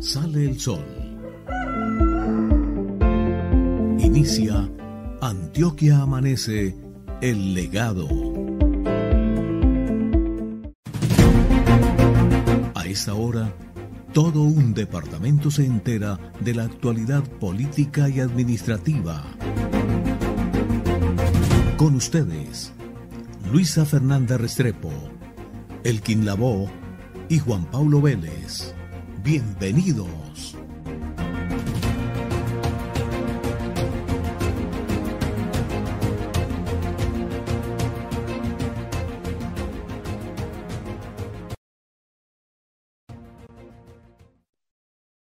[0.00, 0.84] sale el sol.
[3.98, 4.68] Inicia
[5.20, 6.76] Antioquia Amanece,
[7.20, 8.08] el legado.
[12.74, 13.52] A esta hora,
[14.12, 19.24] todo un departamento se entera de la actualidad política y administrativa.
[21.76, 22.72] Con ustedes,
[23.52, 24.90] Luisa Fernanda Restrepo,
[25.84, 26.68] Elkin Lavó
[27.28, 28.74] y Juan Pablo Vélez.
[29.22, 30.56] Bienvenidos.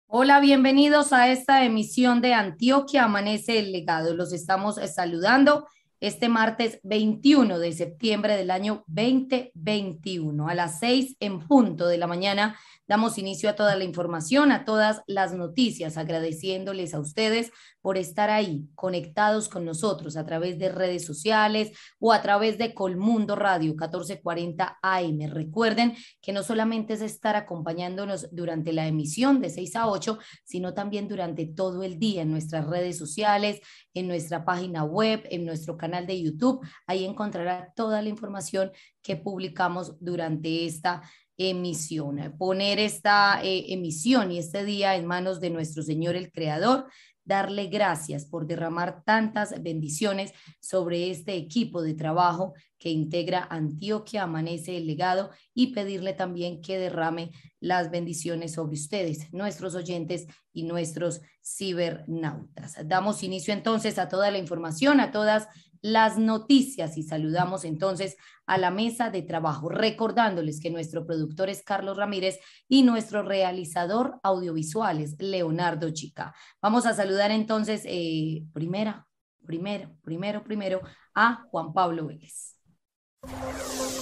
[0.07, 4.15] Hola, bienvenidos a esta emisión de Antioquia Amanece el Legado.
[4.15, 5.67] Los estamos saludando
[6.01, 12.07] este martes 21 de septiembre del año 2021 a las 6 en punto de la
[12.07, 17.51] mañana Damos inicio a toda la información, a todas las noticias, agradeciéndoles a ustedes
[17.81, 22.75] por estar ahí, conectados con nosotros a través de redes sociales o a través de
[22.75, 25.31] Colmundo Radio 1440 AM.
[25.31, 30.75] Recuerden que no solamente es estar acompañándonos durante la emisión de 6 a 8, sino
[30.75, 33.61] también durante todo el día en nuestras redes sociales,
[33.95, 36.61] en nuestra página web, en nuestro canal de YouTube.
[36.87, 41.03] Ahí encontrará toda la información que publicamos durante esta
[41.37, 42.35] emisión.
[42.39, 46.87] Poner esta eh, emisión y este día en manos de nuestro Señor el Creador,
[47.25, 54.77] darle gracias por derramar tantas bendiciones sobre este equipo de trabajo que integra Antioquia, amanece
[54.77, 61.23] el legado y pedirle también que derrame las bendiciones sobre ustedes, nuestros oyentes y nuestros
[61.43, 62.77] cibernautas.
[62.87, 65.49] Damos inicio entonces a toda la información, a todas
[65.85, 71.63] las noticias y saludamos entonces a la mesa de trabajo, recordándoles que nuestro productor es
[71.63, 76.35] Carlos Ramírez y nuestro realizador audiovisual es Leonardo Chica.
[76.63, 79.07] Vamos a saludar entonces eh, primera,
[79.45, 80.81] primero, primero, primero
[81.15, 82.57] a Juan Pablo Vélez.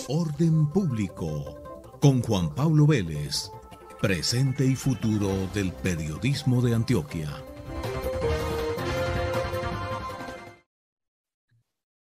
[0.06, 3.50] Orden público con Juan Pablo Vélez,
[4.00, 7.28] presente y futuro del periodismo de Antioquia.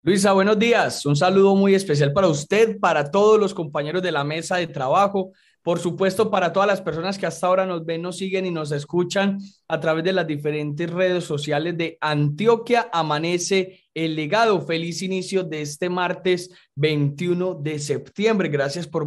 [0.03, 1.05] Luisa, buenos días.
[1.05, 5.31] Un saludo muy especial para usted, para todos los compañeros de la mesa de trabajo,
[5.61, 8.71] por supuesto para todas las personas que hasta ahora nos ven, nos siguen y nos
[8.71, 14.59] escuchan a través de las diferentes redes sociales de Antioquia Amanece el legado.
[14.61, 18.49] Feliz inicio de este martes 21 de septiembre.
[18.49, 19.05] Gracias por,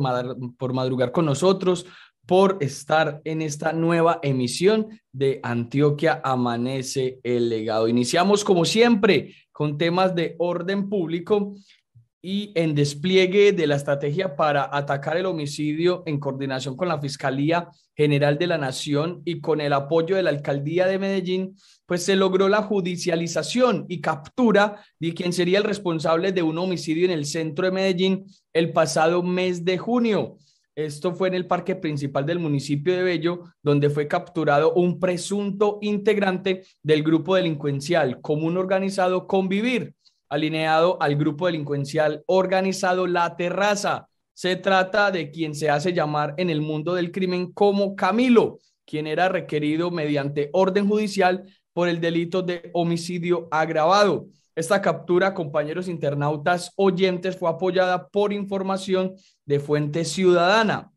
[0.56, 1.86] por madrugar con nosotros,
[2.24, 7.88] por estar en esta nueva emisión de Antioquia Amanece el legado.
[7.88, 11.54] Iniciamos como siempre con temas de orden público
[12.20, 17.68] y en despliegue de la estrategia para atacar el homicidio en coordinación con la Fiscalía
[17.94, 21.56] General de la Nación y con el apoyo de la Alcaldía de Medellín,
[21.86, 27.04] pues se logró la judicialización y captura de quien sería el responsable de un homicidio
[27.04, 30.38] en el centro de Medellín el pasado mes de junio.
[30.76, 35.78] Esto fue en el parque principal del municipio de Bello, donde fue capturado un presunto
[35.82, 39.94] integrante del grupo delincuencial común organizado Convivir,
[40.28, 44.08] alineado al grupo delincuencial organizado La Terraza.
[44.32, 49.06] Se trata de quien se hace llamar en el mundo del crimen como Camilo, quien
[49.06, 54.26] era requerido mediante orden judicial por el delito de homicidio agravado.
[54.56, 60.92] Esta captura, compañeros internautas oyentes, fue apoyada por información de Fuente Ciudadana.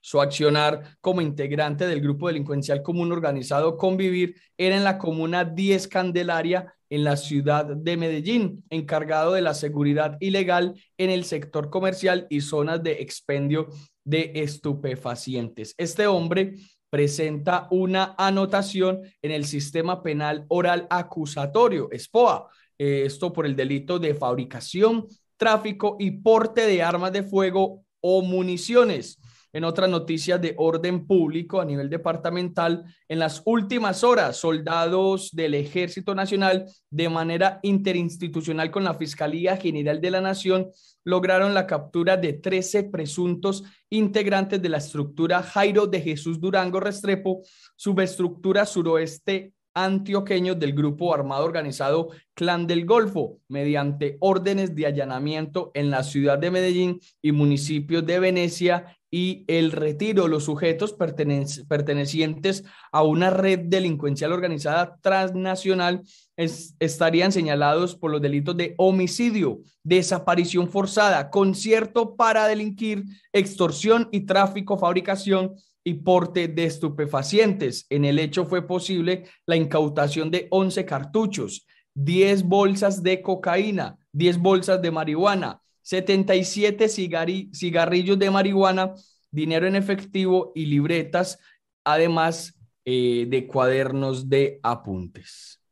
[0.00, 5.88] Su accionar como integrante del grupo delincuencial común organizado Convivir era en la comuna 10
[5.88, 12.26] Candelaria, en la ciudad de Medellín, encargado de la seguridad ilegal en el sector comercial
[12.28, 13.68] y zonas de expendio
[14.04, 15.74] de estupefacientes.
[15.78, 16.54] Este hombre
[16.90, 23.98] presenta una anotación en el sistema penal oral acusatorio, SPOA, eh, esto por el delito
[23.98, 25.06] de fabricación,
[25.36, 29.20] tráfico y porte de armas de fuego o municiones.
[29.50, 35.54] En otras noticias de orden público a nivel departamental, en las últimas horas, soldados del
[35.54, 40.68] Ejército Nacional, de manera interinstitucional con la Fiscalía General de la Nación,
[41.02, 47.40] lograron la captura de 13 presuntos integrantes de la estructura Jairo de Jesús Durango Restrepo,
[47.74, 49.54] subestructura suroeste
[49.84, 56.38] antioqueños del grupo armado organizado Clan del Golfo, mediante órdenes de allanamiento en la ciudad
[56.38, 60.28] de Medellín y municipios de Venecia y el retiro.
[60.28, 66.02] Los sujetos pertenecientes a una red delincuencial organizada transnacional
[66.36, 74.78] estarían señalados por los delitos de homicidio, desaparición forzada, concierto para delinquir, extorsión y tráfico,
[74.78, 75.54] fabricación
[75.88, 77.86] y porte de estupefacientes.
[77.88, 84.38] En el hecho fue posible la incautación de 11 cartuchos, 10 bolsas de cocaína, 10
[84.38, 88.92] bolsas de marihuana, 77 cigarrillos de marihuana,
[89.30, 91.38] dinero en efectivo y libretas,
[91.84, 95.62] además eh, de cuadernos de apuntes.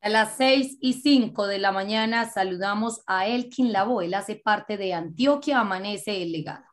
[0.00, 4.00] A las 6 y 5 de la mañana saludamos a Elkin Labo.
[4.00, 6.64] Él hace parte de Antioquia Amanece el Legado.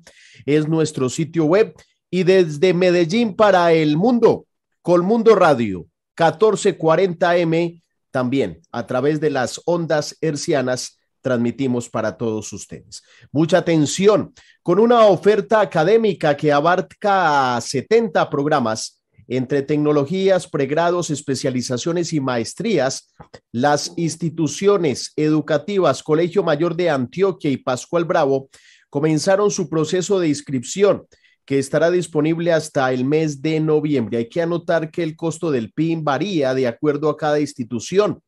[0.47, 1.75] es nuestro sitio web
[2.09, 4.47] y desde Medellín para el mundo,
[4.81, 5.85] Colmundo Radio
[6.17, 7.83] 1440M
[8.17, 13.03] también a través de las ondas hercianas transmitimos para todos ustedes.
[13.31, 14.33] Mucha atención
[14.63, 23.13] con una oferta académica que abarca 70 programas entre tecnologías, pregrados, especializaciones y maestrías,
[23.51, 28.49] las instituciones educativas Colegio Mayor de Antioquia y Pascual Bravo
[28.89, 31.05] comenzaron su proceso de inscripción
[31.47, 34.17] que estará disponible hasta el mes de noviembre.
[34.17, 38.21] Hay que anotar que el costo del PIN varía de acuerdo a cada institución.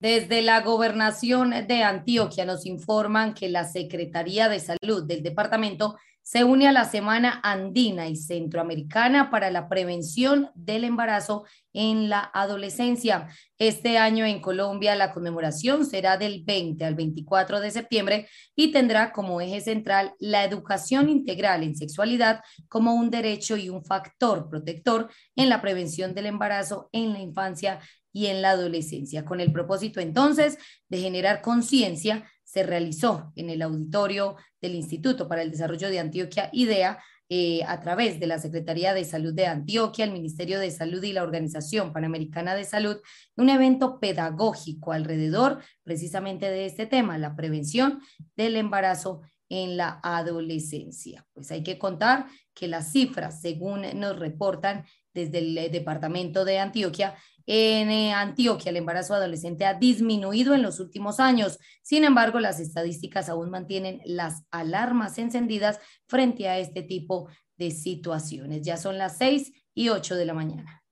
[0.00, 6.44] Desde la gobernación de Antioquia nos informan que la Secretaría de Salud del departamento se
[6.44, 13.28] une a la Semana Andina y Centroamericana para la Prevención del Embarazo en la Adolescencia.
[13.58, 19.12] Este año en Colombia la conmemoración será del 20 al 24 de septiembre y tendrá
[19.12, 25.10] como eje central la educación integral en sexualidad como un derecho y un factor protector
[25.34, 27.80] en la prevención del embarazo en la infancia
[28.12, 30.58] y en la adolescencia, con el propósito entonces
[30.88, 36.50] de generar conciencia se realizó en el auditorio del Instituto para el Desarrollo de Antioquia,
[36.52, 36.98] IDEA,
[37.30, 41.14] eh, a través de la Secretaría de Salud de Antioquia, el Ministerio de Salud y
[41.14, 42.98] la Organización Panamericana de Salud,
[43.36, 48.02] un evento pedagógico alrededor precisamente de este tema, la prevención
[48.36, 51.26] del embarazo en la adolescencia.
[51.32, 56.58] Pues hay que contar que las cifras, según nos reportan desde el eh, Departamento de
[56.58, 57.14] Antioquia,
[57.46, 61.58] en eh, Antioquia, el embarazo adolescente ha disminuido en los últimos años.
[61.82, 68.62] Sin embargo, las estadísticas aún mantienen las alarmas encendidas frente a este tipo de situaciones.
[68.62, 70.82] Ya son las 6 y 8 de la mañana.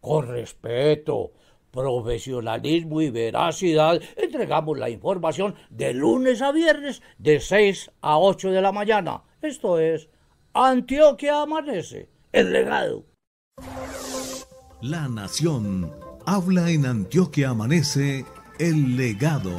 [0.00, 1.32] Con respeto,
[1.70, 8.62] profesionalismo y veracidad, entregamos la información de lunes a viernes de 6 a 8 de
[8.62, 9.22] la mañana.
[9.42, 10.08] Esto es
[10.54, 13.04] Antioquia Amanece, el legado.
[14.82, 15.92] La Nación
[16.24, 18.24] habla en Antioquia Amanece
[18.60, 19.50] el legado.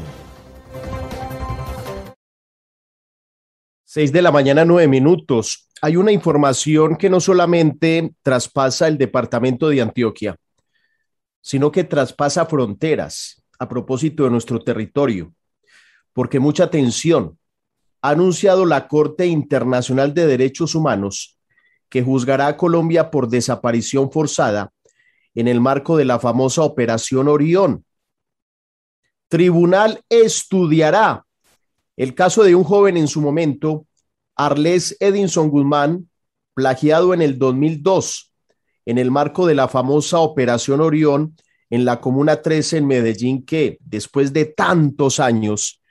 [3.83, 5.67] Seis de la mañana, nueve minutos.
[5.81, 10.37] Hay una información que no solamente traspasa el departamento de Antioquia,
[11.41, 13.43] sino que traspasa fronteras.
[13.59, 15.33] a propósito de nuestro territorio,
[16.13, 17.37] porque mucha atención.
[18.01, 21.37] Ha anunciado la Corte Internacional de Derechos Humanos
[21.89, 24.71] que juzgará a Colombia por desaparición forzada
[25.35, 27.85] en el marco de la famosa Operación Orión.
[29.27, 31.25] Tribunal estudiará
[31.97, 33.85] el caso de un joven en su momento,
[34.35, 36.09] Arles Edinson Guzmán,
[36.53, 38.29] plagiado en el 2002
[38.89, 41.35] en el marco de la famosa Operación Orión
[41.69, 45.83] en la Comuna 13 en Medellín, que después de tantos años,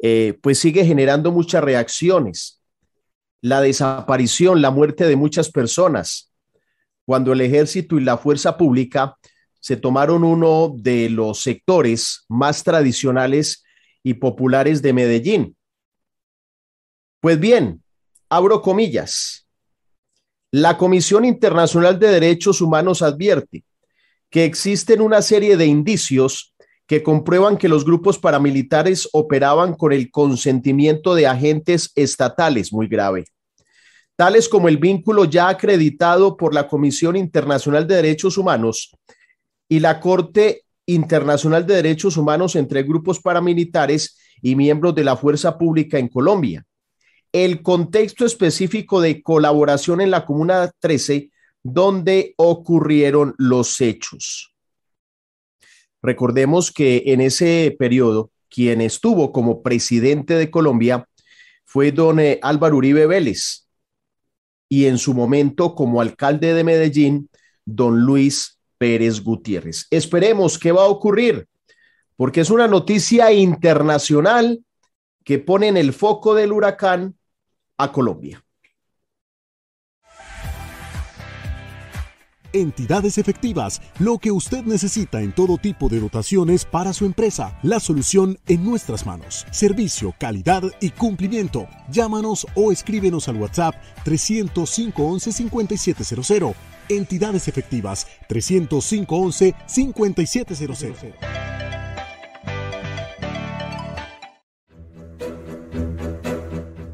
[0.00, 2.62] eh, pues sigue generando muchas reacciones.
[3.40, 6.30] La desaparición, la muerte de muchas personas,
[7.06, 9.16] cuando el ejército y la fuerza pública
[9.60, 13.64] se tomaron uno de los sectores más tradicionales
[14.02, 15.56] y populares de Medellín.
[17.20, 17.82] Pues bien,
[18.28, 19.46] abro comillas.
[20.52, 23.64] La Comisión Internacional de Derechos Humanos advierte
[24.30, 26.54] que existen una serie de indicios
[26.86, 33.24] que comprueban que los grupos paramilitares operaban con el consentimiento de agentes estatales, muy grave,
[34.16, 38.96] tales como el vínculo ya acreditado por la Comisión Internacional de Derechos Humanos
[39.68, 45.58] y la Corte Internacional de Derechos Humanos entre grupos paramilitares y miembros de la fuerza
[45.58, 46.64] pública en Colombia.
[47.32, 51.30] El contexto específico de colaboración en la Comuna 13
[51.62, 54.54] donde ocurrieron los hechos.
[56.00, 61.08] Recordemos que en ese periodo, quien estuvo como presidente de Colombia
[61.64, 63.65] fue don eh, Álvaro Uribe Vélez
[64.68, 67.28] y en su momento como alcalde de Medellín,
[67.64, 69.86] don Luis Pérez Gutiérrez.
[69.90, 71.48] Esperemos qué va a ocurrir,
[72.16, 74.60] porque es una noticia internacional
[75.24, 77.16] que pone en el foco del huracán
[77.78, 78.45] a Colombia.
[82.56, 87.58] Entidades efectivas, lo que usted necesita en todo tipo de dotaciones para su empresa.
[87.62, 89.44] La solución en nuestras manos.
[89.50, 91.68] Servicio, calidad y cumplimiento.
[91.90, 96.54] Llámanos o escríbenos al WhatsApp 305 11 5700.
[96.88, 101.04] Entidades efectivas 305 11 5700.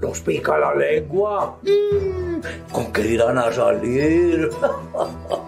[0.00, 1.56] ¿Nos pica la lengua?
[1.62, 4.50] Mm, ¿Con qué irán a salir?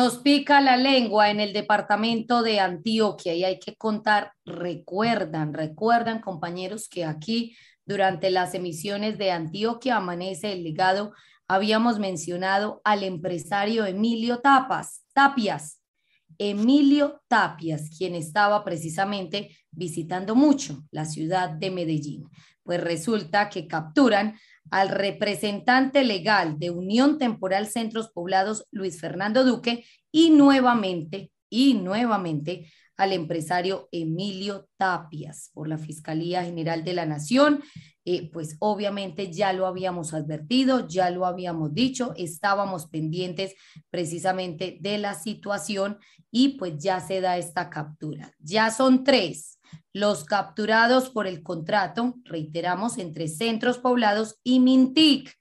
[0.00, 6.22] Nos pica la lengua en el departamento de Antioquia y hay que contar, recuerdan, recuerdan
[6.22, 7.54] compañeros que aquí
[7.84, 11.12] durante las emisiones de Antioquia Amanece el Legado
[11.46, 15.82] habíamos mencionado al empresario Emilio Tapas, Tapias,
[16.38, 22.24] Emilio Tapias, quien estaba precisamente visitando mucho la ciudad de Medellín.
[22.62, 24.38] Pues resulta que capturan
[24.70, 32.70] al representante legal de Unión Temporal Centros Poblados, Luis Fernando Duque, y nuevamente, y nuevamente
[32.96, 37.62] al empresario Emilio Tapias por la Fiscalía General de la Nación.
[38.04, 43.54] Eh, pues obviamente ya lo habíamos advertido, ya lo habíamos dicho, estábamos pendientes
[43.88, 45.98] precisamente de la situación
[46.30, 48.32] y pues ya se da esta captura.
[48.38, 49.59] Ya son tres
[49.92, 55.36] los capturados por el contrato, reiteramos, entre centros poblados y Mintic.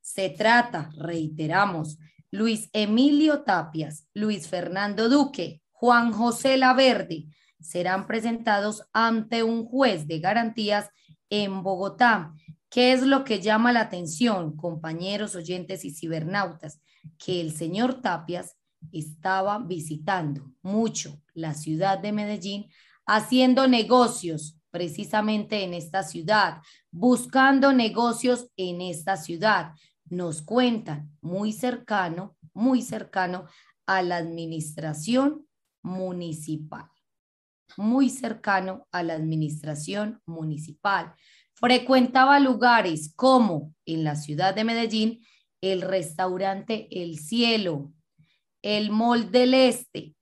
[0.00, 1.98] Se trata, reiteramos,
[2.30, 7.26] Luis Emilio Tapias, Luis Fernando Duque, Juan José Laverde,
[7.60, 10.90] serán presentados ante un juez de garantías
[11.30, 12.34] en Bogotá.
[12.70, 16.80] ¿Qué es lo que llama la atención, compañeros oyentes y cibernautas?
[17.16, 18.56] Que el señor Tapias
[18.92, 22.70] estaba visitando mucho la ciudad de Medellín
[23.08, 26.60] haciendo negocios precisamente en esta ciudad,
[26.90, 29.72] buscando negocios en esta ciudad.
[30.10, 33.46] Nos cuentan muy cercano, muy cercano
[33.86, 35.46] a la administración
[35.82, 36.84] municipal,
[37.78, 41.14] muy cercano a la administración municipal.
[41.54, 45.24] Frecuentaba lugares como en la ciudad de Medellín,
[45.62, 47.90] el restaurante El Cielo,
[48.60, 50.14] el Mall del Este,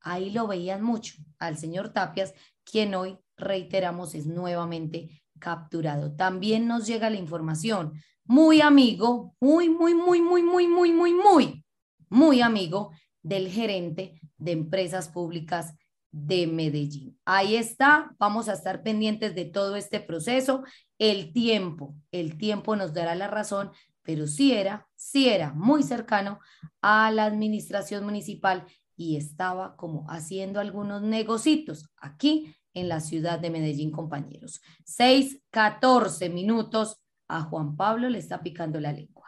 [0.00, 6.14] Ahí lo veían mucho al señor Tapias, quien hoy, reiteramos, es nuevamente capturado.
[6.14, 11.64] También nos llega la información, muy amigo, muy, muy, muy, muy, muy, muy, muy, muy,
[12.08, 12.92] muy amigo
[13.22, 15.74] del gerente de empresas públicas
[16.12, 17.18] de Medellín.
[17.24, 20.64] Ahí está, vamos a estar pendientes de todo este proceso.
[20.98, 23.70] El tiempo, el tiempo nos dará la razón,
[24.02, 26.40] pero sí era, sí era muy cercano
[26.82, 28.66] a la administración municipal
[29.00, 34.60] y estaba como haciendo algunos negocios aquí en la ciudad de Medellín, compañeros.
[34.84, 36.98] 6, 14 minutos.
[37.26, 39.26] A Juan Pablo le está picando la lengua.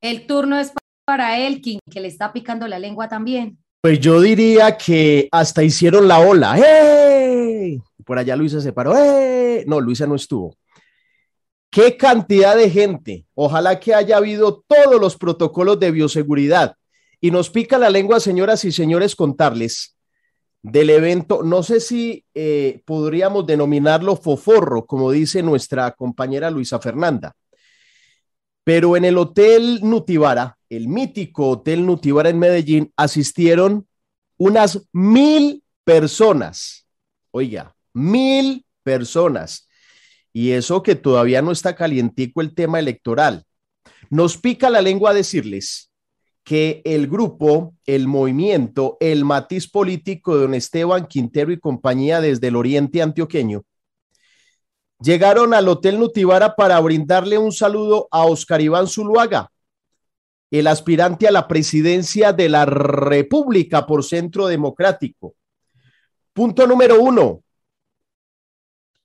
[0.01, 0.71] El turno es
[1.09, 3.57] para Elkin, que le está picando la lengua también?
[3.81, 6.55] Pues yo diría que hasta hicieron la ola.
[6.59, 7.79] ¡Eh!
[8.05, 8.95] Por allá Luisa se paró.
[8.95, 9.63] ¡Eh!
[9.65, 10.55] No, Luisa no estuvo.
[11.71, 13.25] ¿Qué cantidad de gente?
[13.33, 16.75] Ojalá que haya habido todos los protocolos de bioseguridad.
[17.19, 19.97] Y nos pica la lengua, señoras y señores, contarles
[20.61, 21.41] del evento.
[21.41, 27.33] No sé si eh, podríamos denominarlo foforro, como dice nuestra compañera Luisa Fernanda.
[28.63, 33.87] Pero en el Hotel Nutibara, el mítico Hotel Nutibara en Medellín, asistieron
[34.37, 36.85] unas mil personas.
[37.31, 39.67] Oiga, mil personas.
[40.31, 43.43] Y eso que todavía no está calientico el tema electoral.
[44.09, 45.91] Nos pica la lengua decirles
[46.43, 52.47] que el grupo, el movimiento, el matiz político de don Esteban Quintero y compañía desde
[52.47, 53.63] el oriente antioqueño
[55.01, 59.51] llegaron al Hotel Nutibara para brindarle un saludo a Oscar Iván Zuluaga,
[60.51, 65.35] el aspirante a la presidencia de la República por Centro Democrático.
[66.33, 67.43] Punto número uno,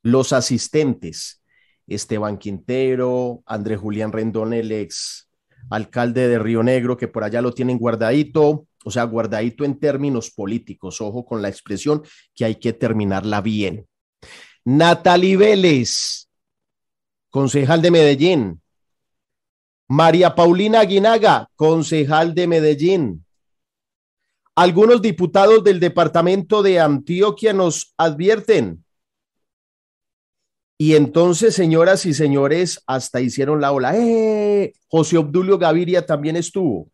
[0.03, 1.43] los asistentes.
[1.87, 5.29] Esteban Quintero, Andrés Julián Rendón, el ex
[5.71, 10.31] alcalde de Río Negro, que por allá lo tienen guardadito, o sea, guardadito en términos
[10.31, 11.01] políticos.
[11.01, 12.03] Ojo con la expresión
[12.35, 13.87] que hay que terminarla bien.
[14.65, 16.29] Natalie Vélez,
[17.31, 18.63] concejal de Medellín.
[19.89, 23.25] María Paulina Aguinaga, concejal de Medellín.
[24.57, 28.85] Algunos diputados del departamento de Antioquia nos advierten.
[30.79, 33.97] Y entonces, señoras y señores, hasta hicieron la ola.
[33.97, 34.73] ¡Eh!
[34.89, 36.89] José Obdulio Gaviria también estuvo.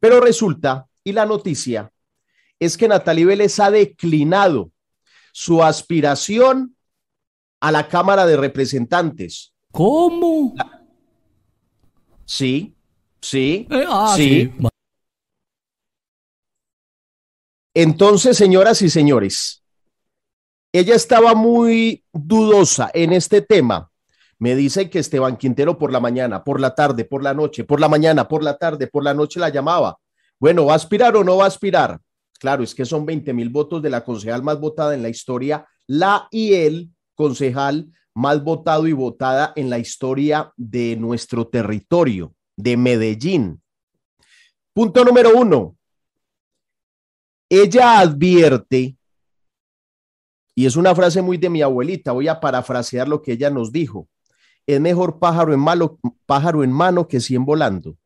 [0.00, 1.90] Pero resulta, y la noticia,
[2.58, 4.70] es que Natalie Vélez ha declinado
[5.32, 6.76] su aspiración
[7.60, 9.52] a la Cámara de Representantes.
[9.72, 10.54] ¿Cómo?
[12.26, 12.76] Sí,
[13.20, 14.52] sí, eh, ah, sí.
[17.72, 19.62] Entonces, señoras y señores,
[20.72, 23.90] ella estaba muy dudosa en este tema.
[24.38, 27.80] Me dice que Esteban Quintero por la mañana, por la tarde, por la noche, por
[27.80, 29.98] la mañana, por la tarde, por la noche la llamaba.
[30.38, 31.98] Bueno, ¿va a aspirar o no va a aspirar?
[32.38, 35.66] Claro, es que son 20 mil votos de la concejal más votada en la historia,
[35.86, 37.86] la y el concejal
[38.16, 43.62] más votado y votada en la historia de nuestro territorio, de Medellín.
[44.72, 45.76] Punto número uno.
[47.50, 48.96] Ella advierte,
[50.54, 53.70] y es una frase muy de mi abuelita, voy a parafrasear lo que ella nos
[53.70, 54.08] dijo.
[54.66, 55.62] Es mejor pájaro en,
[56.24, 57.98] pájaro en mano que cien volando,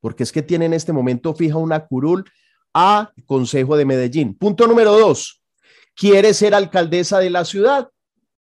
[0.00, 2.24] porque es que tiene en este momento fija una curul
[2.72, 4.34] a Consejo de Medellín.
[4.38, 5.42] Punto número dos.
[5.96, 7.91] Quiere ser alcaldesa de la ciudad.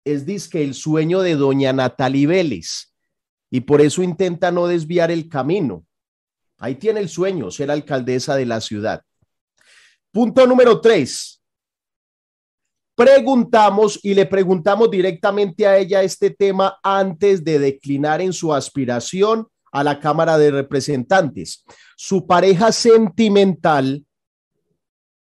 [0.06, 2.94] Es disque el sueño de doña Natalie Vélez
[3.50, 5.84] y por eso intenta no desviar el camino.
[6.58, 9.02] Ahí tiene el sueño, ser alcaldesa de la ciudad.
[10.12, 11.42] Punto número tres.
[12.94, 19.48] Preguntamos y le preguntamos directamente a ella este tema antes de declinar en su aspiración
[19.72, 21.64] a la Cámara de Representantes.
[21.96, 24.06] Su pareja sentimental,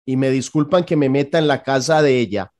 [0.05, 2.53] y me disculpan que me meta en la casa de ella,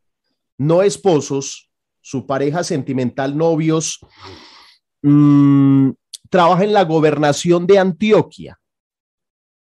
[0.58, 1.69] no esposos,
[2.10, 4.00] su pareja sentimental, novios,
[5.04, 5.92] mmm,
[6.28, 8.60] trabaja en la gobernación de Antioquia.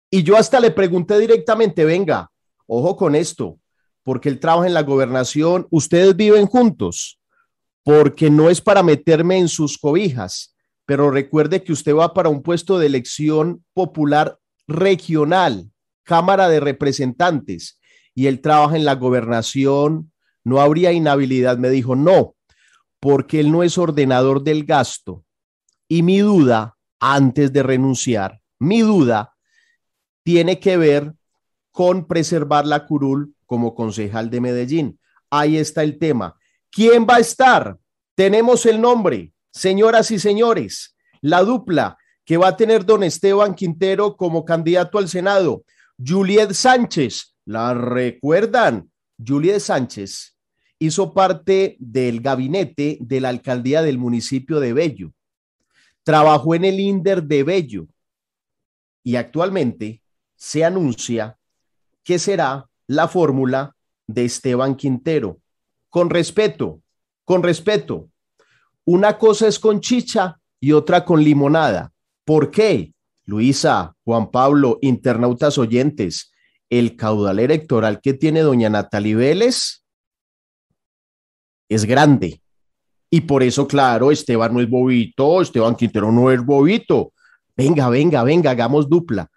[0.09, 2.31] Y yo hasta le pregunté directamente, venga,
[2.65, 3.59] ojo con esto,
[4.01, 7.19] porque él trabaja en la gobernación, ustedes viven juntos,
[7.83, 10.55] porque no es para meterme en sus cobijas,
[10.87, 15.69] pero recuerde que usted va para un puesto de elección popular regional,
[16.01, 17.79] Cámara de Representantes,
[18.15, 20.11] y él trabaja en la gobernación,
[20.43, 21.59] no habría inhabilidad.
[21.59, 22.35] Me dijo, no,
[22.99, 25.23] porque él no es ordenador del gasto.
[25.87, 29.35] Y mi duda, antes de renunciar, mi duda
[30.23, 31.13] tiene que ver
[31.71, 34.99] con preservar la curul como concejal de Medellín.
[35.29, 36.35] Ahí está el tema.
[36.69, 37.77] ¿Quién va a estar?
[38.15, 44.15] Tenemos el nombre, señoras y señores, la dupla que va a tener don Esteban Quintero
[44.15, 45.63] como candidato al Senado.
[45.97, 48.91] Juliet Sánchez, ¿la recuerdan?
[49.25, 50.35] Juliet Sánchez
[50.79, 55.11] hizo parte del gabinete de la alcaldía del municipio de Bello.
[56.03, 57.87] Trabajó en el INDER de Bello
[59.03, 60.01] y actualmente
[60.35, 61.37] se anuncia
[62.03, 63.75] que será la fórmula
[64.07, 65.39] de Esteban Quintero.
[65.89, 66.81] Con respeto,
[67.25, 68.09] con respeto.
[68.85, 71.91] Una cosa es con chicha y otra con limonada.
[72.25, 72.93] ¿Por qué?
[73.25, 76.31] Luisa, Juan Pablo, internautas oyentes,
[76.69, 79.78] el caudal electoral que tiene doña Natalie Vélez
[81.69, 82.41] es grande.
[83.09, 87.13] Y por eso, claro, Esteban no es bobito, Esteban Quintero no es bobito.
[87.55, 89.29] Venga, venga, venga, hagamos dupla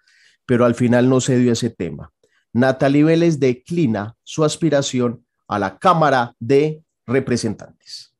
[0.45, 2.11] pero al final no se dio ese tema.
[2.53, 8.13] Natalie Vélez declina su aspiración a la Cámara de Representantes.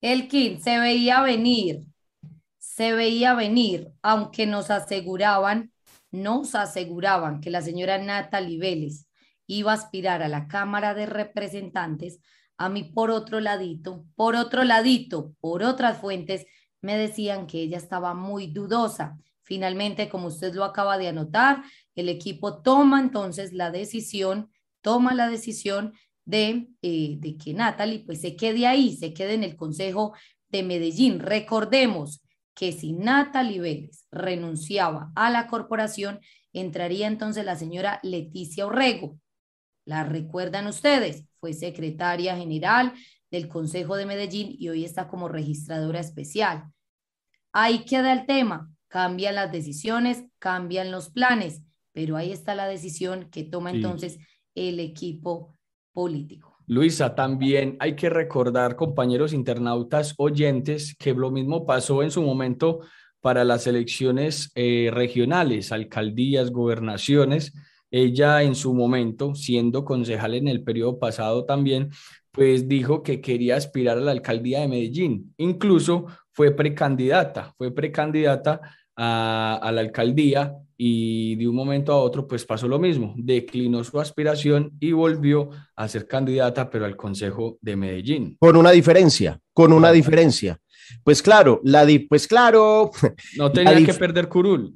[0.00, 1.86] Elkin, se veía venir,
[2.58, 5.72] se veía venir, aunque nos aseguraban,
[6.10, 9.06] nos aseguraban que la señora Natalie Vélez
[9.46, 12.20] iba a aspirar a la Cámara de Representantes,
[12.56, 16.46] a mí por otro ladito, por otro ladito, por otras fuentes,
[16.80, 21.62] me decían que ella estaba muy dudosa, Finalmente, como usted lo acaba de anotar,
[21.94, 25.92] el equipo toma entonces la decisión, toma la decisión
[26.24, 30.14] de, eh, de que Natalie pues se quede ahí, se quede en el Consejo
[30.48, 31.20] de Medellín.
[31.20, 32.22] Recordemos
[32.54, 36.20] que si Natalie Vélez renunciaba a la corporación,
[36.54, 39.18] entraría entonces la señora Leticia Orrego.
[39.84, 42.94] La recuerdan ustedes, fue secretaria general
[43.30, 46.64] del Consejo de Medellín y hoy está como registradora especial.
[47.52, 53.28] Ahí queda el tema cambian las decisiones, cambian los planes, pero ahí está la decisión
[53.28, 54.20] que toma entonces
[54.54, 55.52] el equipo
[55.92, 56.56] político.
[56.68, 62.82] Luisa, también hay que recordar, compañeros internautas oyentes, que lo mismo pasó en su momento
[63.20, 67.52] para las elecciones eh, regionales, alcaldías, gobernaciones.
[67.96, 71.90] Ella en su momento, siendo concejal en el periodo pasado también,
[72.32, 75.32] pues dijo que quería aspirar a la alcaldía de Medellín.
[75.36, 78.60] Incluso fue precandidata, fue precandidata
[78.96, 84.00] a, la alcaldía y de un momento a otro pues pasó lo mismo, declinó su
[84.00, 88.36] aspiración y volvió a ser candidata pero al Consejo de Medellín.
[88.40, 90.58] Con una diferencia, con una diferencia.
[91.04, 92.90] Pues claro, la di pues claro.
[93.38, 94.74] No tenía que perder curul.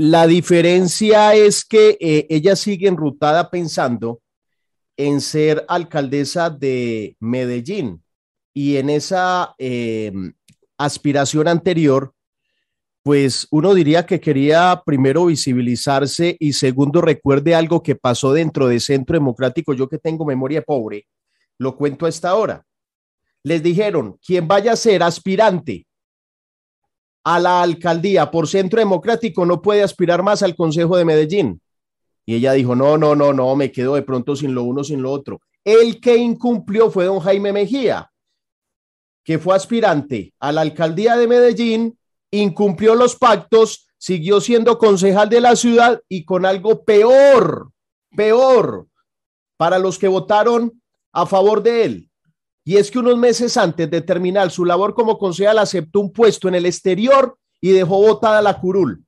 [0.00, 4.20] La diferencia es que eh, ella sigue enrutada pensando
[4.96, 8.04] en ser alcaldesa de Medellín
[8.54, 10.12] y en esa eh,
[10.76, 12.14] aspiración anterior
[13.02, 18.78] pues uno diría que quería primero visibilizarse y segundo recuerde algo que pasó dentro de
[18.78, 21.08] Centro Democrático, yo que tengo memoria pobre,
[21.58, 22.64] lo cuento a esta hora.
[23.42, 25.87] Les dijeron, quien vaya a ser aspirante
[27.24, 31.60] a la alcaldía por Centro Democrático no puede aspirar más al Consejo de Medellín.
[32.24, 35.02] Y ella dijo, no, no, no, no, me quedo de pronto sin lo uno, sin
[35.02, 35.40] lo otro.
[35.64, 38.10] El que incumplió fue don Jaime Mejía,
[39.24, 41.98] que fue aspirante a la alcaldía de Medellín,
[42.30, 47.70] incumplió los pactos, siguió siendo concejal de la ciudad y con algo peor,
[48.16, 48.88] peor,
[49.56, 52.07] para los que votaron a favor de él.
[52.68, 56.48] Y es que unos meses antes de terminar su labor como concejal aceptó un puesto
[56.48, 59.06] en el exterior y dejó votada la curul.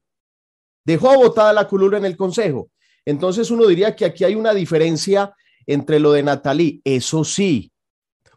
[0.82, 2.70] Dejó votada la curul en el consejo.
[3.04, 5.34] Entonces uno diría que aquí hay una diferencia
[5.66, 6.80] entre lo de Natalí.
[6.84, 7.70] Eso sí,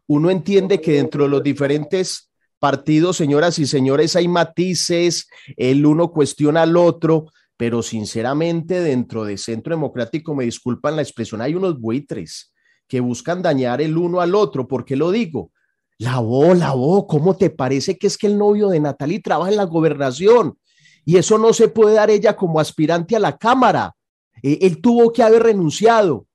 [0.07, 6.11] uno entiende que dentro de los diferentes partidos, señoras y señores, hay matices, el uno
[6.11, 11.79] cuestiona al otro, pero sinceramente dentro de Centro Democrático, me disculpan la expresión, hay unos
[11.79, 12.52] buitres
[12.93, 14.67] que buscan dañar el uno al otro.
[14.67, 15.49] ¿Por qué lo digo?
[15.97, 19.49] La voz, la voz, ¿cómo te parece que es que el novio de Natalie trabaja
[19.49, 20.59] en la gobernación?
[21.03, 23.95] Y eso no se puede dar ella como aspirante a la Cámara.
[24.43, 26.27] Eh, él tuvo que haber renunciado.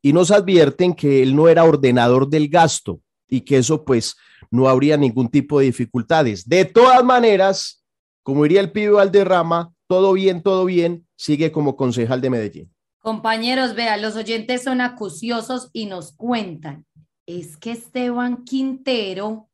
[0.00, 4.16] Y nos advierten que él no era ordenador del gasto y que eso pues
[4.50, 6.48] no habría ningún tipo de dificultades.
[6.48, 7.84] De todas maneras,
[8.22, 12.72] como diría el pibe Valderrama, todo bien, todo bien, sigue como concejal de Medellín.
[13.00, 16.84] Compañeros, vean, los oyentes son acuciosos y nos cuentan.
[17.24, 19.48] Es que Esteban Quintero,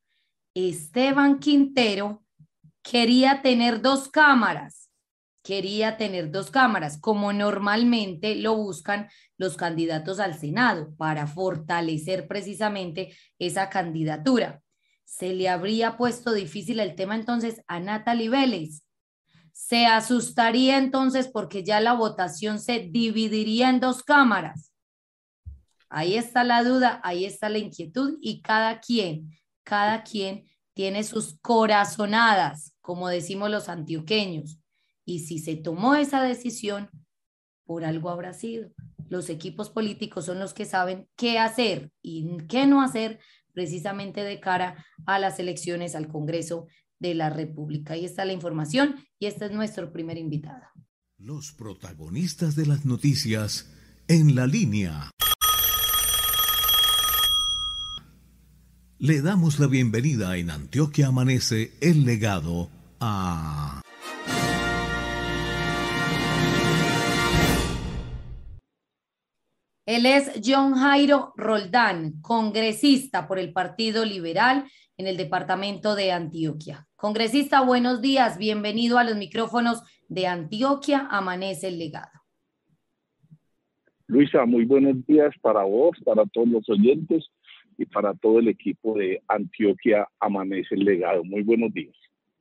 [0.53, 2.25] Esteban Quintero
[2.83, 4.91] quería tener dos cámaras,
[5.45, 13.17] quería tener dos cámaras, como normalmente lo buscan los candidatos al Senado, para fortalecer precisamente
[13.39, 14.61] esa candidatura.
[15.05, 18.86] Se le habría puesto difícil el tema entonces a Natalie Vélez,
[19.67, 24.73] se asustaría entonces porque ya la votación se dividiría en dos cámaras.
[25.89, 29.33] Ahí está la duda, ahí está la inquietud y cada quien,
[29.65, 34.61] cada quien tiene sus corazonadas, como decimos los antioqueños.
[35.05, 36.89] Y si se tomó esa decisión,
[37.65, 38.71] por algo habrá sido.
[39.09, 43.19] Los equipos políticos son los que saben qué hacer y qué no hacer
[43.53, 47.95] precisamente de cara a las elecciones al Congreso de la República.
[47.95, 50.65] Ahí está la información y este es nuestro primer invitado.
[51.19, 53.73] Los protagonistas de las noticias
[54.09, 55.11] en la línea.
[58.99, 63.83] Le damos la bienvenida en Antioquia Amanece el legado a...
[69.87, 74.65] Él es John Jairo Roldán, congresista por el Partido Liberal
[74.99, 76.87] en el departamento de Antioquia.
[76.97, 82.11] Congresista, buenos días, bienvenido a los micrófonos de Antioquia, amanece el legado.
[84.07, 87.27] Luisa, muy buenos días para vos, para todos los oyentes
[87.77, 91.25] y para todo el equipo de Antioquia, amanece el legado.
[91.25, 91.95] Muy buenos días.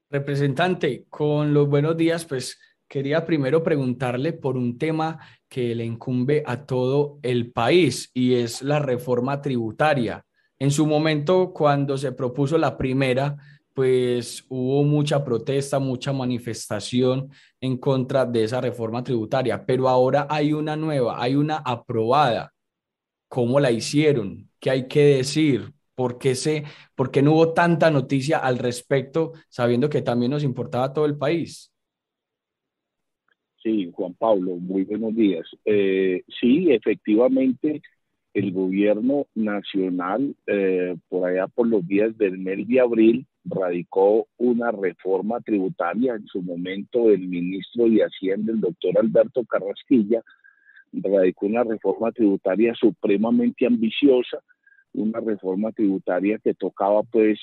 [0.09, 6.43] Representante, con los buenos días, pues quería primero preguntarle por un tema que le incumbe
[6.45, 10.23] a todo el país y es la reforma tributaria.
[10.59, 13.35] En su momento, cuando se propuso la primera,
[13.73, 20.53] pues hubo mucha protesta, mucha manifestación en contra de esa reforma tributaria, pero ahora hay
[20.53, 22.53] una nueva, hay una aprobada.
[23.27, 24.49] ¿Cómo la hicieron?
[24.61, 25.73] ¿Qué hay que decir?
[25.93, 26.63] ¿Por qué, se,
[26.95, 31.17] ¿Por qué no hubo tanta noticia al respecto, sabiendo que también nos importaba todo el
[31.17, 31.73] país?
[33.61, 35.45] Sí, Juan Pablo, muy buenos días.
[35.65, 37.81] Eh, sí, efectivamente,
[38.35, 44.71] el gobierno nacional, eh, por allá por los días del mes de abril, radicó una
[44.71, 46.15] reforma tributaria.
[46.15, 50.21] En su momento, el ministro de Hacienda, el doctor Alberto Carrasquilla,
[50.91, 54.39] radicó una reforma tributaria supremamente ambiciosa,
[54.91, 57.39] una reforma tributaria que tocaba pues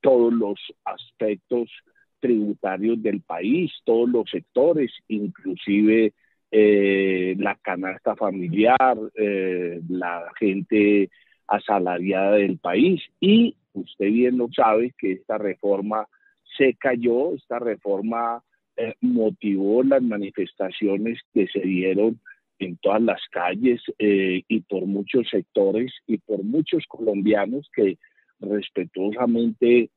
[0.00, 1.70] todos los aspectos
[2.18, 6.14] tributarios del país, todos los sectores, inclusive
[6.58, 11.10] eh, la canasta familiar, eh, la gente
[11.46, 13.02] asalariada del país.
[13.20, 16.08] Y usted bien lo sabe que esta reforma
[16.56, 18.42] se cayó, esta reforma
[18.74, 22.22] eh, motivó las manifestaciones que se dieron
[22.58, 27.98] en todas las calles y por muchos sectores y por muchos colombianos que
[28.40, 29.90] respetuosamente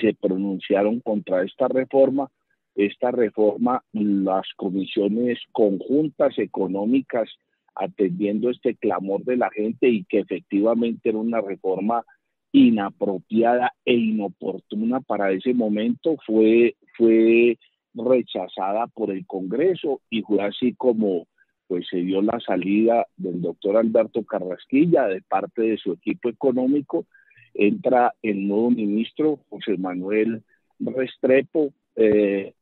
[0.00, 2.30] se pronunciaron contra esta reforma
[2.76, 7.28] esta reforma, las comisiones conjuntas económicas
[7.74, 12.04] atendiendo este clamor de la gente y que efectivamente era una reforma
[12.52, 17.58] inapropiada e inoportuna para ese momento, fue, fue
[17.94, 21.26] rechazada por el Congreso y fue así como
[21.66, 27.06] pues se dio la salida del doctor Alberto Carrasquilla de parte de su equipo económico,
[27.54, 30.44] entra el nuevo ministro José Manuel
[30.78, 32.54] Restrepo, eh,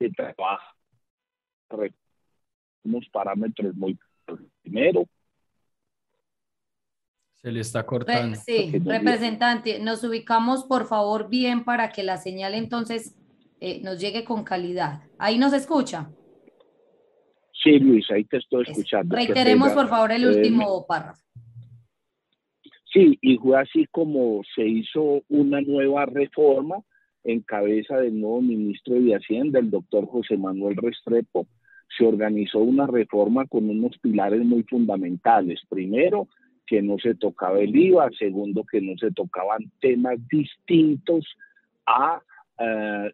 [0.00, 0.74] que trabaja
[2.82, 3.98] unos parámetros muy
[4.62, 5.04] primero.
[7.34, 8.36] Se le está cortando.
[8.36, 13.14] Sí, representante, nos ubicamos por favor bien para que la señal entonces
[13.60, 15.02] eh, nos llegue con calidad.
[15.18, 16.10] Ahí nos escucha.
[17.62, 19.14] Sí, Luis, ahí te estoy escuchando.
[19.14, 21.22] Reiteremos, por favor, el último párrafo.
[22.90, 26.82] Sí, y fue así como se hizo una nueva reforma
[27.24, 31.46] en cabeza del nuevo ministro de Hacienda, el doctor José Manuel Restrepo.
[31.96, 35.60] Se organizó una reforma con unos pilares muy fundamentales.
[35.68, 36.28] Primero,
[36.66, 38.10] que no se tocaba el IVA.
[38.18, 41.26] Segundo, que no se tocaban temas distintos
[41.86, 42.22] a
[42.58, 43.12] eh,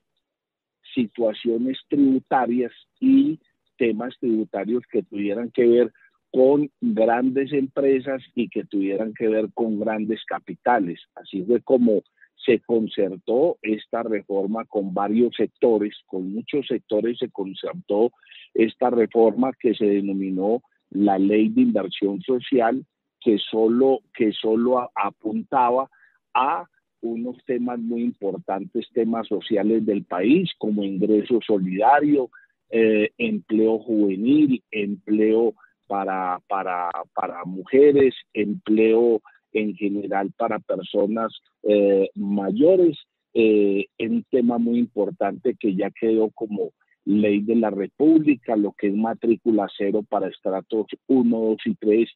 [0.95, 3.39] situaciones tributarias y
[3.79, 5.93] temas tributarios que tuvieran que ver
[6.31, 11.01] con grandes empresas y que tuvieran que ver con grandes capitales.
[11.15, 12.03] Así fue como
[12.45, 18.13] se concertó esta reforma con varios sectores, con muchos sectores se concertó
[18.55, 22.85] esta reforma que se denominó la ley de inversión social,
[23.21, 25.91] que solo, que solo apuntaba
[26.35, 26.67] a
[27.01, 32.31] unos temas muy importantes, temas sociales del país, como ingreso solidario,
[32.71, 35.55] eh, empleo juvenil, empleo
[35.87, 39.21] para, para, para mujeres, empleo
[39.53, 41.33] en general para personas
[41.63, 42.99] eh, mayores,
[43.35, 46.73] eh, un tema muy importante que ya quedó como
[47.05, 52.11] ley de la República, lo que es matrícula cero para estratos 1, 2 y 3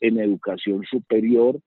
[0.00, 1.60] en educación superior,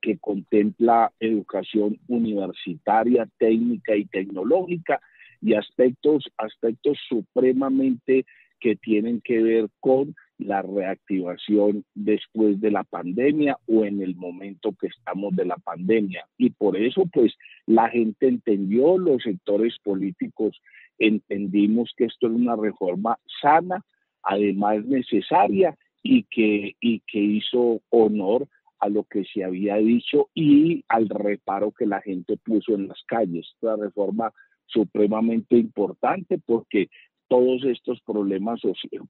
[0.00, 5.00] que contempla educación universitaria, técnica y tecnológica,
[5.40, 8.24] y aspectos, aspectos supremamente
[8.58, 14.74] que tienen que ver con la reactivación después de la pandemia o en el momento
[14.78, 16.26] que estamos de la pandemia.
[16.36, 17.34] Y por eso, pues,
[17.66, 20.60] la gente entendió, los sectores políticos
[20.98, 23.82] entendimos que esto es una reforma sana,
[24.22, 28.46] además necesaria y que, y que hizo honor
[28.78, 33.02] a lo que se había dicho y al reparo que la gente puso en las
[33.06, 33.54] calles.
[33.60, 34.32] La reforma
[34.66, 36.88] supremamente importante porque
[37.28, 38.60] todos estos problemas,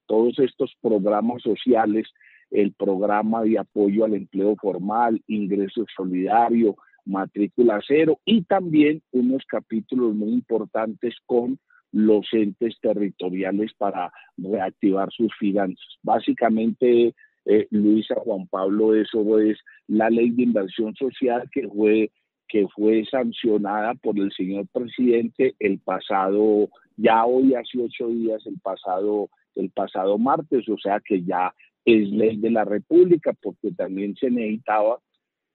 [0.07, 2.09] todos estos programas sociales,
[2.51, 10.15] el programa de apoyo al empleo formal, ingreso solidario, matrícula cero y también unos capítulos
[10.15, 11.59] muy importantes con
[11.93, 15.87] los entes territoriales para reactivar sus finanzas.
[16.03, 17.15] Básicamente,
[17.47, 22.11] eh, Luisa Juan Pablo, eso es la ley de inversión social que fue
[22.49, 28.59] que fue sancionada por el señor presidente el pasado, ya hoy hace ocho días, el
[28.61, 31.55] pasado, el pasado martes, o sea que ya
[31.85, 34.99] es ley de la República, porque también se necesitaba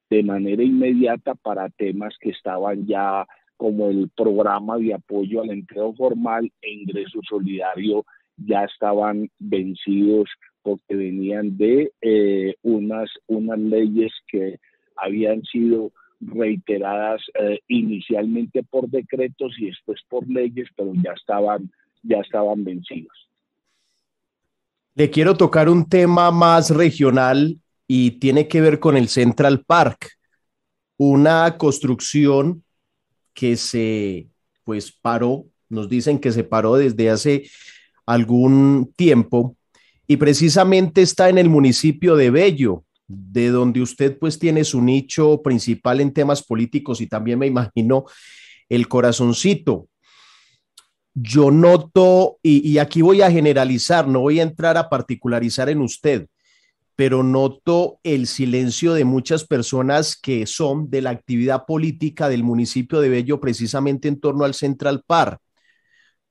[0.09, 3.25] de manera inmediata para temas que estaban ya
[3.57, 8.05] como el programa de apoyo al empleo formal e ingreso solidario
[8.37, 10.29] ya estaban vencidos
[10.63, 14.59] porque venían de eh, unas, unas leyes que
[14.95, 21.71] habían sido reiteradas eh, inicialmente por decretos y después por leyes, pero ya estaban,
[22.03, 23.13] ya estaban vencidos.
[24.93, 27.57] Le quiero tocar un tema más regional
[27.87, 30.17] y tiene que ver con el Central Park,
[30.97, 32.63] una construcción
[33.33, 34.27] que se
[34.63, 37.49] pues paró, nos dicen que se paró desde hace
[38.05, 39.55] algún tiempo
[40.07, 45.41] y precisamente está en el municipio de Bello, de donde usted pues tiene su nicho
[45.41, 48.05] principal en temas políticos y también me imagino
[48.69, 49.87] el corazoncito.
[51.13, 56.27] Yo noto, y, aquí voy a generalizar, no voy a entrar a particularizar en usted,
[56.95, 63.01] pero noto el silencio de muchas personas que son de la actividad política del municipio
[63.01, 65.41] de Bello precisamente en torno al Central Park,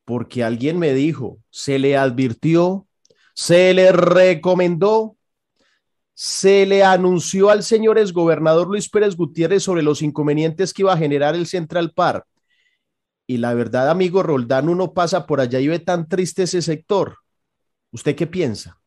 [0.06, 2.86] porque alguien me dijo, se le advirtió,
[3.34, 5.16] se le recomendó,
[6.22, 10.98] se le anunció al señor exgobernador Luis Pérez Gutiérrez sobre los inconvenientes que iba a
[10.98, 12.26] generar el Central Park.
[13.26, 17.14] Y la verdad, amigo Roldán, uno pasa por allá y ve tan triste ese sector.
[17.90, 18.78] ¿Usted qué piensa?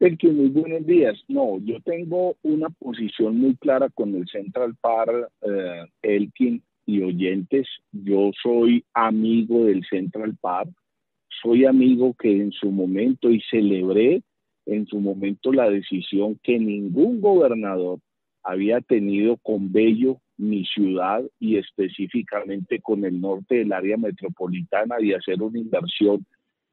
[0.00, 1.16] Elkin, muy buenos días.
[1.28, 7.68] No, yo tengo una posición muy clara con el Central Park, eh, Elkin y oyentes.
[7.92, 10.70] Yo soy amigo del Central Park.
[11.40, 14.24] Soy amigo que en su momento y celebré
[14.68, 18.00] en su momento la decisión que ningún gobernador
[18.42, 25.16] había tenido con Bello, mi ciudad y específicamente con el norte del área metropolitana de
[25.16, 26.24] hacer una inversión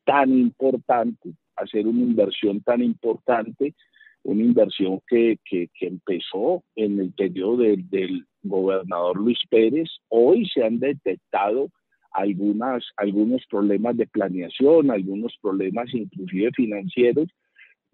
[0.04, 3.74] tan importante, hacer una inversión tan importante,
[4.24, 9.90] una inversión que, que, empezó en el periodo del gobernador Luis Pérez.
[10.10, 11.70] Hoy se han detectado
[12.12, 17.28] algunas, algunos problemas de planeación, algunos problemas inclusive financieros,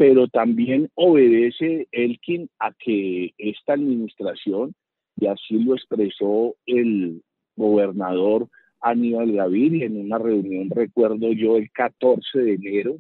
[0.02, 4.74] pero también obedece Elkin a que esta administración,
[5.16, 7.22] y así lo expresó el
[7.56, 8.48] gobernador
[8.80, 12.96] Aníbal Gaviria en una reunión, recuerdo yo, el 14 de enero,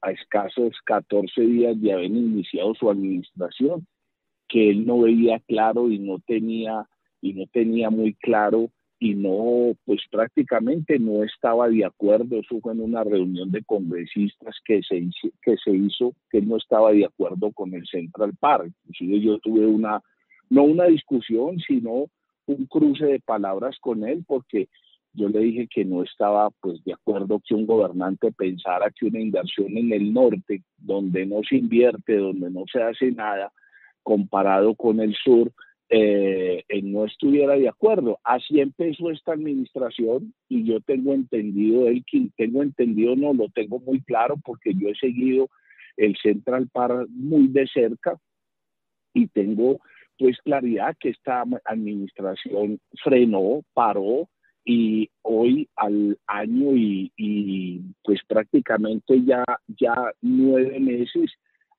[0.00, 3.84] a escasos 14 días de haber iniciado su administración,
[4.46, 6.86] que él no veía claro y no tenía
[7.20, 12.38] y no tenía muy claro y no, pues prácticamente no estaba de acuerdo.
[12.38, 15.08] Eso fue en una reunión de congresistas que se,
[15.42, 18.72] que se hizo, que no estaba de acuerdo con el Central Park.
[18.86, 20.02] Inclusive yo tuve una,
[20.48, 22.06] no una discusión, sino
[22.46, 24.68] un cruce de palabras con él, porque
[25.12, 29.20] yo le dije que no estaba pues de acuerdo que un gobernante pensara que una
[29.20, 33.52] inversión en el norte, donde no se invierte, donde no se hace nada,
[34.02, 35.52] comparado con el sur,
[35.88, 38.18] eh, no estuviera de acuerdo.
[38.24, 44.00] Así empezó esta administración y yo tengo entendido, que tengo entendido, no lo tengo muy
[44.02, 45.48] claro porque yo he seguido
[45.96, 48.18] el Central Park muy de cerca
[49.14, 49.80] y tengo
[50.18, 54.28] pues claridad que esta administración frenó, paró
[54.64, 61.30] y hoy al año y, pues prácticamente ya, ya nueve meses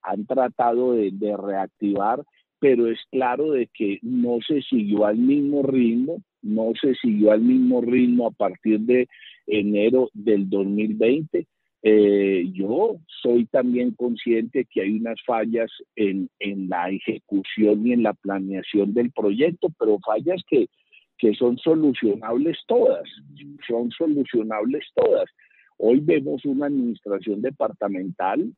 [0.02, 2.24] han tratado de reactivar
[2.60, 7.40] pero es claro de que no se siguió al mismo ritmo, no se siguió al
[7.40, 9.08] mismo ritmo a partir de
[9.46, 11.46] enero del 2020.
[11.82, 18.02] Eh, yo soy también consciente que hay unas fallas en, en, la ejecución y en
[18.02, 20.66] la planeación del proyecto, pero fallas que,
[21.18, 23.08] que son solucionables todas,
[23.66, 25.30] son solucionables todas.
[25.76, 28.52] Hoy vemos una administración departamental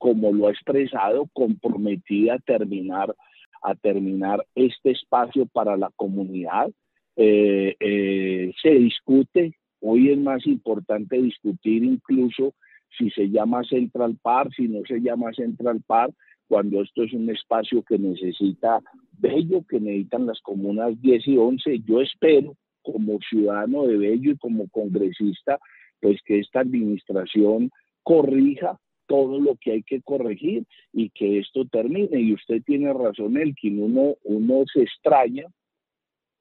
[0.00, 3.14] como lo ha expresado, comprometida a terminar,
[3.62, 6.70] a terminar este espacio para la comunidad.
[7.16, 12.54] Eh, eh, se discute, hoy es más importante discutir incluso
[12.96, 16.14] si se llama Central Park, si no se llama Central Park,
[16.48, 18.80] cuando esto es un espacio que necesita
[19.18, 21.80] Bello, que necesitan las comunas 10 y 11.
[21.80, 25.58] Yo espero, como ciudadano de Bello y como congresista,
[26.00, 27.70] pues que esta administración
[28.02, 28.78] corrija
[29.10, 32.20] todo lo que hay que corregir y que esto termine.
[32.20, 35.46] Y usted tiene razón, Elkin, uno, uno se extraña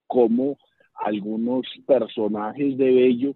[0.06, 0.60] como
[0.94, 3.36] algunos personajes de Bello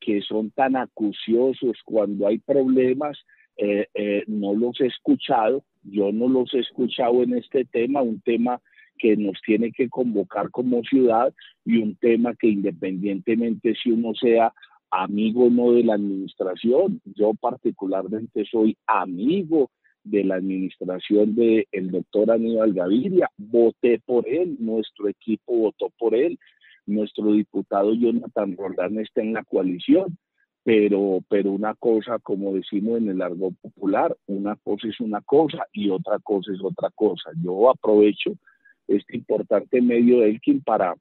[0.00, 3.16] que son tan acuciosos cuando hay problemas,
[3.56, 8.20] eh, eh, no los he escuchado, yo no los he escuchado en este tema, un
[8.20, 8.60] tema
[8.98, 11.32] que nos tiene que convocar como ciudad
[11.64, 14.52] y un tema que independientemente si uno sea
[14.92, 17.00] amigo no de la administración.
[17.16, 19.70] Yo particularmente soy amigo
[20.04, 23.30] de la administración del el doctor Aníbal Gaviria.
[23.36, 26.38] Voté por él, nuestro equipo votó por él,
[26.86, 30.18] nuestro diputado Jonathan Roldán está en la coalición,
[30.62, 35.66] pero, pero una cosa, como decimos en el largo popular, una cosa es una cosa
[35.72, 37.30] y otra cosa es otra cosa.
[37.42, 38.32] Yo aprovecho
[38.88, 40.94] este importante medio de Elkin para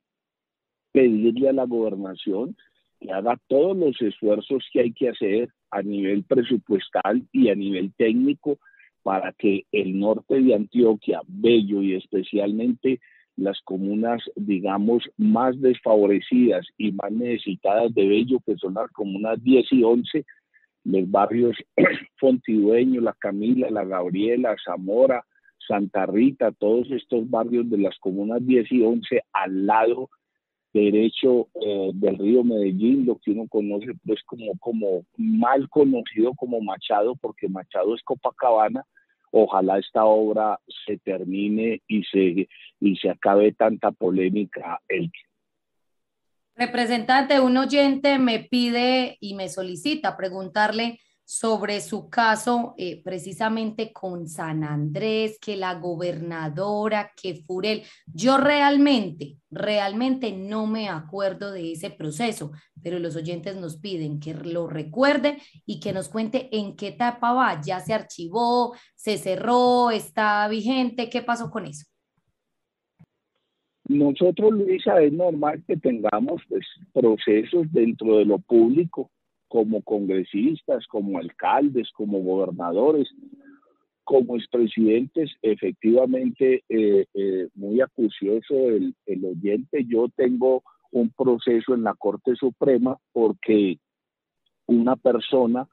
[0.93, 2.55] pedirle a la gobernación
[3.01, 7.91] que haga todos los esfuerzos que hay que hacer a nivel presupuestal y a nivel
[7.97, 8.59] técnico
[9.03, 12.99] para que el norte de Antioquia, Bello y especialmente
[13.35, 19.65] las comunas, digamos, más desfavorecidas y más necesitadas de Bello, que son las comunas 10
[19.71, 20.25] y 11,
[20.83, 21.57] los barrios
[22.19, 25.25] Fontidueño, La Camila, La Gabriela, Zamora,
[25.67, 30.09] Santa Rita, todos estos barrios de las comunas 10 y 11 al lado
[30.73, 36.61] derecho eh, del río Medellín, lo que uno conoce pues como, como mal conocido como
[36.61, 38.85] Machado, porque Machado es Copacabana.
[39.31, 42.49] Ojalá esta obra se termine y se,
[42.79, 44.81] y se acabe tanta polémica.
[44.87, 45.09] El...
[46.55, 50.99] Representante, un oyente me pide y me solicita preguntarle
[51.31, 57.83] sobre su caso eh, precisamente con San Andrés, que la gobernadora, que Furel.
[58.05, 62.51] Yo realmente, realmente no me acuerdo de ese proceso,
[62.83, 67.31] pero los oyentes nos piden que lo recuerde y que nos cuente en qué etapa
[67.31, 67.61] va.
[67.61, 68.75] ¿Ya se archivó?
[68.95, 69.89] ¿Se cerró?
[69.89, 71.09] ¿Está vigente?
[71.09, 71.85] ¿Qué pasó con eso?
[73.87, 79.09] Nosotros, Luisa, es normal que tengamos pues, procesos dentro de lo público
[79.51, 83.09] como congresistas, como alcaldes, como gobernadores,
[84.05, 89.83] como expresidentes, efectivamente, eh, eh, muy acucioso el, el oyente.
[89.85, 93.77] Yo tengo un proceso en la Corte Suprema porque
[94.67, 95.67] una persona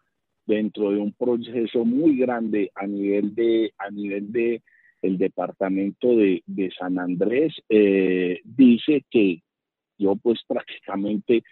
[0.45, 4.61] dentro de un proceso muy grande a nivel de a nivel de
[5.03, 6.43] el departamento de,
[6.77, 9.41] San Andrés eh, dice que
[9.99, 11.45] yo pues prácticamente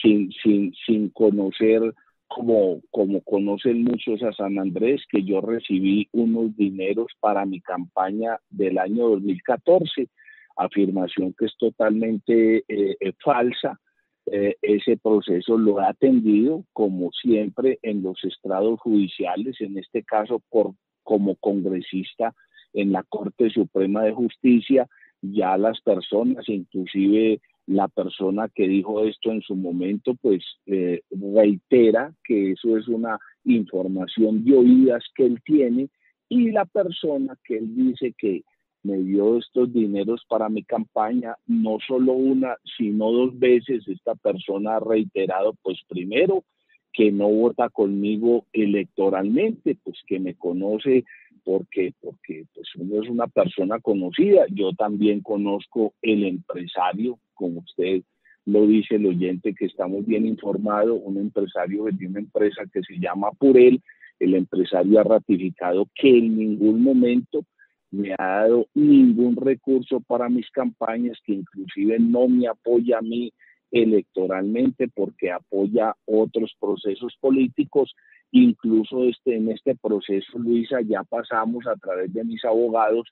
[0.00, 1.94] sin, sin, sin conocer
[2.28, 8.38] como, como conocen muchos a San Andrés, que yo recibí unos dineros para mi campaña
[8.50, 10.08] del año 2014,
[10.56, 13.80] afirmación que es totalmente eh, eh, falsa.
[14.26, 20.40] Eh, ese proceso lo ha atendido, como siempre, en los estrados judiciales, en este caso
[20.50, 20.72] por,
[21.02, 22.34] como congresista
[22.72, 24.88] en la Corte Suprema de Justicia,
[25.20, 32.12] ya las personas, inclusive la persona que dijo esto en su momento, pues eh, reitera
[32.24, 35.88] que eso es una información de oídas que él tiene
[36.28, 38.42] y la persona que él dice que
[38.82, 44.76] me dio estos dineros para mi campaña, no solo una, sino dos veces, esta persona
[44.76, 46.44] ha reiterado, pues primero,
[46.92, 51.04] que no vota conmigo electoralmente, pues que me conoce
[51.44, 54.46] porque, porque pues uno es una persona conocida.
[54.50, 58.02] Yo también conozco el empresario, como usted
[58.46, 62.82] lo dice el oyente, que está muy bien informado, un empresario de una empresa que
[62.82, 63.80] se llama Purel.
[64.18, 67.44] El empresario ha ratificado que en ningún momento
[67.90, 73.32] me ha dado ningún recurso para mis campañas, que inclusive no me apoya a mí
[73.70, 77.94] electoralmente porque apoya otros procesos políticos
[78.36, 83.06] Incluso este, en este proceso, Luisa, ya pasamos a través de mis abogados,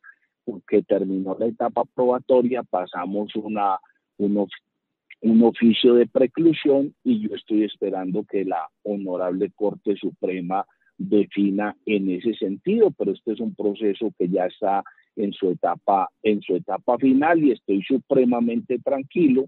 [0.44, 3.78] porque terminó la etapa probatoria, pasamos una,
[4.18, 4.48] un,
[5.44, 10.66] oficio de preclusión y yo estoy esperando que la Honorable Corte Suprema
[10.98, 14.82] defina en ese sentido, pero este es un proceso que ya está
[15.14, 19.44] en su etapa en su etapa final y estoy supremamente tranquilo,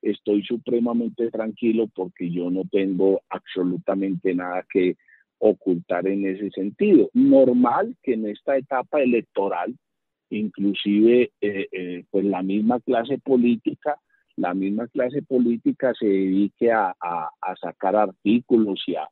[0.00, 4.96] estoy supremamente tranquilo porque yo no tengo absolutamente nada que
[5.38, 7.10] ocultar en ese sentido.
[7.14, 9.74] Normal que en esta etapa electoral,
[10.30, 13.96] inclusive eh, eh, pues la misma clase política,
[14.36, 16.94] la misma clase política se dedique a,
[17.60, 19.08] sacar artículos y a,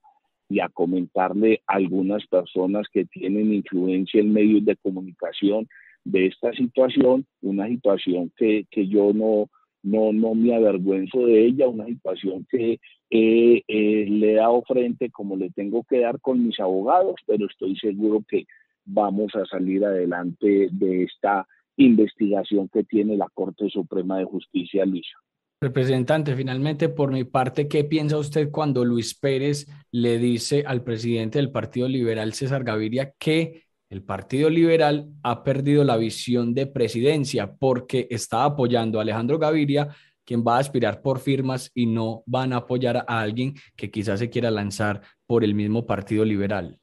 [0.48, 5.66] y a comentarle a algunas personas que tienen influencia en medios de comunicación
[6.04, 9.48] de esta situación, una situación que, que yo no,
[9.86, 15.36] no, no me avergüenzo de ella, una situación que eh, le he dado frente como
[15.36, 18.46] le tengo que dar con mis abogados, pero estoy seguro que
[18.84, 25.18] vamos a salir adelante de esta investigación que tiene la Corte Suprema de Justicia, Luisa.
[25.60, 31.38] Representante, finalmente, por mi parte, ¿qué piensa usted cuando Luis Pérez le dice al presidente
[31.38, 33.65] del Partido Liberal, César Gaviria, que
[33.96, 39.88] el Partido Liberal ha perdido la visión de presidencia porque está apoyando a Alejandro Gaviria,
[40.22, 44.18] quien va a aspirar por firmas y no van a apoyar a alguien que quizás
[44.18, 46.78] se quiera lanzar por el mismo Partido Liberal.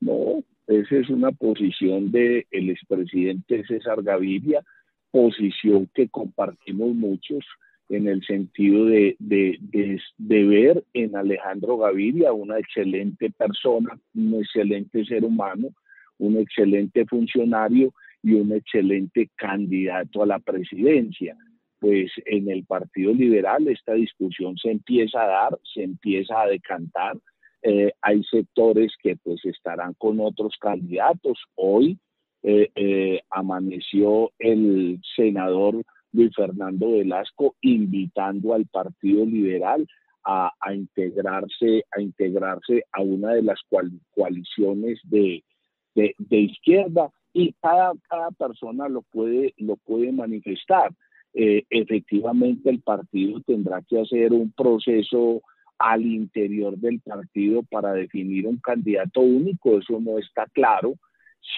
[0.00, 4.62] No, esa es una posición del el expresidente César Gaviria,
[5.10, 7.44] posición que compartimos muchos
[7.88, 15.24] en el sentido de, de, ver en Alejandro Gaviria una excelente persona, un excelente ser
[15.24, 15.68] humano,
[16.18, 21.36] un excelente funcionario y un excelente candidato a la presidencia.
[21.80, 27.16] Pues en el Partido Liberal esta discusión se empieza a dar, se empieza a decantar.
[27.62, 31.38] Eh, hay sectores que pues estarán con otros candidatos.
[31.54, 31.98] Hoy
[32.42, 39.86] eh, eh, amaneció el senador Luis Fernando Velasco invitando al Partido Liberal
[40.24, 43.60] a, integrarse a integrarse a una de las
[44.10, 45.42] coaliciones de,
[45.94, 50.92] de, izquierda y cada, cada persona lo puede lo puede manifestar.
[51.34, 55.42] Eh, efectivamente el partido tendrá que hacer un proceso
[55.78, 60.94] al interior del partido para definir un candidato único eso no está claro.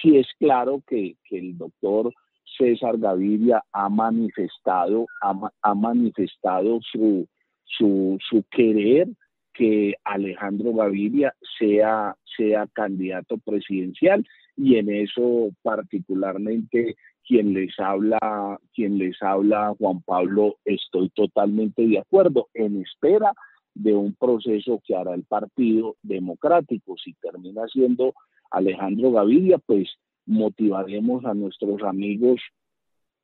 [0.01, 2.13] Sí es claro que, que el doctor
[2.57, 7.27] César Gaviria ha manifestado, ha, manifestado su,
[7.65, 9.07] su, su, querer
[9.53, 14.25] que Alejandro Gaviria sea, sea candidato presidencial
[14.55, 16.95] y en eso particularmente
[17.27, 23.33] quien les habla, quien les habla Juan Pablo, estoy totalmente de acuerdo en espera
[23.73, 26.95] de un proceso que hará el Partido Democrático.
[26.97, 28.13] Si termina siendo
[28.49, 29.89] Alejandro Gaviria, pues
[30.25, 32.41] motivaremos a nuestros amigos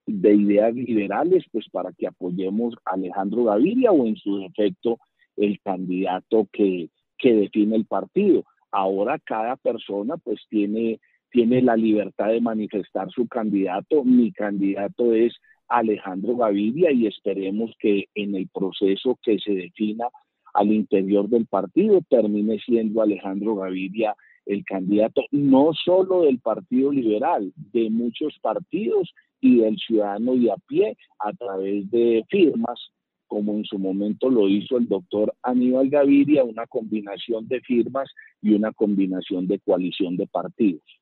[0.05, 4.99] de ideas liberales, pues para que apoyemos a Alejandro Gaviria o en su defecto
[5.35, 8.45] el candidato que, que define el partido.
[8.71, 14.03] Ahora cada persona pues tiene, tiene la libertad de manifestar su candidato.
[14.03, 15.35] Mi candidato es
[15.67, 20.07] Alejandro Gaviria y esperemos que en el proceso que se defina
[20.53, 24.15] al interior del partido, termine siendo Alejandro Gaviria
[24.47, 30.55] el candidato no solo del Partido Liberal, de muchos partidos y del ciudadano y a
[30.67, 32.91] pie a través de firmas,
[33.27, 38.09] como en su momento lo hizo el doctor Aníbal Gaviria, una combinación de firmas
[38.41, 40.96] y una combinación de coalición de partidos.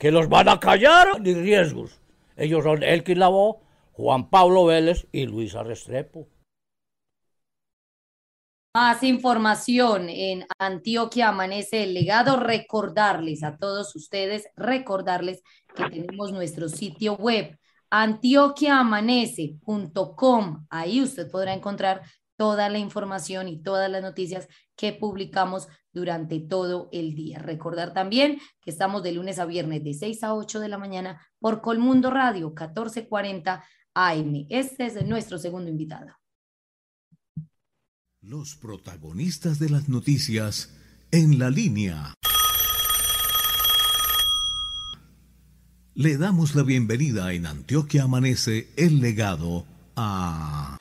[0.00, 2.00] que los van a callar ni riesgos.
[2.34, 3.60] Ellos son Elkin Lavó,
[3.92, 6.26] Juan Pablo Vélez y Luisa Restrepo.
[8.74, 12.40] Más información en Antioquia Amanece el legado.
[12.40, 15.42] Recordarles a todos ustedes, recordarles
[15.74, 17.58] que tenemos nuestro sitio web
[17.90, 20.66] antioquiaamanece.com.
[20.70, 22.00] Ahí usted podrá encontrar
[22.36, 24.48] toda la información y todas las noticias
[24.80, 27.38] que publicamos durante todo el día.
[27.38, 31.20] Recordar también que estamos de lunes a viernes de 6 a 8 de la mañana
[31.38, 33.62] por Colmundo Radio 1440
[33.92, 34.46] AM.
[34.48, 36.16] Este es nuestro segundo invitado.
[38.22, 40.74] Los protagonistas de las noticias
[41.10, 42.14] en la línea.
[45.92, 50.78] Le damos la bienvenida en Antioquia Amanece el legado a...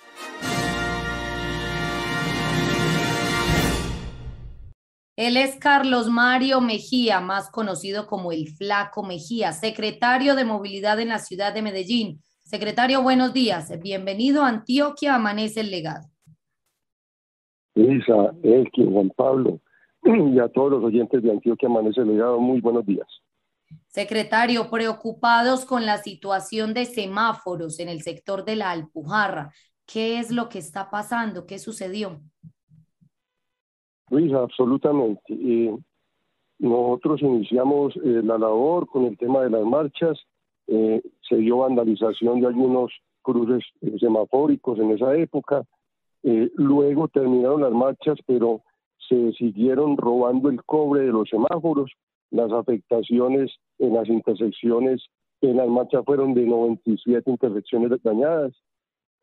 [5.19, 11.09] Él es Carlos Mario Mejía, más conocido como el Flaco Mejía, secretario de Movilidad en
[11.09, 12.21] la ciudad de Medellín.
[12.45, 13.69] Secretario, buenos días.
[13.81, 16.07] Bienvenido a Antioquia Amanece el Legado.
[17.75, 19.59] Lisa, Elki, Juan Pablo
[20.03, 23.07] y a todos los oyentes de Antioquia Amanece el Legado, muy buenos días.
[23.87, 29.51] Secretario, preocupados con la situación de semáforos en el sector de la Alpujarra.
[29.85, 31.45] ¿Qué es lo que está pasando?
[31.45, 32.21] ¿Qué sucedió?
[34.09, 35.21] Luis, absolutamente.
[35.29, 35.75] Eh,
[36.59, 40.19] nosotros iniciamos eh, la labor con el tema de las marchas,
[40.67, 42.91] eh, se dio vandalización de algunos
[43.21, 43.63] cruces
[43.99, 45.63] semafóricos en esa época,
[46.21, 48.61] luego terminaron las marchas, pero
[49.07, 51.91] se siguieron robando el cobre de los semáforos,
[52.31, 55.01] las afectaciones en las intersecciones
[55.41, 58.53] en las marchas fueron de 97 intersecciones dañadas,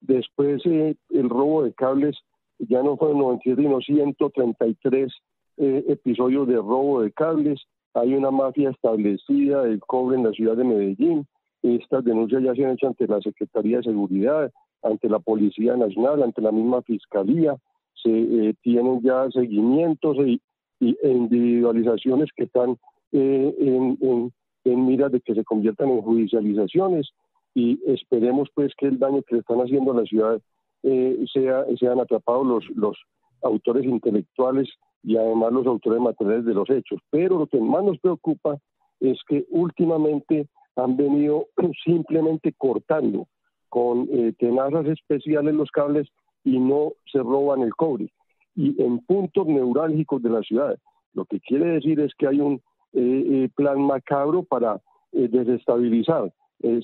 [0.01, 2.17] después el robo de cables
[2.59, 5.13] ya no fueron 97, sino 133
[5.59, 7.61] eh, episodios de robo de cables.
[7.95, 11.27] Hay una mafia establecida del cobre en la ciudad de Medellín.
[11.63, 14.53] Estas denuncias ya se han hecho ante la Secretaría de Seguridad,
[14.83, 17.57] ante la Policía Nacional, ante la misma Fiscalía.
[18.03, 20.41] Se eh, tienen ya seguimientos y,
[20.81, 22.77] e individualizaciones que están
[23.13, 24.33] eh, en, en,
[24.65, 27.11] en miras de que se conviertan en judicializaciones
[27.55, 30.39] y esperemos pues que el daño que le están haciendo a la ciudad
[30.83, 32.97] eh, sea, sean atrapados los,
[33.43, 34.69] autores intelectuales
[35.03, 37.01] y además los autores materiales de los hechos.
[37.11, 38.59] Pero lo que más nos preocupa
[39.01, 41.47] es que últimamente han venido
[41.85, 43.29] simplemente cortando
[43.69, 46.09] con eh, tenazas especiales los cables
[46.45, 48.13] y no se roban el cobre.
[48.55, 50.79] Y en puntos neurálgicos de la ciudad.
[51.13, 52.55] Lo que quiere decir es que hay un
[52.93, 54.81] eh, eh, plan macabro para
[55.13, 56.31] desestabilizar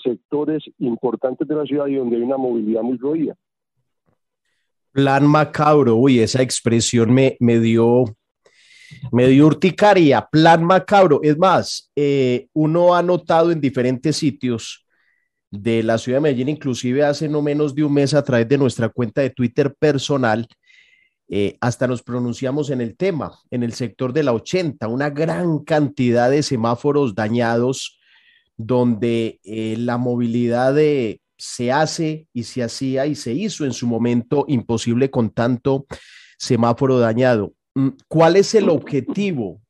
[0.03, 3.35] sectores importantes de la ciudad y donde hay una movilidad muy roída.
[4.93, 8.05] Plan macabro, uy, esa expresión me, me dio,
[9.11, 11.21] me dio urticaria, plan macabro.
[11.23, 14.87] Es más, eh, uno ha notado en diferentes sitios
[15.51, 18.59] de la ciudad de Medellín, inclusive hace no menos de un mes a través de
[18.59, 20.47] nuestra cuenta de Twitter personal,
[21.29, 25.61] eh, hasta nos pronunciamos en el tema, en el sector de la 80, una gran
[25.61, 27.99] cantidad de semáforos dañados
[28.59, 33.89] donde eh, la movilidad de, se hace y se hacía y se hizo en su
[33.89, 35.87] momento imposible con tanto
[36.39, 37.53] semáforo dañado.
[37.75, 39.61] Mm, ¿Cuál es el objetivo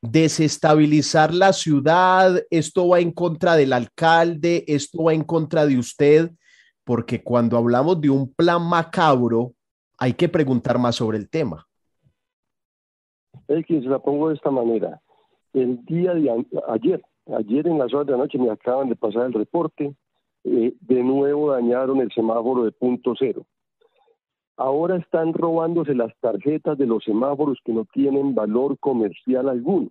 [0.00, 6.30] desestabilizar la ciudad, esto va en contra del alcalde, esto va en contra de usted,
[6.84, 9.52] porque cuando hablamos de un plan macabro,
[9.98, 11.66] hay que preguntar más sobre el tema.
[13.48, 15.02] Es la pongo de esta manera.
[15.52, 17.02] El día de ayer,
[17.36, 19.94] ayer en las horas de la noche me acaban de pasar el reporte,
[20.50, 23.44] eh, de nuevo dañaron el semáforo de punto cero.
[24.56, 29.88] Ahora están robándose las tarjetas de los semáforos que no tienen valor comercial alguno.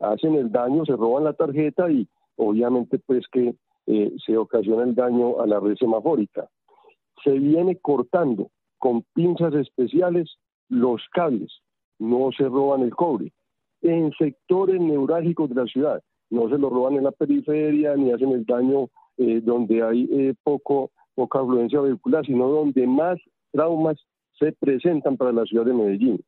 [0.00, 3.54] Hacen el daño, se roban la tarjeta y obviamente pues que
[3.86, 6.48] eh, se ocasiona el daño a la red semafórica.
[7.22, 10.38] Se viene cortando con pinzas especiales
[10.68, 11.52] los cables,
[11.98, 13.32] no se roban el cobre.
[13.82, 18.32] En sectores neurálgicos de la ciudad, no se lo roban en la periferia ni hacen
[18.32, 18.88] el daño
[19.20, 23.18] eh, donde hay eh, poco, poca afluencia vehicular, sino donde más
[23.52, 23.96] traumas
[24.38, 26.20] se presentan para la ciudad de Medellín.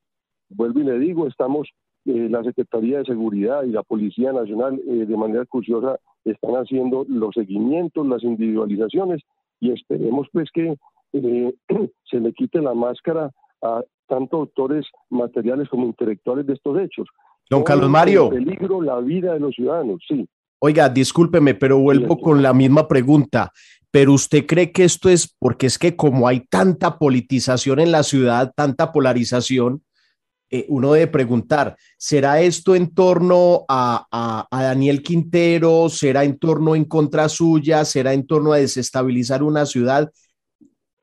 [0.51, 1.69] Vuelvo y le digo, estamos,
[2.05, 7.07] eh, la Secretaría de Seguridad y la Policía Nacional eh, de manera curiosa están haciendo
[7.09, 9.23] los seguimientos, las individualizaciones
[9.61, 10.77] y esperemos pues que
[11.13, 11.55] eh,
[12.11, 13.31] se le quite la máscara
[13.63, 17.09] a tanto autores materiales como intelectuales de estos hechos.
[17.49, 18.29] Don Carlos Mario.
[18.31, 20.29] peligro la vida de los ciudadanos, sí.
[20.65, 23.53] Oiga, discúlpeme, pero vuelvo con la misma pregunta.
[23.91, 28.05] Pero usted cree que esto es porque es que como hay tanta politización en la
[28.05, 29.83] ciudad, tanta polarización,
[30.51, 35.89] eh, uno debe preguntar, ¿será esto en torno a, Daniel Quintero?
[35.89, 37.85] ¿Será en torno en contra suya?
[37.85, 40.13] ¿Será en torno a desestabilizar una ciudad?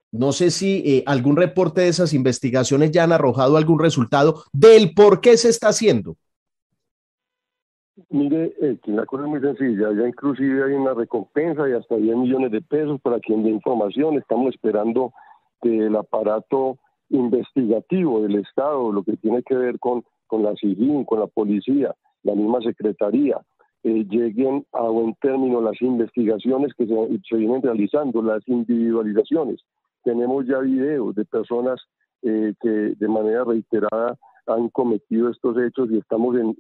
[0.10, 4.94] No sé si eh, algún reporte de esas investigaciones ya han arrojado algún resultado del
[4.94, 6.16] por qué se está haciendo.
[8.10, 12.18] Mire, eh, la cosa es muy sencilla, ya inclusive hay una recompensa de hasta 10
[12.18, 15.14] millones de pesos para quien dé información, estamos esperando
[15.62, 16.78] que el aparato
[17.10, 21.96] investigativo del Estado, lo que tiene que ver con, con la CIGIN, con la policía,
[22.24, 23.42] la misma secretaría,
[23.84, 26.96] eh, lleguen a buen término las investigaciones que se,
[27.28, 29.62] se, vienen realizando, las individualizaciones.
[30.04, 31.80] Tenemos ya videos de personas
[32.22, 34.18] eh, que de manera reiterada
[34.50, 36.56] han cometido estos hechos y estamos en,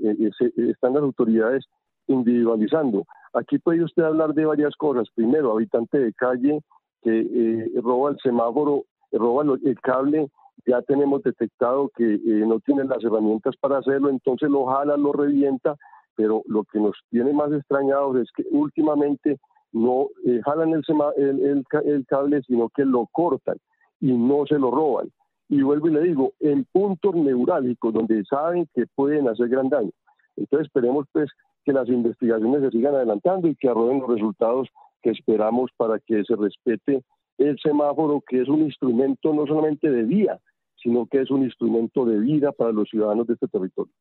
[0.56, 1.66] están las autoridades
[2.08, 3.06] individualizando.
[3.34, 5.08] Aquí puede usted hablar de varias cosas.
[5.16, 6.62] Primero, habitante de calle
[7.02, 10.30] que eh, roba el semáforo, roba el cable,
[10.66, 15.14] ya tenemos detectado que eh, no tienen las herramientas para hacerlo, entonces lo jala, lo
[15.14, 15.76] revienta,
[16.16, 19.40] pero lo que nos tiene más extrañados es que últimamente
[19.72, 20.84] no eh, jalan el,
[21.18, 23.58] el, el cable, sino que lo cortan
[24.02, 25.10] y no se lo roban
[25.50, 29.91] y vuelvo y le digo, en puntos neurálgicos donde saben que pueden hacer gran daño.
[30.38, 31.30] Entonces esperemos pues
[31.66, 34.70] que las investigaciones se sigan adelantando y que arrojen los resultados
[35.02, 37.04] que esperamos para que se respete
[37.39, 40.39] el semáforo, que es un instrumento no solamente de vía,
[40.82, 43.93] sino que es un instrumento de vida para los ciudadanos de este territorio.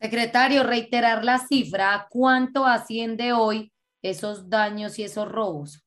[0.00, 5.82] Secretario, reiterar la cifra, ¿cuánto asciende hoy esos daños y esos robos?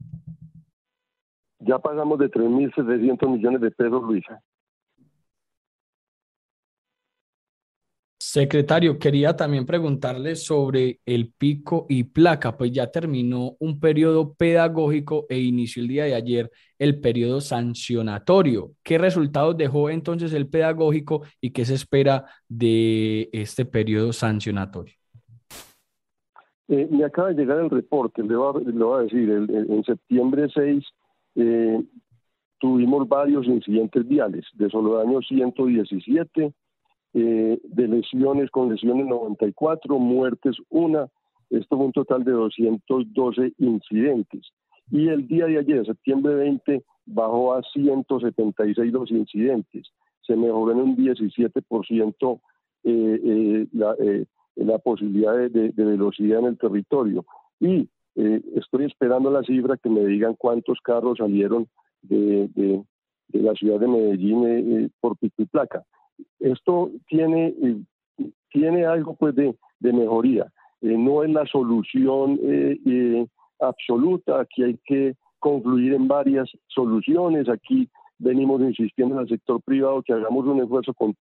[1.59, 4.41] Ya pagamos de 3.700 millones de pesos, Luisa.
[8.35, 15.25] Secretario, quería también preguntarle sobre el pico y placa, pues ya terminó un periodo pedagógico
[15.29, 18.71] e inició el día de ayer el periodo sancionatorio.
[18.83, 24.95] ¿Qué resultados dejó entonces el pedagógico y qué se espera de este periodo sancionatorio?
[26.67, 30.83] Eh, me acaba de llegar el reporte, le voy a, decir, en septiembre 6
[31.35, 31.81] eh,
[32.59, 36.53] tuvimos varios incidentes viales, de solo daño 117
[37.17, 41.07] eh, de lesiones con lesiones 94, muertes una,
[41.49, 44.51] esto fue un total de 212 incidentes.
[44.91, 49.87] Y el día de ayer, septiembre 20, bajó a 176 los incidentes.
[50.27, 52.41] Se mejoró en un 17%
[52.83, 57.25] eh, eh, la, eh, la, posibilidad de, velocidad en el territorio.
[57.61, 61.67] Y estoy esperando la cifra que me digan cuántos carros salieron
[62.01, 65.85] de, de la ciudad de Medellín por pico y placa
[66.39, 67.77] esto tiene, eh,
[68.49, 70.51] tiene algo pues de, mejoría.
[70.81, 73.25] Eh, no es la solución eh,
[73.59, 77.47] absoluta, aquí hay que confluir en varias soluciones.
[77.49, 81.15] Aquí venimos insistiendo en el sector privado que hagamos un esfuerzo con,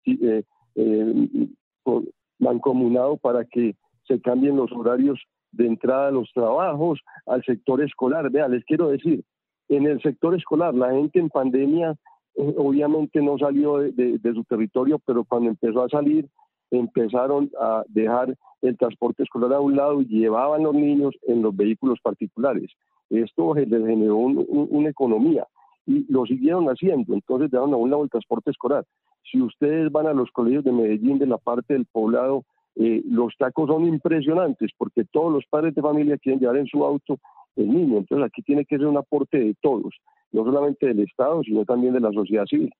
[2.39, 3.75] mancomunado para que
[4.07, 5.19] se cambien los horarios
[5.51, 8.29] de entrada a los trabajos, al sector escolar.
[8.29, 9.23] Vea, les quiero decir,
[9.69, 11.95] en el sector escolar, la gente en pandemia
[12.37, 16.27] eh, obviamente no salió de, su territorio, pero cuando empezó a salir,
[16.71, 21.55] empezaron a dejar el transporte escolar a un lado y llevaban los niños en los
[21.55, 22.71] vehículos particulares.
[23.09, 25.45] Esto les generó una economía
[25.85, 28.83] y lo siguieron haciendo, entonces dejaron a un lado el transporte escolar.
[29.31, 32.43] Si ustedes van a los colegios de Medellín, de la parte del poblado,
[32.75, 36.83] eh, los tacos son impresionantes porque todos los padres de familia quieren llevar en su
[36.83, 37.17] auto
[37.55, 37.97] el niño.
[37.99, 39.95] Entonces aquí tiene que ser un aporte de todos,
[40.31, 42.73] no solamente del Estado, sino también de la sociedad civil.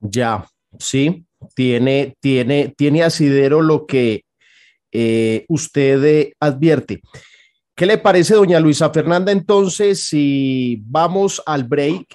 [0.00, 0.46] Ya,
[0.78, 4.24] sí, tiene, tiene, tiene asidero lo que
[4.92, 7.00] eh, usted eh, advierte.
[7.74, 12.06] ¿Qué le parece, doña Luisa Fernanda, entonces, si vamos al break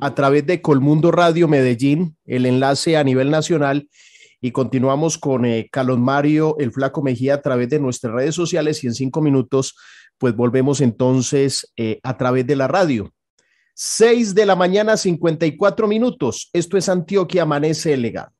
[0.00, 3.88] a través de Colmundo Radio Medellín, el enlace a nivel nacional,
[4.40, 8.82] y continuamos con eh, Carlos Mario, el Flaco Mejía, a través de nuestras redes sociales
[8.82, 9.76] y en cinco minutos,
[10.22, 13.12] pues volvemos entonces eh, a través de la radio.
[13.74, 16.48] Seis de la mañana, 54 minutos.
[16.52, 18.30] Esto es Antioquia Amanece el Legado.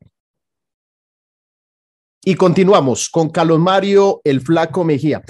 [2.25, 5.25] Y continuamos con Carlos Mario, el Flaco Mejía.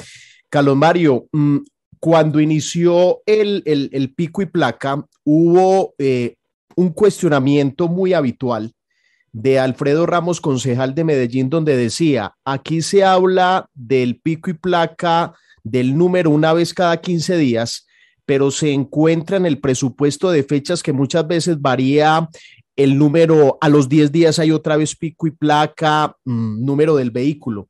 [0.50, 1.57] Carlos Mario, mm,
[1.98, 6.36] cuando inició el, el, pico y placa, hubo eh,
[6.76, 8.74] un cuestionamiento muy habitual
[9.32, 15.32] de Alfredo Ramos, concejal de Medellín, donde decía, aquí se habla del pico y placa
[15.64, 17.86] del número una vez cada 15 días,
[18.24, 22.28] pero se encuentra en el presupuesto de fechas que muchas veces varía
[22.76, 27.10] el número, a los 10 días hay otra vez pico y placa, mm, número del
[27.10, 27.68] vehículo.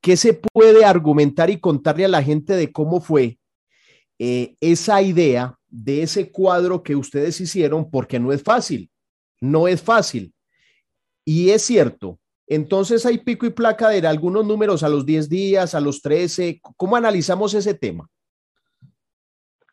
[0.00, 3.38] ¿Qué se puede argumentar y contarle a la gente de cómo fue
[4.18, 7.90] eh, esa idea de ese cuadro que ustedes hicieron?
[7.90, 8.90] Porque no es fácil,
[9.40, 10.32] no es fácil.
[11.24, 12.18] Y es cierto,
[12.48, 16.60] entonces hay pico y placa de algunos números a los 10 días, a los 13.
[16.76, 18.08] ¿Cómo analizamos ese tema?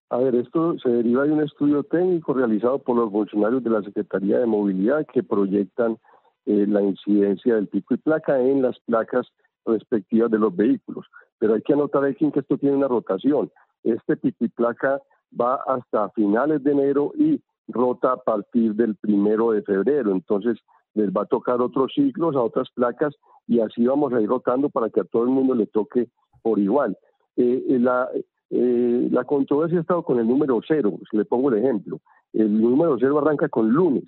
[0.09, 3.81] A ver, esto se deriva de un estudio técnico realizado por los funcionarios de la
[3.81, 5.97] Secretaría de Movilidad que proyectan
[6.45, 9.25] eh, la incidencia del pico y placa en las placas
[9.65, 11.05] respectivas de los vehículos.
[11.39, 13.51] Pero hay que anotar aquí que esto tiene una rotación.
[13.83, 15.01] Este pico y placa
[15.39, 20.11] va hasta finales de enero y rota a partir del primero de febrero.
[20.11, 20.59] Entonces,
[20.95, 23.15] les va a tocar otros ciclos, a otras placas,
[23.47, 26.07] y así vamos a ir rotando para que a todo el mundo le toque
[26.41, 26.97] por igual.
[27.35, 28.09] Eh, eh, la,
[28.49, 31.99] eh, la controversia ha estado con el número cero, le pongo el ejemplo.
[32.33, 34.05] El número cero arranca con lunes,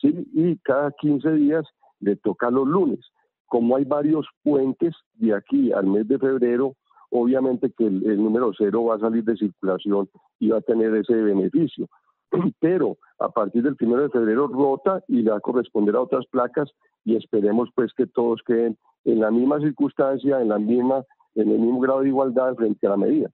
[0.00, 0.28] ¿sí?
[0.32, 1.64] Y cada 15 días
[2.00, 3.00] le toca los lunes.
[3.46, 6.74] Como hay varios puentes de aquí al mes de febrero,
[7.10, 10.08] obviamente que el número cero va a salir de circulación
[10.38, 11.88] y va a tener ese beneficio.
[12.60, 16.26] pero a partir del primero de febrero rota y le va a corresponder a otras
[16.26, 16.70] placas
[17.04, 21.04] y esperemos pues que todos queden en la misma circunstancia, en la misma,
[21.34, 23.30] en el mismo grado de igualdad frente a la medida.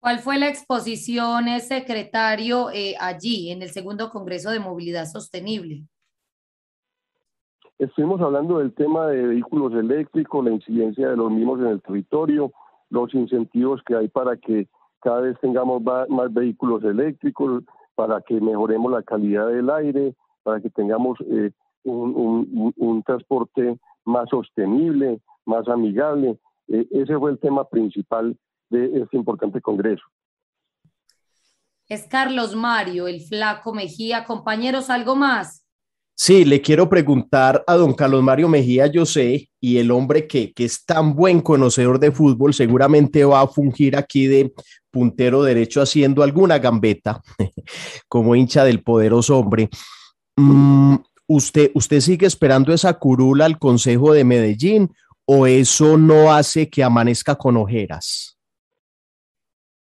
[0.00, 5.84] ¿Cuál fue la exposición, eh, secretario, eh, allí en el segundo Congreso de Movilidad Sostenible?
[7.78, 12.52] Estuvimos hablando del tema de vehículos eléctricos, la incidencia de los mismos en el territorio,
[12.88, 14.68] los incentivos que hay para que
[15.06, 17.62] cada vez tengamos más vehículos eléctricos,
[17.94, 21.52] para que mejoremos la calidad del aire, para que tengamos eh,
[21.84, 26.40] un, transporte más sostenible, más amigable.
[26.66, 28.36] Eh, ese fue el tema principal
[28.68, 30.02] de este importante congreso.
[31.88, 34.24] Es Carlos Mario, el flaco Mejía.
[34.24, 35.65] Compañeros, ¿algo más?
[36.18, 40.54] Sí, le quiero preguntar a don Carlos Mario Mejía, yo sé, y el hombre que,
[40.54, 44.54] que es tan buen conocedor de fútbol, seguramente va a fungir aquí de
[44.90, 47.20] puntero derecho haciendo alguna gambeta
[48.08, 49.68] como hincha del poderoso hombre.
[50.36, 50.94] Mm,
[51.26, 54.90] ¿usted, ¿Usted sigue esperando esa curula al Consejo de Medellín
[55.26, 58.38] o eso no hace que amanezca con ojeras?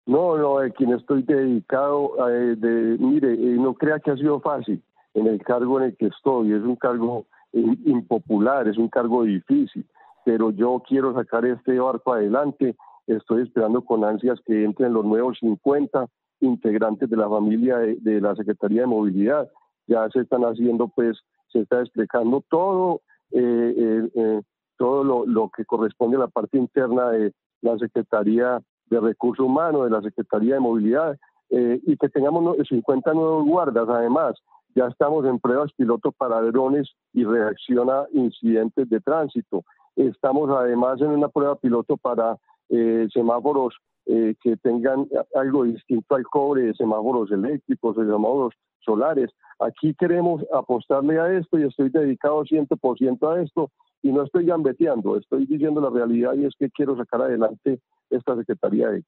[0.08, 4.42] No, no, eh, quien estoy dedicado, eh, de, mire, eh, no crea que ha sido
[4.42, 4.82] fácil
[5.16, 6.54] en el cargo en el que estoy.
[6.54, 9.88] Es un cargo impopular, es un cargo difícil,
[10.26, 12.76] pero yo quiero sacar este barco adelante.
[13.08, 16.08] Estoy esperando con ansias que entren los nuevos 50
[16.42, 19.50] integrantes de la familia de, la Secretaría de Movilidad.
[19.88, 21.18] Ya se están haciendo, pues,
[21.52, 23.02] se está explicando todo,
[23.32, 24.42] eh, eh, eh,
[24.78, 29.86] todo lo, lo que corresponde a la parte interna de la Secretaría de Recursos Humanos,
[29.86, 34.36] de la Secretaría de Movilidad, y que tengamos 50 nuevos guardas, además,
[34.76, 39.64] ya estamos en pruebas piloto para drones y reacción a incidentes de tránsito.
[39.96, 42.38] Estamos además en una prueba piloto para
[42.70, 49.32] eh, semáforos eh, que tengan algo distinto al cobre, semáforos eléctricos, semáforos solares.
[49.60, 53.72] Aquí queremos apostarle a esto y estoy dedicado 100% a esto
[54.04, 58.36] y no estoy gambeteando, estoy diciendo la realidad y es que quiero sacar adelante esta
[58.36, 59.04] Secretaría de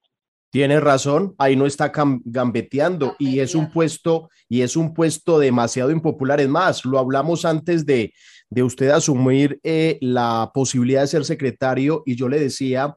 [0.50, 5.92] tiene razón, ahí no está gambeteando y es un puesto y es un puesto demasiado
[5.92, 6.40] impopular.
[6.40, 8.14] Es más, lo hablamos antes de,
[8.50, 12.96] de usted asumir eh, la posibilidad de ser secretario y yo le decía,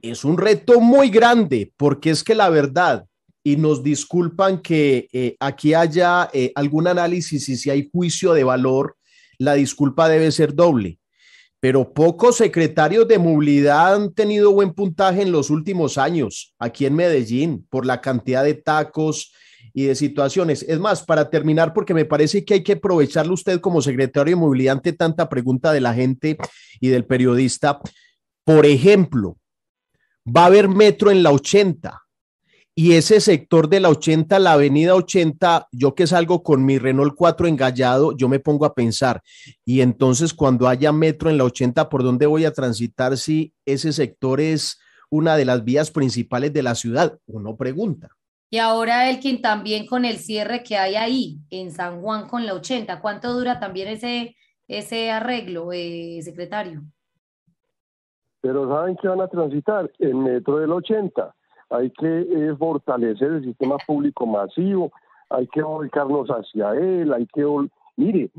[0.00, 3.04] es un reto muy grande porque es que la verdad,
[3.42, 8.44] y nos disculpan que eh, aquí haya eh, algún análisis y si hay juicio de
[8.44, 8.96] valor,
[9.38, 10.97] la disculpa debe ser doble.
[11.60, 16.94] Pero pocos secretarios de movilidad han tenido buen puntaje en los últimos años aquí en
[16.94, 19.32] Medellín por la cantidad de tacos
[19.74, 20.62] y de situaciones.
[20.62, 24.40] Es más, para terminar, porque me parece que hay que aprovecharlo usted como secretario de
[24.40, 26.38] movilidad ante tanta pregunta de la gente
[26.80, 27.80] y del periodista.
[28.44, 29.36] Por ejemplo,
[30.24, 32.07] va a haber metro en la 80
[32.80, 37.16] y ese sector de la 80, la avenida 80, yo que salgo con mi Renault
[37.16, 39.20] 4 engallado, yo me pongo a pensar,
[39.64, 43.92] y entonces cuando haya metro en la 80, ¿por dónde voy a transitar si ese
[43.92, 44.78] sector es
[45.10, 47.18] una de las vías principales de la ciudad?
[47.26, 48.10] Uno pregunta.
[48.48, 52.54] Y ahora Elkin también con el cierre que hay ahí en San Juan con la
[52.54, 54.36] 80, ¿cuánto dura también ese,
[54.68, 56.84] ese arreglo, eh, secretario?
[58.40, 59.90] Pero ¿saben qué van a transitar?
[59.98, 61.34] El metro del 80
[61.70, 64.92] hay que eh, fortalecer el sistema público masivo,
[65.30, 67.44] hay que volcarnos hacia él, hay que...
[67.96, 68.30] Mire,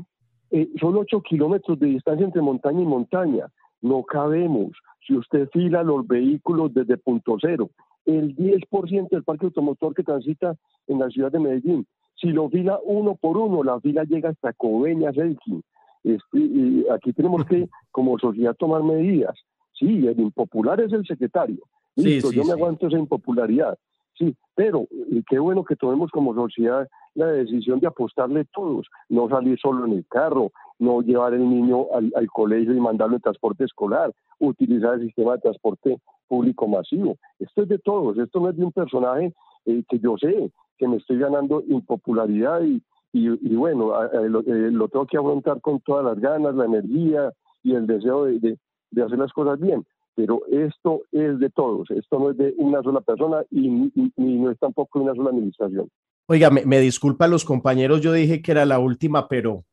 [0.50, 3.46] eh, son ocho kilómetros de distancia entre montaña y montaña,
[3.82, 4.72] no cabemos.
[5.06, 7.70] Si usted fila los vehículos desde punto cero,
[8.04, 10.56] el 10% del parque automotor que transita
[10.88, 14.52] en la ciudad de Medellín, si lo fila uno por uno, la fila llega hasta
[14.52, 15.62] Coveñas, Elkin.
[16.04, 19.34] Este, y aquí tenemos que, como sociedad, tomar medidas.
[19.72, 21.58] Sí, el impopular es el secretario,
[21.96, 23.78] Listo, yo me aguanto esa impopularidad.
[24.16, 24.86] Sí, pero
[25.28, 29.92] qué bueno que tomemos como sociedad la decisión de apostarle todos, no salir solo en
[29.92, 35.06] el carro, no llevar el niño al, colegio y mandarlo en transporte escolar, utilizar el
[35.06, 35.96] sistema de transporte
[36.28, 37.16] público masivo.
[37.38, 39.32] Esto es de todos, esto no es de un personaje
[39.64, 42.82] eh, que yo sé que me estoy ganando impopularidad y,
[43.12, 43.92] y, bueno,
[44.28, 47.32] lo, eh, lo, tengo que afrontar con todas las ganas, la energía
[47.62, 48.58] y el deseo de
[49.02, 49.84] hacer las cosas bien
[50.20, 54.58] pero esto es de todos, esto no es de una sola persona y, no es
[54.58, 55.88] tampoco de una sola administración.
[56.26, 59.64] Oiga, me, me disculpan los compañeros, yo dije que era la última, pero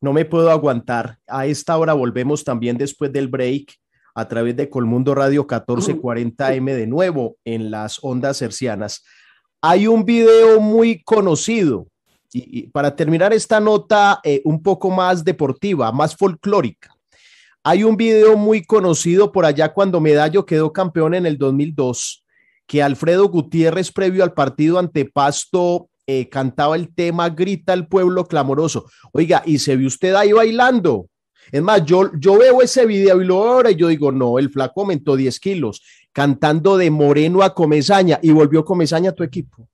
[0.00, 1.18] no me puedo aguantar.
[1.26, 3.74] A esta hora volvemos también después del break
[4.14, 9.04] a través de Colmundo Radio 1440M de nuevo en las ondas hercianas.
[9.60, 11.88] Hay un video muy conocido
[12.32, 16.96] y, para terminar esta nota eh, un poco más deportiva, más folclórica.
[17.62, 22.24] Hay un video muy conocido por allá cuando Medallo quedó campeón en el 2002,
[22.66, 28.24] que Alfredo Gutiérrez, previo al partido ante Pasto, eh, cantaba el tema Grita el pueblo
[28.24, 28.86] clamoroso.
[29.12, 31.08] Oiga, y se vio usted ahí bailando.
[31.52, 34.48] Es más, yo, yo veo ese video y lo ahora y yo digo, no, el
[34.48, 35.82] flaco aumentó 10 kilos,
[36.12, 39.68] cantando de Moreno a Comezaña y volvió Comezaña a tu equipo.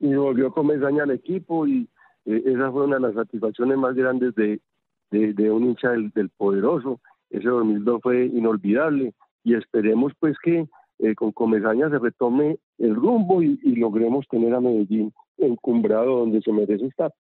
[0.00, 1.90] Y volvió Comezaña al equipo y
[2.24, 4.62] eh, esa fue una de las satisfacciones más grandes de,
[5.10, 7.00] de, un hincha del, poderoso.
[7.30, 13.42] Ese 2002 fue inolvidable y esperemos pues que eh, con Comesaña se retome el rumbo
[13.42, 17.12] y, logremos tener a Medellín encumbrado donde se merece estar.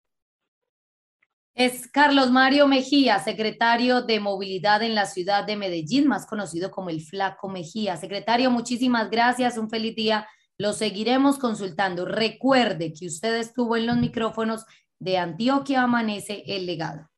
[1.54, 6.90] Es Carlos Mario Mejía, secretario de Movilidad en la ciudad de Medellín, más conocido como
[6.90, 7.98] el Flaco Mejía.
[7.98, 10.28] Secretario, muchísimas gracias, un feliz día.
[10.60, 12.06] Lo seguiremos consultando.
[12.06, 14.66] Recuerde que usted estuvo en los micrófonos
[15.00, 17.10] de Antioquia Amanece el Legado.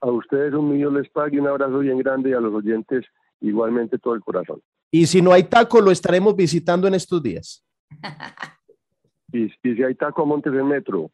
[0.00, 3.04] A ustedes un millón les pague, un abrazo bien grande y a los oyentes
[3.40, 4.60] igualmente todo el corazón.
[4.90, 7.64] Y si no hay taco, lo estaremos visitando en estos días.
[9.32, 11.10] y, si hay taco, montes el metro.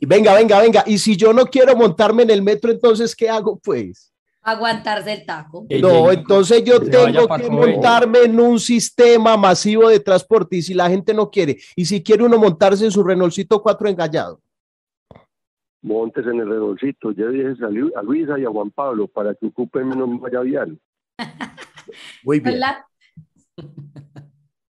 [0.00, 0.82] Y venga, venga, venga.
[0.86, 4.12] Y si yo no quiero montarme en el metro, entonces, ¿qué hago, pues?
[4.42, 5.66] Aguantarse el taco.
[5.80, 10.90] No, entonces yo tengo que montarme en un sistema masivo de transporte y si la
[10.90, 14.40] gente no quiere, y si quiere uno montarse en su Renaultito 4 engallado
[15.84, 17.54] montes en el redolcito, ya dije
[17.94, 20.78] a Luisa y a Juan Pablo para que ocupen menos vaya vial.
[22.24, 22.60] Muy bien.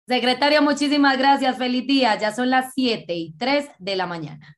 [0.07, 1.59] Secretario, muchísimas gracias.
[1.59, 2.19] Feliz día.
[2.19, 4.58] Ya son las 7 y 3 de la mañana.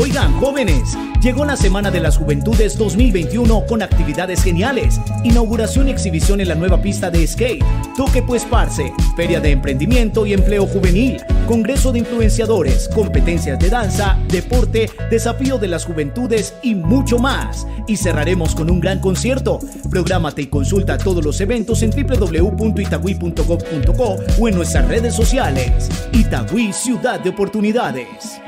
[0.00, 6.40] Oigan, jóvenes, llegó la Semana de las Juventudes 2021 con actividades geniales, inauguración y exhibición
[6.40, 7.64] en la nueva pista de skate,
[7.96, 14.16] toque pues parce, feria de emprendimiento y empleo juvenil, congreso de influenciadores, competencias de danza,
[14.28, 17.66] deporte, desafío de las juventudes y mucho más.
[17.88, 19.58] Y cerraremos con un gran concierto.
[19.90, 25.88] Prográmate y consulta todos los eventos en www.itagüí.gov.co o en nuestras redes sociales.
[26.12, 28.40] Itagüí Ciudad de Oportunidades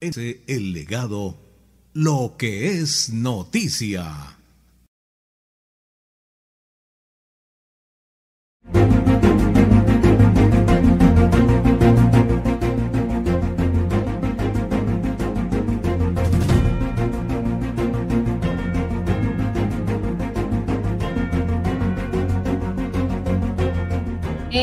[0.00, 1.36] es el legado,
[1.92, 4.38] lo que es noticia.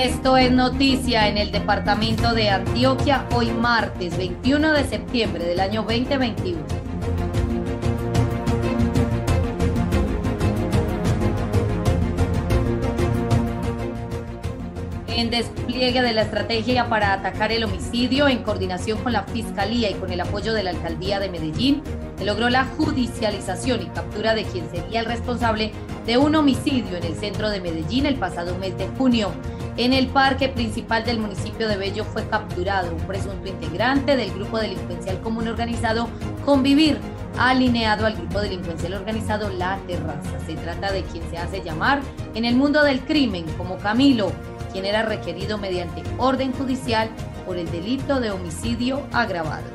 [0.04, 5.84] Esto es noticia en el departamento de Antioquia hoy martes 21 de septiembre del año
[5.84, 6.60] 2021.
[15.08, 19.94] En despliegue de la estrategia para atacar el homicidio en coordinación con la Fiscalía y
[19.94, 21.82] con el apoyo de la Alcaldía de Medellín,
[22.18, 25.72] se logró la judicialización y captura de quien sería el responsable
[26.06, 29.32] de un homicidio en el centro de Medellín el pasado mes de junio.
[29.78, 34.58] En el parque principal del municipio de Bello fue capturado un presunto integrante del grupo
[34.58, 36.08] delincuencial común organizado
[36.46, 36.98] Convivir,
[37.38, 40.40] alineado al grupo delincuencial organizado La Terraza.
[40.46, 42.00] Se trata de quien se hace llamar
[42.36, 44.32] en el mundo del crimen como Camilo,
[44.72, 47.10] quien era requerido mediante orden judicial
[47.46, 49.66] por el delito de homicidio agravado.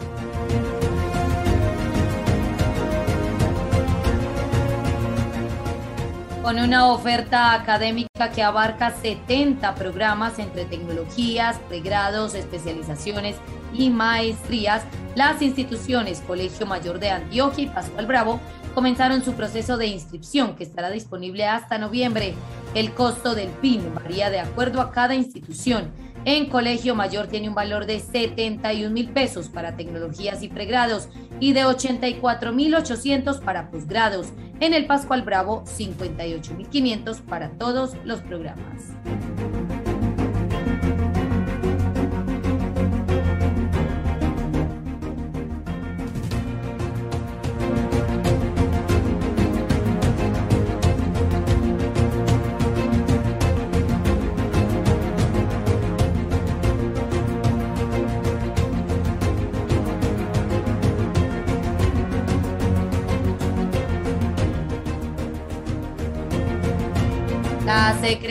[6.50, 13.36] Con una oferta académica que abarca 70 programas entre tecnologías, pregrados, especializaciones
[13.72, 14.82] y maestrías,
[15.14, 18.40] las instituciones Colegio Mayor de Antioquia y Pascual Bravo
[18.74, 22.34] comenzaron su proceso de inscripción que estará disponible hasta noviembre.
[22.74, 25.92] El costo del PIN varía de acuerdo a cada institución
[26.24, 31.08] en Colegio Mayor tiene un valor de 71 mil pesos para tecnologías y pregrados
[31.40, 34.28] y de 84 mil 800 para posgrados.
[34.60, 38.92] En el Pascual Bravo, 58 mil 500 para todos los programas.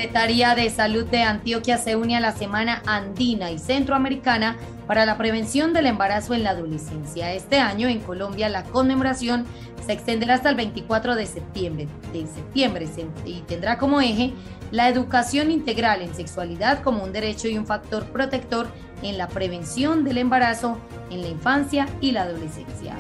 [0.10, 4.58] Secretaría de Salud de Antioquia se une a la Semana Andina y Centroamericana
[4.88, 7.32] para la prevención del embarazo en la adolescencia.
[7.32, 9.46] Este año en Colombia la conmemoración
[9.86, 12.90] se extenderá hasta el 24 de septiembre, de septiembre
[13.24, 14.34] y tendrá como eje
[14.72, 18.68] la educación integral en sexualidad como un derecho y un factor protector
[19.04, 20.80] en la prevención del embarazo
[21.12, 22.96] en la infancia y la adolescencia.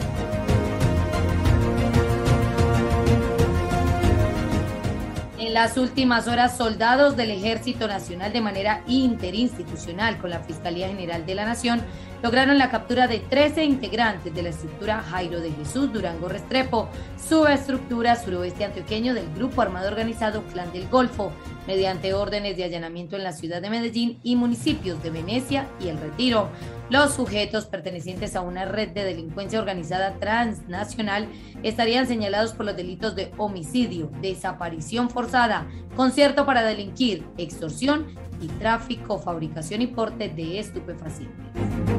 [5.49, 11.25] En las últimas horas, soldados del Ejército Nacional de manera interinstitucional con la Fiscalía General
[11.25, 11.81] de la Nación
[12.21, 16.87] lograron la captura de 13 integrantes de la estructura Jairo de Jesús Durango Restrepo,
[17.17, 21.31] subestructura suroeste antioqueño del Grupo Armado Organizado Clan del Golfo,
[21.65, 25.99] mediante órdenes de allanamiento en la ciudad de Medellín y municipios de Venecia y El
[25.99, 26.49] Retiro.
[26.89, 31.29] Los sujetos pertenecientes a una red de delincuencia organizada transnacional
[31.61, 38.07] estarían señalados por los delitos de homicidio, desaparición forzada, concierto para delinquir, extorsión
[38.41, 41.98] y tráfico, fabricación y porte de estupefacientes.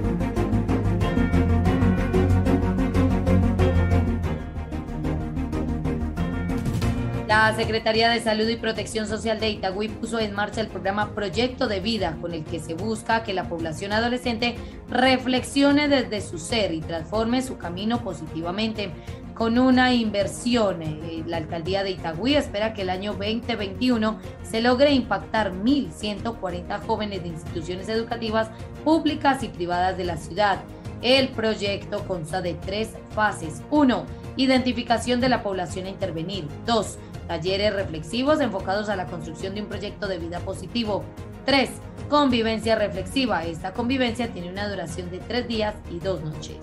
[7.30, 11.68] La Secretaría de Salud y Protección Social de Itagüí puso en marcha el programa Proyecto
[11.68, 14.56] de Vida, con el que se busca que la población adolescente
[14.88, 18.90] reflexione desde su ser y transforme su camino positivamente.
[19.32, 24.90] Con una inversión, eh, la alcaldía de Itagüí espera que el año 2021 se logre
[24.90, 28.50] impactar 1.140 jóvenes de instituciones educativas
[28.82, 30.58] públicas y privadas de la ciudad.
[31.00, 33.62] El proyecto consta de tres fases.
[33.70, 34.04] Uno,
[34.36, 36.46] Identificación de la población a intervenir.
[36.64, 36.98] Dos,
[37.30, 41.04] Talleres reflexivos enfocados a la construcción de un proyecto de vida positivo.
[41.46, 41.70] 3.
[42.08, 43.44] Convivencia reflexiva.
[43.44, 46.56] Esta convivencia tiene una duración de tres días y dos noches.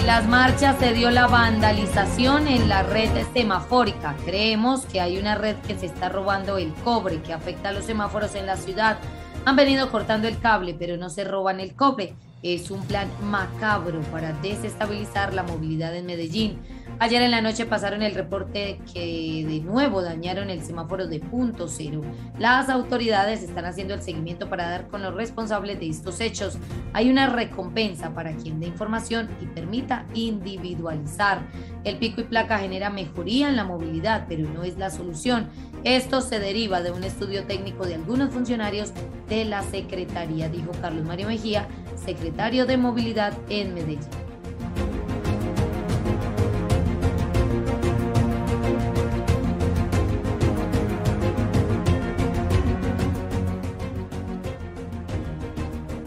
[0.00, 4.16] En las marchas se dio la vandalización en la red semafórica.
[4.24, 7.84] Creemos que hay una red que se está robando el cobre que afecta a los
[7.84, 8.96] semáforos en la ciudad.
[9.44, 12.14] Han venido cortando el cable, pero no se roban el cobre.
[12.42, 16.58] Es un plan macabro para desestabilizar la movilidad en Medellín.
[17.02, 21.66] Ayer en la noche pasaron el reporte que de nuevo dañaron el semáforo de punto
[21.66, 22.02] cero.
[22.38, 26.58] Las autoridades están haciendo el seguimiento para dar con los responsables de estos hechos.
[26.92, 31.40] Hay una recompensa para quien dé información y permita individualizar.
[31.84, 35.48] El pico y placa genera mejoría en la movilidad, pero no es la solución.
[35.84, 38.92] Esto se deriva de un estudio técnico de algunos funcionarios
[39.26, 41.66] de la Secretaría, dijo Carlos Mario Mejía,
[41.96, 44.29] secretario de Movilidad en Medellín.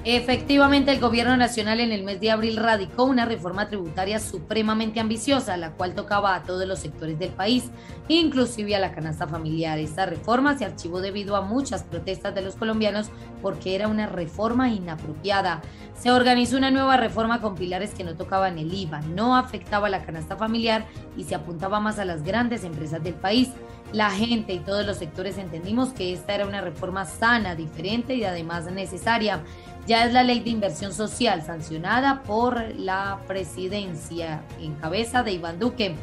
[0.06, 5.56] Efectivamente, el gobierno nacional en el mes de abril radicó una reforma tributaria supremamente ambiciosa,
[5.56, 7.70] la cual tocaba a todos los sectores del país,
[8.10, 9.80] inclusive a la canasta familiar.
[9.80, 13.12] Esta reforma se archivó debido a muchas protestas de los colombianos
[13.42, 15.62] porque era una reforma inapropiada.
[15.98, 19.92] Se organizó una nueva reforma con pilares que no tocaban el IVA, no afectaba a
[19.92, 20.86] la canasta familiar
[21.16, 23.52] y se apuntaba más a las grandes empresas del país.
[23.94, 28.24] La gente y todos los sectores entendimos que esta era una reforma sana, diferente y
[28.24, 29.44] además necesaria
[29.86, 35.60] ya es la ley de inversión social sancionada por la presidencia en cabeza de Iván
[35.60, 35.96] Duque.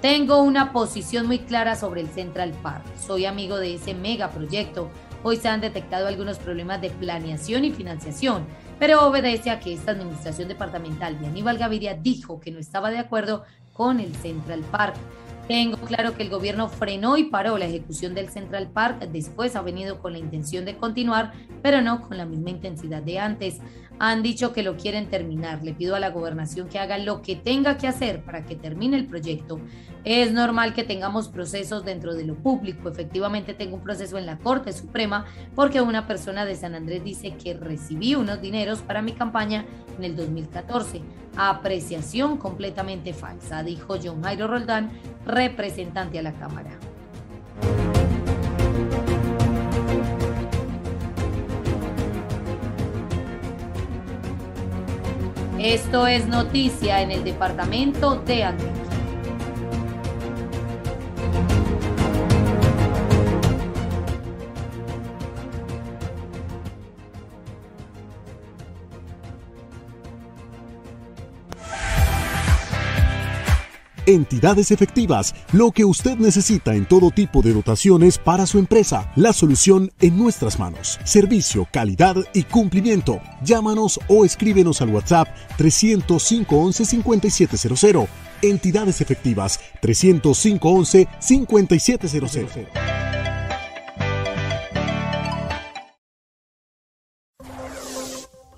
[0.00, 2.84] Tengo una posición muy clara sobre el Central Park.
[2.96, 4.88] Soy amigo de ese megaproyecto.
[5.22, 8.46] Hoy se han detectado algunos problemas de planeación y financiación,
[8.78, 13.00] pero obedece a que esta administración departamental de Aníbal Gaviria dijo que no estaba de
[13.00, 13.44] acuerdo
[13.74, 14.94] con el Central Park.
[15.48, 19.62] Tengo claro que el gobierno frenó y paró la ejecución del Central Park, después ha
[19.62, 23.60] venido con la intención de continuar, pero no con la misma intensidad de antes.
[23.98, 25.62] Han dicho que lo quieren terminar.
[25.62, 28.96] Le pido a la gobernación que haga lo que tenga que hacer para que termine
[28.96, 29.60] el proyecto.
[30.04, 32.88] Es normal que tengamos procesos dentro de lo público.
[32.88, 37.36] Efectivamente tengo un proceso en la Corte Suprema porque una persona de San Andrés dice
[37.36, 39.64] que recibí unos dineros para mi campaña
[39.96, 41.00] en el 2014.
[41.36, 44.90] Apreciación completamente falsa, dijo John Jairo Roldán,
[45.24, 46.78] representante a la Cámara.
[55.64, 58.83] Esto es noticia en el departamento de Antioquia.
[74.06, 79.10] Entidades efectivas, lo que usted necesita en todo tipo de dotaciones para su empresa.
[79.16, 81.00] La solución en nuestras manos.
[81.04, 83.20] Servicio, calidad y cumplimiento.
[83.42, 88.08] Llámanos o escríbenos al WhatsApp 305 11 5700.
[88.42, 92.66] Entidades efectivas 305 11 5700.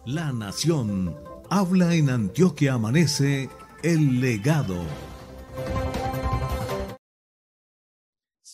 [0.06, 1.16] La Nación
[1.51, 3.48] habla en Antioquia Amanece
[3.82, 4.82] el legado.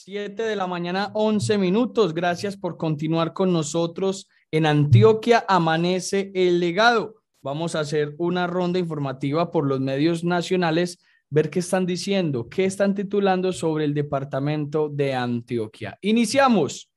[0.05, 2.13] 7 de la mañana, 11 minutos.
[2.13, 5.45] Gracias por continuar con nosotros en Antioquia.
[5.49, 7.23] Amanece el legado.
[7.41, 10.99] Vamos a hacer una ronda informativa por los medios nacionales,
[11.31, 15.97] ver qué están diciendo, qué están titulando sobre el departamento de Antioquia.
[16.03, 16.91] Iniciamos.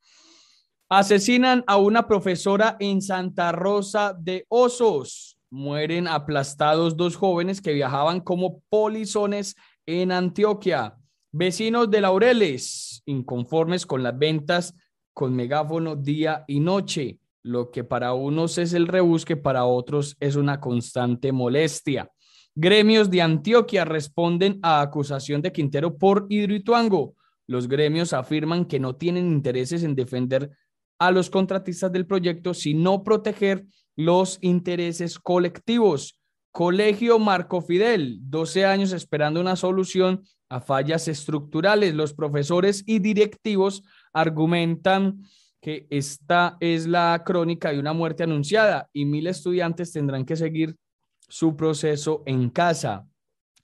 [0.88, 5.38] Asesinan a una profesora en Santa Rosa de Osos.
[5.48, 9.56] Mueren aplastados dos jóvenes que viajaban como polizones
[9.86, 10.98] en Antioquia.
[11.32, 14.74] Vecinos de Laureles, inconformes con las ventas
[15.12, 20.36] con megáfono día y noche, lo que para unos es el rebusque, para otros es
[20.36, 22.10] una constante molestia.
[22.54, 27.14] Gremios de Antioquia responden a acusación de Quintero por Hidroituango.
[27.46, 30.50] Los gremios afirman que no tienen intereses en defender
[30.98, 33.64] a los contratistas del proyecto, sino proteger
[33.94, 36.15] los intereses colectivos.
[36.56, 41.94] Colegio Marco Fidel, 12 años esperando una solución a fallas estructurales.
[41.94, 43.82] Los profesores y directivos
[44.14, 45.20] argumentan
[45.60, 50.74] que esta es la crónica de una muerte anunciada y mil estudiantes tendrán que seguir
[51.28, 53.06] su proceso en casa.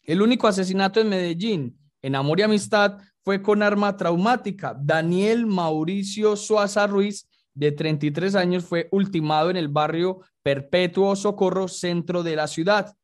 [0.03, 4.77] El único asesinato en Medellín, en amor y amistad, fue con arma traumática.
[4.79, 12.23] Daniel Mauricio Suaza Ruiz, de 33 años, fue ultimado en el barrio Perpetuo Socorro, centro
[12.23, 12.95] de la ciudad.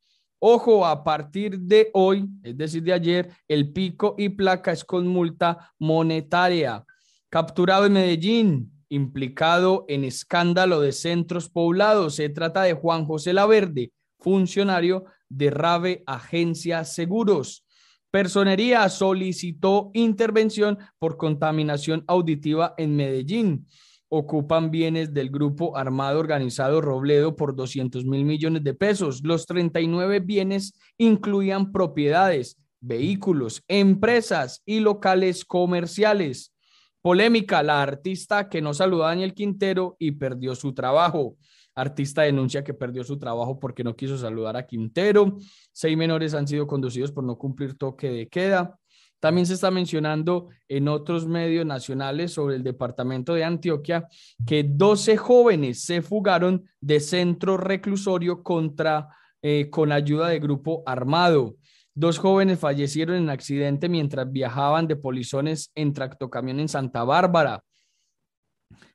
[0.41, 5.07] Ojo, a partir de hoy, es decir, de ayer, el pico y placa es con
[5.07, 6.85] multa monetaria.
[7.29, 12.15] Capturado en Medellín, implicado en escándalo de centros poblados.
[12.15, 17.65] Se trata de Juan José Laverde, funcionario de Rave Agencia Seguros.
[18.11, 23.67] Personería solicitó intervención por contaminación auditiva en Medellín
[24.09, 29.23] ocupan bienes del grupo armado organizado Robledo por 200 mil millones de pesos.
[29.23, 36.55] Los 39 bienes incluían propiedades, vehículos, empresas y locales comerciales.
[37.01, 41.37] Polémica, la artista que no saludó a Daniel Quintero y perdió su trabajo.
[41.75, 45.37] Artista denuncia que perdió su trabajo porque no quiso saludar a Quintero.
[45.73, 48.77] Seis menores han sido conducidos por no cumplir toque de queda.
[49.21, 54.07] También se está mencionando en otros medios nacionales sobre el departamento de Antioquia
[54.47, 59.09] que 12 jóvenes se fugaron de centro reclusorio contra,
[59.43, 61.57] eh, con ayuda de grupo armado.
[61.95, 67.65] Dos jóvenes fallecieron en accidente mientras viajaban de polizones en tractocamión en Santa Bárbara.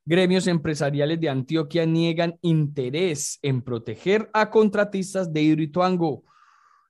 [0.05, 6.23] Gremios empresariales de Antioquia niegan interés en proteger a contratistas de Hidroituango.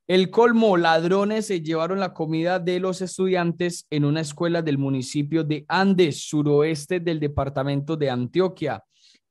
[0.05, 5.45] El colmo, ladrones se llevaron la comida de los estudiantes en una escuela del municipio
[5.45, 8.83] de Andes, suroeste del departamento de Antioquia.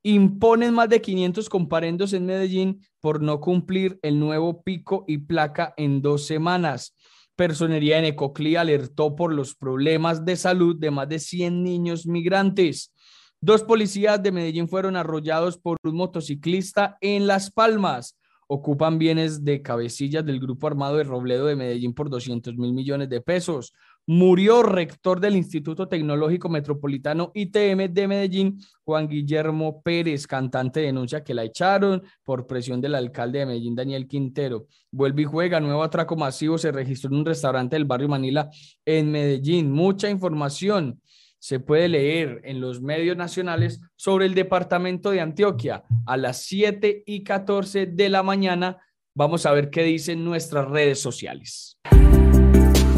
[0.03, 5.75] Imponen más de 500 comparendos en Medellín por no cumplir el nuevo pico y placa
[5.77, 6.97] en dos semanas.
[7.37, 12.95] Personería en Ecoclí alertó por los problemas de salud de más de 100 niños migrantes.
[13.43, 18.17] Dos policías de Medellín fueron arrollados por un motociclista en Las Palmas
[18.55, 23.09] ocupan bienes de cabecillas del Grupo Armado de Robledo de Medellín por 200 mil millones
[23.09, 23.73] de pesos.
[24.05, 31.33] Murió rector del Instituto Tecnológico Metropolitano ITM de Medellín, Juan Guillermo Pérez, cantante denuncia que
[31.33, 34.67] la echaron por presión del alcalde de Medellín, Daniel Quintero.
[34.91, 38.51] Vuelve y juega, nuevo atraco masivo se registró en un restaurante del barrio Manila
[38.85, 39.73] en Medellín.
[39.73, 41.01] Mucha información
[41.43, 47.03] se puede leer en los medios nacionales sobre el departamento de Antioquia a las 7
[47.05, 48.79] y 14 de la mañana.
[49.13, 51.81] Vamos a ver qué dicen nuestras redes sociales.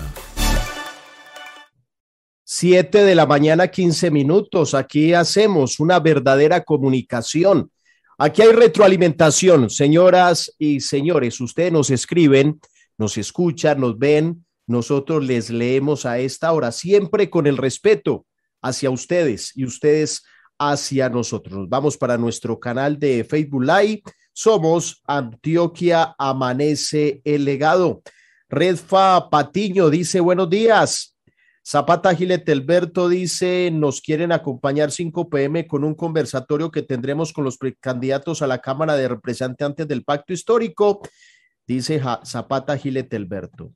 [2.42, 4.76] Siete de la mañana, 15 minutos.
[4.76, 7.70] Aquí hacemos una verdadera comunicación.
[8.18, 11.42] Aquí hay retroalimentación, señoras y señores.
[11.42, 12.62] Ustedes nos escriben,
[12.98, 18.26] nos escuchan, nos ven nosotros les leemos a esta hora, siempre con el respeto
[18.62, 20.24] hacia ustedes y ustedes
[20.60, 21.70] hacia nosotros.
[21.70, 24.02] Vamos para nuestro canal de Facebook Live.
[24.34, 28.02] Somos Antioquia Amanece el Legado.
[28.50, 31.16] Redfa Patiño dice buenos días.
[31.66, 37.44] Zapata Gilet Alberto dice, nos quieren acompañar 5 pm con un conversatorio que tendremos con
[37.44, 41.02] los precandidatos a la Cámara de Representantes del Pacto Histórico,
[41.68, 43.74] dice Zapata Gilet Alberto.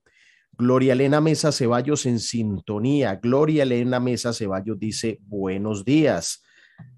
[0.57, 3.15] Gloria Elena Mesa Ceballos en sintonía.
[3.15, 6.43] Gloria Elena Mesa Ceballos dice buenos días.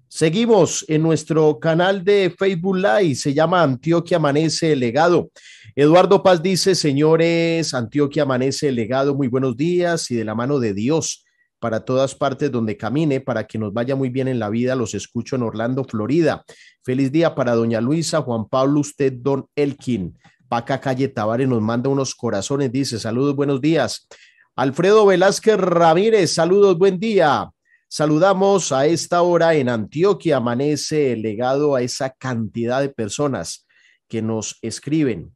[0.08, 5.30] Seguimos en nuestro canal de Facebook Live, se llama Antioquia Amanece Legado.
[5.74, 10.72] Eduardo Paz dice, señores, Antioquia Amanece Legado, muy buenos días y de la mano de
[10.72, 11.24] Dios
[11.58, 14.76] para todas partes donde camine, para que nos vaya muy bien en la vida.
[14.76, 16.44] Los escucho en Orlando, Florida.
[16.82, 20.16] Feliz día para doña Luisa, Juan Pablo, usted, don Elkin.
[20.54, 24.06] Paca Calle Tavares nos manda unos corazones, dice saludos, buenos días.
[24.54, 27.50] Alfredo Velázquez Ramírez, saludos, buen día.
[27.88, 33.66] Saludamos a esta hora en Antioquia, amanece legado a esa cantidad de personas
[34.06, 35.34] que nos escriben.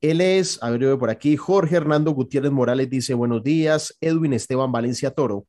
[0.00, 4.70] Él es, a ver, por aquí, Jorge Hernando Gutiérrez Morales dice buenos días, Edwin Esteban
[4.70, 5.48] Valencia Toro.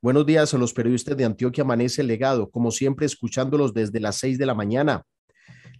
[0.00, 4.38] Buenos días a los periodistas de Antioquia Amanece Legado, como siempre escuchándolos desde las seis
[4.38, 5.02] de la mañana.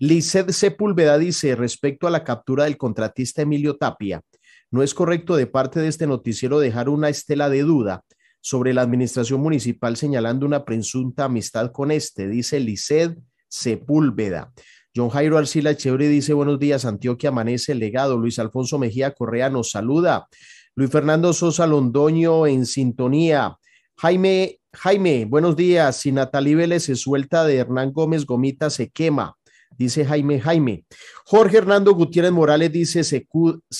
[0.00, 4.22] Lizeth Sepúlveda dice respecto a la captura del contratista Emilio Tapia,
[4.70, 8.04] no es correcto de parte de este noticiero dejar una estela de duda
[8.40, 13.18] sobre la administración municipal señalando una presunta amistad con este, dice Lizeth
[13.48, 14.52] Sepúlveda.
[14.94, 18.18] John Jairo Arcila Chévere dice buenos días, Antioquia amanece el legado.
[18.18, 20.28] Luis Alfonso Mejía Correa nos saluda.
[20.76, 23.56] Luis Fernando Sosa Londoño en sintonía.
[23.96, 25.96] Jaime, Jaime, buenos días.
[25.96, 29.38] Si Natalie Vélez se suelta de Hernán Gómez Gomita, se quema
[29.78, 30.84] dice Jaime Jaime.
[31.24, 33.26] Jorge Hernando Gutiérrez Morales dice, se,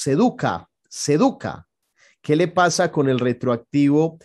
[0.07, 1.67] educa, se educa.
[2.23, 4.19] ¿Qué le pasa con el retroactivo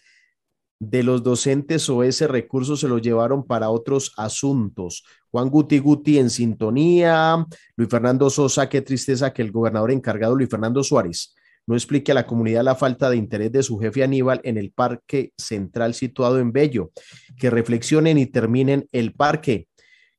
[0.79, 5.03] de los docentes o ese recurso se lo llevaron para otros asuntos?
[5.31, 7.45] Juan Guti Guti en sintonía.
[7.75, 11.33] Luis Fernando Sosa, qué tristeza que el gobernador encargado Luis Fernando Suárez
[11.65, 14.71] no explique a la comunidad la falta de interés de su jefe Aníbal en el
[14.71, 16.91] parque central situado en Bello.
[17.37, 19.67] Que reflexionen y terminen el parque.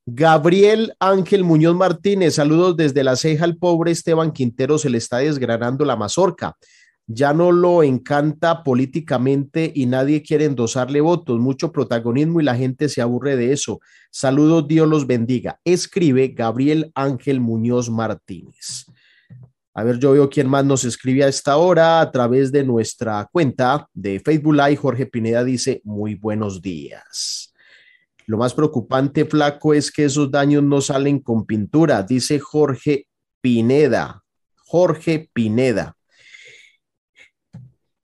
[0.06, 5.18] Gabriel Ángel Muñoz Martínez, saludos desde la ceja al pobre Esteban Quintero, se le está
[5.18, 6.58] desgranando la mazorca.
[7.06, 12.90] Ya no lo encanta políticamente y nadie quiere endosarle votos, mucho protagonismo y la gente
[12.90, 13.80] se aburre de eso.
[14.10, 15.58] Saludos, Dios los bendiga.
[15.64, 18.84] Escribe Gabriel Ángel Muñoz Martínez.
[19.72, 23.26] A ver, yo veo quién más nos escribe a esta hora a través de nuestra
[23.32, 24.76] cuenta de Facebook Live.
[24.76, 27.53] Jorge Pineda dice, muy buenos días.
[28.26, 33.06] Lo más preocupante, flaco, es que esos daños no salen con pintura, dice Jorge
[33.40, 34.22] Pineda.
[34.66, 35.96] Jorge Pineda.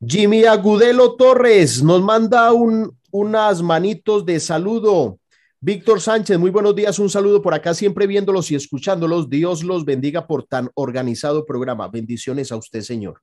[0.06, 5.18] Jimmy Agudelo Torres nos manda un, unas manitos de saludo.
[5.62, 9.28] Víctor Sánchez, muy buenos días, un saludo por acá, siempre viéndolos y escuchándolos.
[9.28, 11.88] Dios los bendiga por tan organizado programa.
[11.88, 13.20] Bendiciones a usted, señor.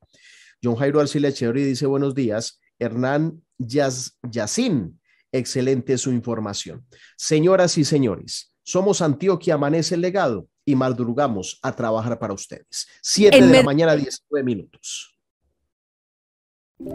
[0.63, 2.59] John Jairo Arcila Echeverri dice buenos días.
[2.77, 4.99] Hernán Yacín,
[5.37, 6.85] excelente su información.
[7.17, 12.87] Señoras y señores, somos Antioquia Amanece el Legado y madrugamos a trabajar para ustedes.
[13.01, 15.17] Siete de la mañana, 19 minutos.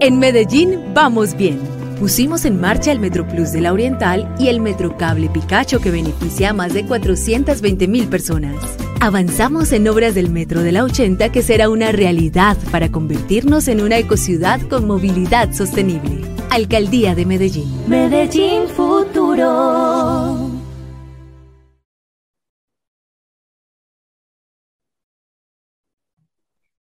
[0.01, 1.59] En Medellín vamos bien.
[1.99, 5.91] Pusimos en marcha el Metro Plus de la Oriental y el Metro Cable Picacho que
[5.91, 8.57] beneficia a más de 420 mil personas.
[9.01, 13.81] Avanzamos en obras del Metro de la 80 que será una realidad para convertirnos en
[13.81, 16.32] una ecociudad con movilidad sostenible.
[16.55, 17.89] Alcaldía de Medellín.
[17.89, 20.37] Medellín Futuro.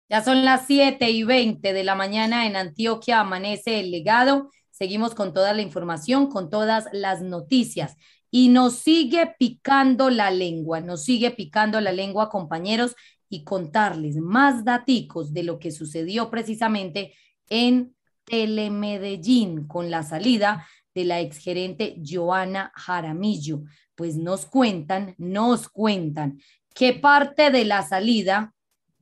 [0.07, 4.51] Ya son las 7 y 20 de la mañana en Antioquia, amanece el legado.
[4.69, 7.95] Seguimos con toda la información, con todas las noticias.
[8.29, 12.95] Y nos sigue picando la lengua, nos sigue picando la lengua, compañeros,
[13.27, 17.15] y contarles más daticos de lo que sucedió precisamente
[17.49, 17.96] en
[18.27, 23.63] Telemedellín con la salida de la exgerente Joana Jaramillo.
[23.95, 26.39] Pues nos cuentan, nos cuentan
[26.75, 28.53] qué parte de la salida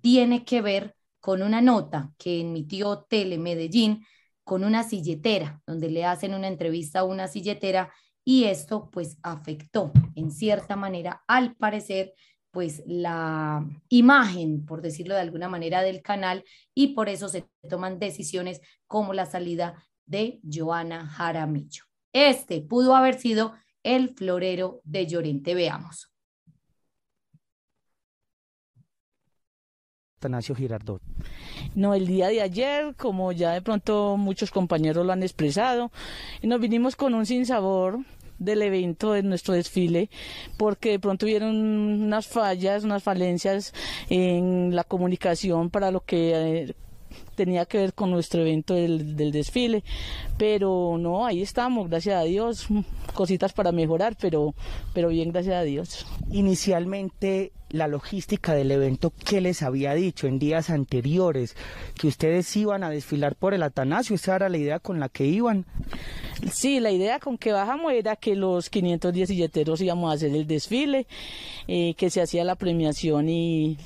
[0.01, 4.05] tiene que ver con una nota que emitió Telemedellín
[4.43, 7.91] con una silletera, donde le hacen una entrevista a una silletera
[8.23, 12.13] y esto pues afectó en cierta manera, al parecer,
[12.55, 17.99] pues la imagen, por decirlo de alguna manera, del canal y por eso se toman
[17.99, 21.83] decisiones como la salida de Joana Jaramillo.
[22.13, 25.53] Este pudo haber sido el florero de Llorente.
[25.53, 26.13] Veamos.
[30.19, 31.01] Atanasio Girardot.
[31.75, 35.91] No, el día de ayer, como ya de pronto muchos compañeros lo han expresado,
[36.41, 37.99] nos vinimos con un sinsabor
[38.39, 40.09] del evento de nuestro desfile
[40.57, 43.73] porque de pronto hubieron unas fallas, unas falencias
[44.09, 46.75] en la comunicación para lo que eh,
[47.35, 49.83] tenía que ver con nuestro evento del, del, desfile,
[50.37, 52.67] pero no, ahí estamos, gracias a Dios,
[53.13, 54.53] cositas para mejorar, pero,
[54.93, 56.05] pero bien, gracias a Dios.
[56.31, 61.55] Inicialmente la logística del evento, ¿qué les había dicho en días anteriores?
[61.99, 65.25] Que ustedes iban a desfilar por el Atanasio, esa era la idea con la que
[65.25, 65.65] iban.
[66.51, 70.47] Sí, la idea con que bajamos era que los 510 silleteros íbamos a hacer el
[70.47, 71.07] desfile,
[71.67, 73.77] eh, que se hacía la premiación y,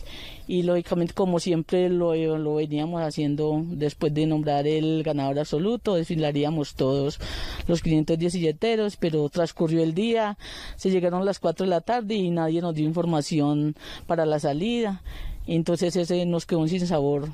[0.48, 6.76] y lógicamente como siempre lo, lo, veníamos haciendo después de nombrar el ganador absoluto, desfilaríamos
[6.76, 7.20] todos
[7.68, 10.38] los 510 silleteros, pero transcurrió el día,
[10.76, 13.76] se llegaron las 4 de la tarde y nadie nos dio información
[14.08, 15.02] para la salida.
[15.48, 17.30] Entonces ese nos quedó sin sabor.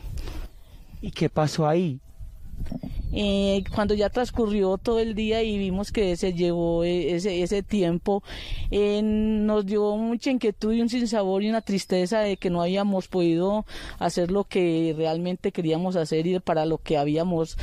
[1.02, 1.99] ¿Y qué pasó ahí?
[3.17, 7.63] Eh, cuando ya transcurrió todo el día y vimos que se llevó e, ese, ese
[7.63, 8.23] tiempo,
[8.71, 13.07] eh, nos dio mucha inquietud y un sinsabor y una tristeza de que no habíamos
[13.07, 13.65] podido
[13.99, 17.57] hacer lo que realmente queríamos hacer y para lo que habíamos,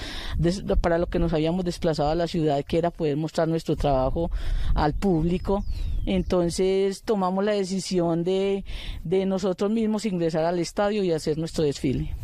[0.81, 4.31] para lo que nos habíamos desplazado a la ciudad, que era poder mostrar nuestro trabajo
[4.75, 5.65] al público.
[6.07, 8.65] Entonces tomamos la decisión de,
[9.05, 12.15] de nosotros mismos ingresar al estadio y hacer nuestro desfile.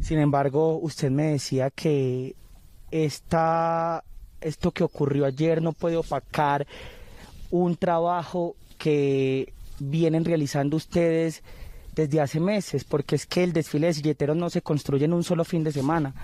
[0.00, 2.36] Sin embargo, usted me decía que
[2.90, 4.04] esta,
[4.40, 6.66] esto que ocurrió ayer no puede opacar
[7.50, 11.42] un trabajo que vienen realizando ustedes
[11.94, 15.24] desde hace meses, porque es que el desfile de silleteros no se construye en un
[15.24, 16.14] solo fin de semana.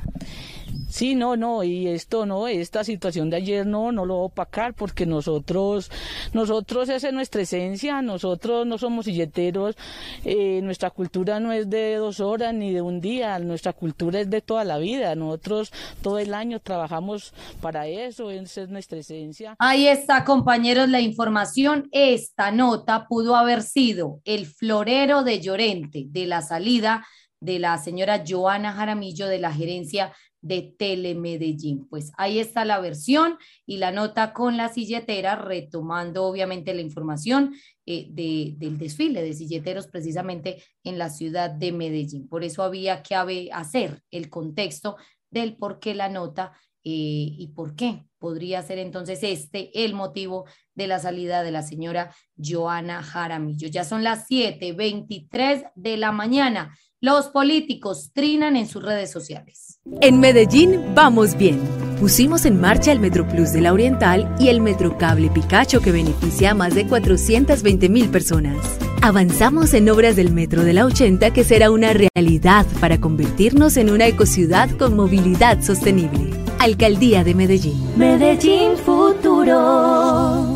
[0.88, 4.26] Sí, no, no, y esto no, esta situación de ayer no, no lo voy a
[4.26, 5.90] opacar porque nosotros,
[6.32, 9.76] nosotros esa es nuestra esencia, nosotros no somos silleteros,
[10.24, 14.30] eh, nuestra cultura no es de dos horas ni de un día, nuestra cultura es
[14.30, 15.72] de toda la vida, nosotros
[16.02, 19.56] todo el año trabajamos para eso, esa es nuestra esencia.
[19.58, 26.26] Ahí está, compañeros, la información, esta nota pudo haber sido el florero de Llorente de
[26.26, 27.04] la salida
[27.40, 30.12] de la señora Joana Jaramillo de la gerencia
[30.46, 31.86] de Telemedellín.
[31.88, 33.36] Pues ahí está la versión
[33.66, 37.54] y la nota con la silletera, retomando obviamente la información
[37.84, 42.28] eh, de, del desfile de silleteros precisamente en la ciudad de Medellín.
[42.28, 43.14] Por eso había que
[43.52, 44.96] hacer el contexto
[45.30, 46.52] del por qué la nota
[46.84, 51.62] eh, y por qué podría ser entonces este el motivo de la salida de la
[51.62, 53.66] señora Joana Jaramillo.
[53.68, 56.76] Ya son las 7:23 de la mañana.
[57.06, 59.78] Los políticos trinan en sus redes sociales.
[60.00, 61.60] En Medellín vamos bien.
[62.00, 66.54] Pusimos en marcha el MetroPlus de la Oriental y el Metrocable Picacho que beneficia a
[66.54, 68.56] más de 420 mil personas.
[69.02, 73.90] Avanzamos en obras del Metro de la 80 que será una realidad para convertirnos en
[73.90, 76.32] una ecociudad con movilidad sostenible.
[76.58, 77.88] Alcaldía de Medellín.
[77.96, 80.55] Medellín Futuro.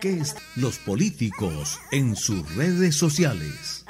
[0.00, 3.84] ¿Qué es los políticos en sus redes sociales?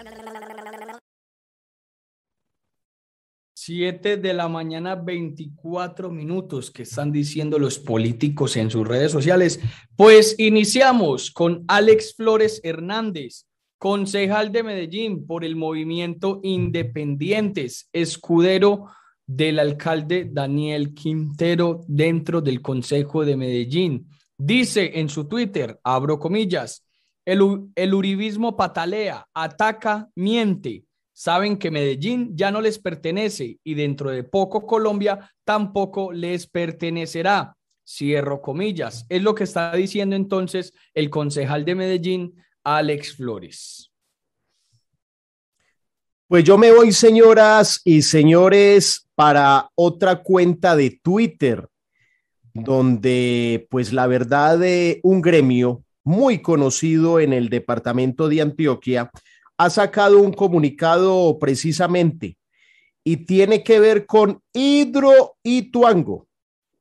[3.54, 9.60] 7 de la mañana, 24 minutos que están diciendo los políticos en sus redes sociales.
[9.94, 13.46] Pues iniciamos con Alex Flores Hernández,
[13.78, 18.86] concejal de Medellín por el movimiento Independientes, escudero
[19.28, 24.08] del alcalde Daniel Quintero dentro del Consejo de Medellín.
[24.42, 26.86] Dice en su Twitter, abro comillas,
[27.26, 27.42] el,
[27.92, 34.66] uribismo patalea, ataca, miente saben que Medellín ya no les pertenece y dentro de poco
[34.66, 37.54] Colombia tampoco les pertenecerá.
[37.86, 39.04] Cierro comillas.
[39.10, 43.92] Es lo que está diciendo entonces el concejal de Medellín, Alex Flores.
[46.28, 51.68] Pues yo me voy, señoras y señores, para otra cuenta de Twitter,
[52.54, 59.10] donde pues la verdad de un gremio muy conocido en el departamento de Antioquia,
[59.58, 62.36] ha sacado un comunicado precisamente
[63.04, 66.26] y tiene que ver con Hidroituango.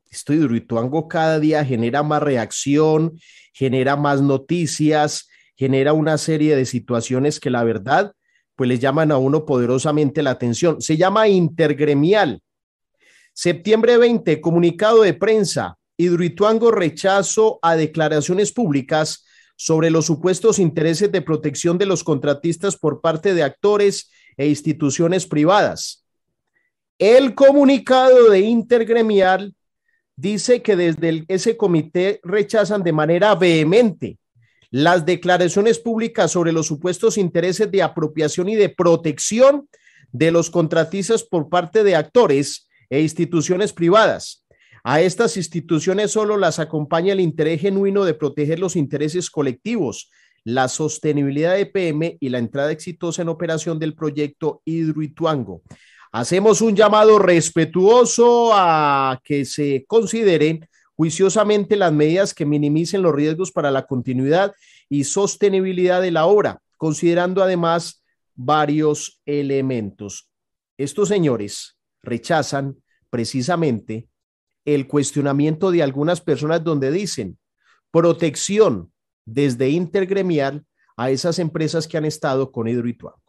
[0.09, 3.19] Esto Hidroituango cada día genera más reacción,
[3.53, 8.13] genera más noticias, genera una serie de situaciones que la verdad
[8.55, 10.81] pues les llaman a uno poderosamente la atención.
[10.81, 12.41] Se llama intergremial.
[13.41, 15.77] Septiembre 20, comunicado de prensa.
[15.95, 19.23] Hidroituango rechazo a declaraciones públicas
[19.55, 25.25] sobre los supuestos intereses de protección de los contratistas por parte de actores e instituciones
[25.25, 26.03] privadas.
[26.97, 29.55] El comunicado de Intergremial
[30.17, 34.17] dice que desde ese comité rechazan de manera vehemente
[34.69, 39.69] las declaraciones públicas sobre los supuestos intereses de apropiación y de protección
[40.11, 44.45] de los contratistas por parte de actores e instituciones privadas
[44.83, 50.09] a estas instituciones solo las acompaña el interés genuino de proteger los intereses colectivos,
[50.43, 55.61] la sostenibilidad de PM y la entrada exitosa en operación del proyecto Hidroituango.
[56.11, 63.51] Hacemos un llamado respetuoso a que se consideren juiciosamente las medidas que minimicen los riesgos
[63.51, 64.53] para la continuidad
[64.89, 68.03] y sostenibilidad de la obra, considerando además
[68.35, 70.29] varios elementos.
[70.77, 72.77] Estos señores rechazan
[73.09, 74.07] precisamente
[74.65, 77.37] el cuestionamiento de algunas personas donde dicen
[77.91, 78.91] protección
[79.25, 80.65] desde intergremial
[80.97, 83.19] a esas empresas que han estado con Hidroituango.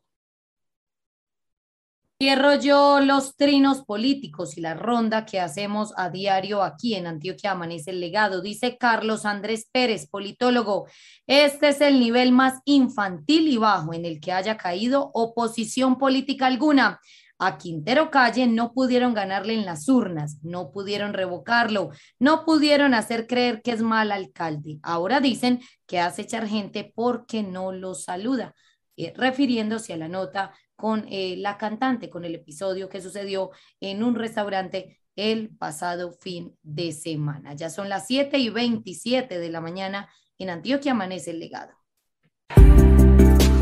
[2.22, 7.52] Cierro yo los trinos políticos y la ronda que hacemos a diario aquí en Antioquia
[7.52, 8.42] Amanece el Legado.
[8.42, 10.86] Dice Carlos Andrés Pérez, politólogo,
[11.26, 16.46] este es el nivel más infantil y bajo en el que haya caído oposición política
[16.46, 17.00] alguna
[17.40, 23.26] a Quintero Calle no pudieron ganarle en las urnas, no pudieron revocarlo, no pudieron hacer
[23.26, 24.78] creer que es mal alcalde.
[24.82, 28.54] Ahora dicen que hace echar gente porque no lo saluda,
[28.96, 33.50] eh, refiriéndose a la nota con eh, la cantante, con el episodio que sucedió
[33.80, 37.54] en un restaurante el pasado fin de semana.
[37.54, 41.72] Ya son las 7 y 27 de la mañana en Antioquia amanece el legado.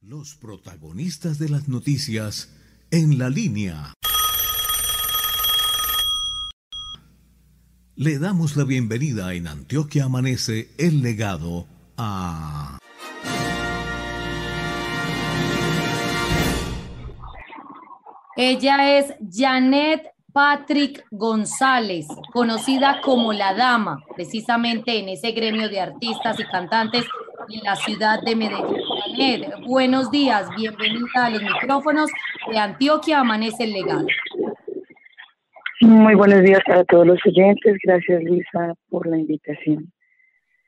[0.00, 2.52] Los protagonistas de las noticias
[2.90, 3.94] en la línea.
[7.94, 12.78] Le damos la bienvenida en Antioquia Amanece el legado a...
[18.36, 26.40] Ella es Janet Patrick González, conocida como La Dama, precisamente en ese gremio de artistas
[26.40, 27.04] y cantantes
[27.50, 28.80] en la ciudad de Medellín.
[29.18, 32.10] Janet, buenos días, bienvenida a los micrófonos
[32.50, 34.06] de Antioquia Amanece el Legado.
[35.82, 37.76] Muy buenos días para todos los oyentes.
[37.84, 39.92] Gracias, Luisa, por la invitación.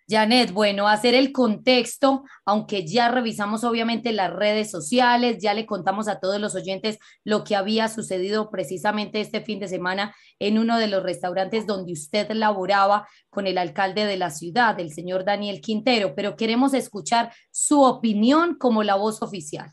[0.09, 6.09] Janet, bueno, hacer el contexto, aunque ya revisamos obviamente las redes sociales, ya le contamos
[6.09, 10.78] a todos los oyentes lo que había sucedido precisamente este fin de semana en uno
[10.78, 15.60] de los restaurantes donde usted laboraba con el alcalde de la ciudad, el señor Daniel
[15.62, 19.70] Quintero, pero queremos escuchar su opinión como la voz oficial.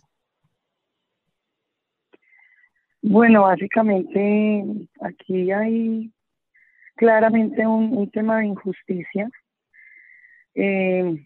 [3.02, 4.64] Bueno, básicamente
[5.02, 6.12] aquí hay
[6.96, 9.28] claramente un, tema de injusticia
[10.56, 11.26] eh,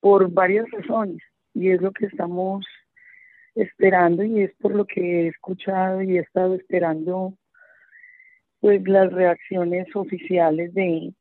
[0.00, 1.22] por varias razones
[1.54, 2.66] y es lo que estamos
[3.54, 7.34] esperando y es por lo que he escuchado y he estado esperando
[8.60, 11.14] pues las reacciones oficiales de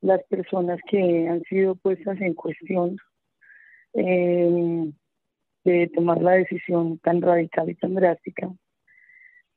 [0.00, 2.96] las personas que han sido puestas en cuestión.
[3.94, 4.92] Eh,
[5.66, 8.48] de tomar la decisión tan radical y tan drástica.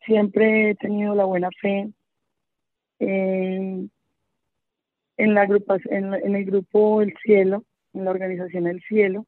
[0.05, 1.91] Siempre he tenido la buena fe
[5.19, 7.63] en, la en, en el grupo El Cielo,
[7.93, 9.25] en la organización El Cielo,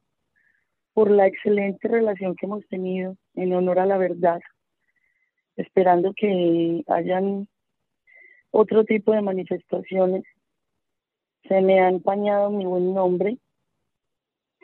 [0.92, 4.40] por la excelente relación que hemos tenido en honor a la verdad,
[5.56, 7.48] esperando que hayan
[8.50, 10.24] otro tipo de manifestaciones.
[11.48, 13.38] Se me ha empañado mi buen nombre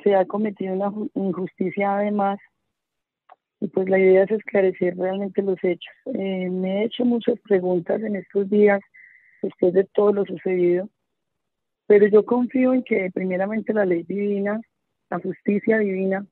[0.03, 2.39] se ha cometido una injusticia además
[3.61, 5.93] y pues la idea es esclarecer realmente los hechos.
[6.15, 8.81] Eh, me he hecho muchas preguntas en estos días
[9.43, 10.89] después de todo lo sucedido,
[11.89, 14.61] pero yo confío en que primeramente la ley divina,
[15.09, 16.25] la justicia divina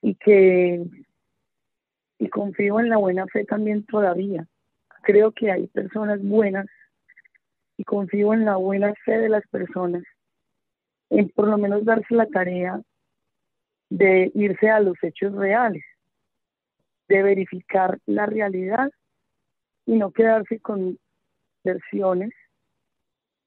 [0.00, 0.86] y que
[2.20, 4.46] y confío en la buena fe también todavía.
[5.02, 6.66] Creo que hay personas buenas
[7.76, 10.04] y confío en la buena fe de las personas
[11.10, 12.80] en por lo menos darse la tarea
[13.90, 15.82] de irse a los hechos reales,
[17.08, 18.92] de verificar la realidad
[19.86, 21.00] y no quedarse con
[21.64, 22.30] versiones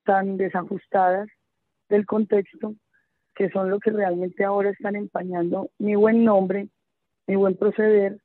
[0.08, 1.28] tan desajustadas
[1.90, 2.76] del contexto
[3.36, 6.70] que son lo que realmente ahora están empañando mi buen nombre,
[7.28, 8.20] mi buen proceder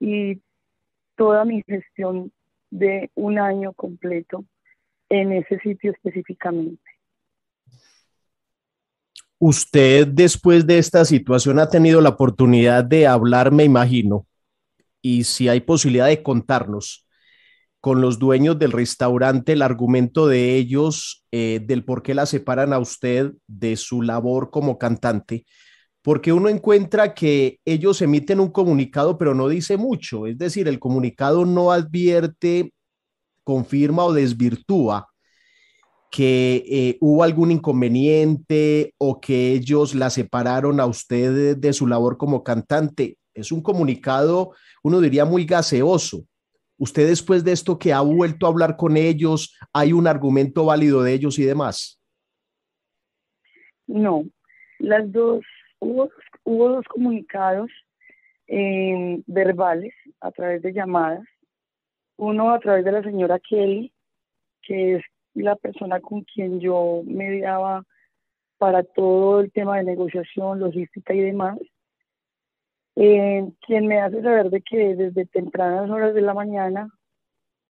[0.00, 0.40] y
[1.14, 2.32] toda mi gestión
[2.70, 4.44] de un año completo
[5.10, 6.82] en ese sitio específicamente.
[9.38, 14.26] Usted después de esta situación ha tenido la oportunidad de hablar, me imagino,
[15.02, 17.07] y si hay posibilidad de contarnos
[17.80, 22.72] con los dueños del restaurante el argumento de ellos eh, del por qué la separan
[22.72, 25.46] a usted de su labor como cantante,
[26.02, 30.78] porque uno encuentra que ellos emiten un comunicado pero no dice mucho, es decir, el
[30.78, 32.72] comunicado no advierte,
[33.44, 35.08] confirma o desvirtúa
[36.10, 42.16] que eh, hubo algún inconveniente o que ellos la separaron a usted de, su labor
[42.16, 43.18] como cantante.
[43.34, 44.52] Es un comunicado,
[44.82, 46.24] uno diría, muy gaseoso.
[46.78, 51.02] ¿Usted después de esto que ha vuelto a hablar con ellos, hay un argumento válido
[51.02, 52.00] de ellos y demás?
[53.88, 54.24] No,
[54.78, 55.44] las dos,
[55.80, 56.08] hubo,
[56.44, 57.70] dos comunicados
[58.46, 61.26] eh, verbales a través de llamadas.
[62.16, 63.92] Uno a través de la señora Kelly,
[64.62, 65.02] que es
[65.34, 67.84] la persona con quien yo mediaba
[68.58, 71.58] para todo el tema de negociación, logística y demás,
[73.00, 76.90] eh, quien me hace saber de que desde tempranas horas de la mañana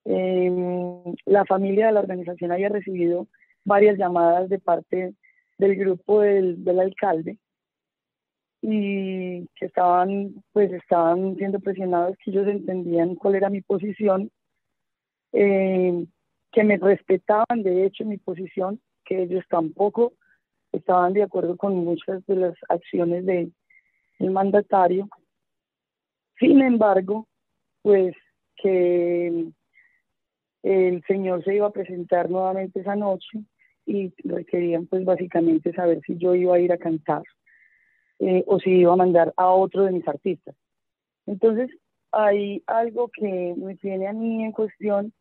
[0.05, 3.29] em, la familia de la organización había recibido
[3.65, 5.15] varias llamadas de parte
[5.59, 7.39] del grupo del, del alcalde
[8.63, 14.29] y que estaban, pues estaban siendo presionados, que ellos entendían cuál era mi posición,
[15.33, 16.05] eh,
[16.51, 20.15] que me respetaban de hecho mi posición, que ellos tampoco
[20.73, 23.25] estaban de acuerdo con muchas de las acciones
[24.23, 25.09] del mandatario.
[26.39, 27.27] Sin embargo,
[27.83, 28.15] pues
[28.57, 29.49] que
[30.63, 33.41] el señor se iba a presentar nuevamente esa noche
[33.85, 37.23] y requerían pues básicamente saber si yo iba a ir a cantar
[38.21, 40.55] eh, o si iba a mandar a otro de mis artistas.
[41.27, 41.69] Entonces
[42.13, 45.13] hay algo que me tiene a mí en cuestión.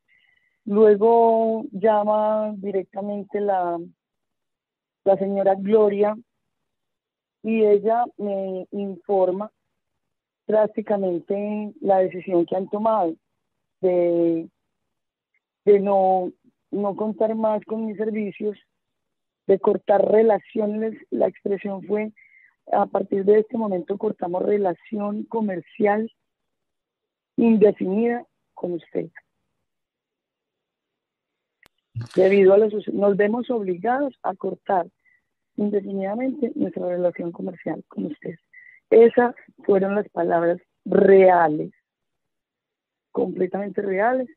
[0.65, 3.79] Luego llama directamente la,
[5.05, 6.15] la señora Gloria
[7.43, 9.51] y ella me informa
[10.47, 13.15] drásticamente la decisión que han tomado
[13.79, 14.49] de,
[15.65, 16.31] de no,
[16.71, 18.57] no contar más con mis servicios,
[19.47, 22.11] de cortar relaciones, la expresión fue,
[22.71, 26.11] a partir de este momento cortamos relación comercial
[27.37, 29.09] indefinida con usted.
[32.15, 34.87] Debido a los, nos vemos obligados a cortar
[35.55, 38.35] indefinidamente nuestra relación comercial con usted.
[38.89, 41.71] Esas fueron las palabras reales,
[43.11, 44.27] completamente reales,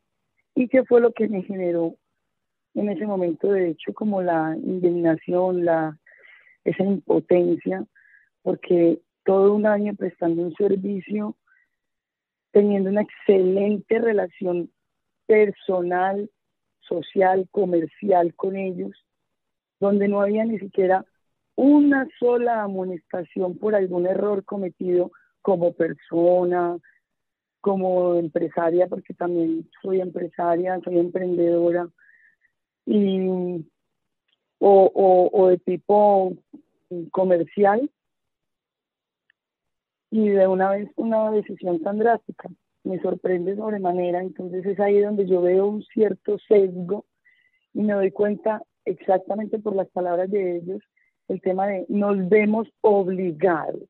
[0.55, 1.97] y que fue lo que me generó
[2.74, 5.99] en ese momento, de hecho, como la indignación, la,
[6.65, 7.85] esa impotencia,
[8.43, 11.36] porque todo un año prestando un servicio,
[12.51, 14.70] teniendo una excelente relación
[15.27, 16.31] personal,
[16.81, 19.04] social, comercial con ellos,
[19.85, 21.05] donde no había ni siquiera
[21.56, 25.12] una sola amonestación por algún error cometido
[25.43, 26.78] como persona,
[27.61, 31.89] como empresaria, porque también soy empresaria, soy emprendedora,
[32.86, 33.27] y,
[34.59, 36.35] o, o, de tipo
[37.11, 37.90] comercial,
[40.11, 42.48] y de una vez una decisión tan drástica.
[42.85, 47.06] Me sorprende sobremanera, entonces es ahí donde yo veo un cierto sesgo
[47.73, 50.82] y me doy cuenta exactamente por las palabras de ellos
[51.28, 53.89] el tema de nos vemos obligados.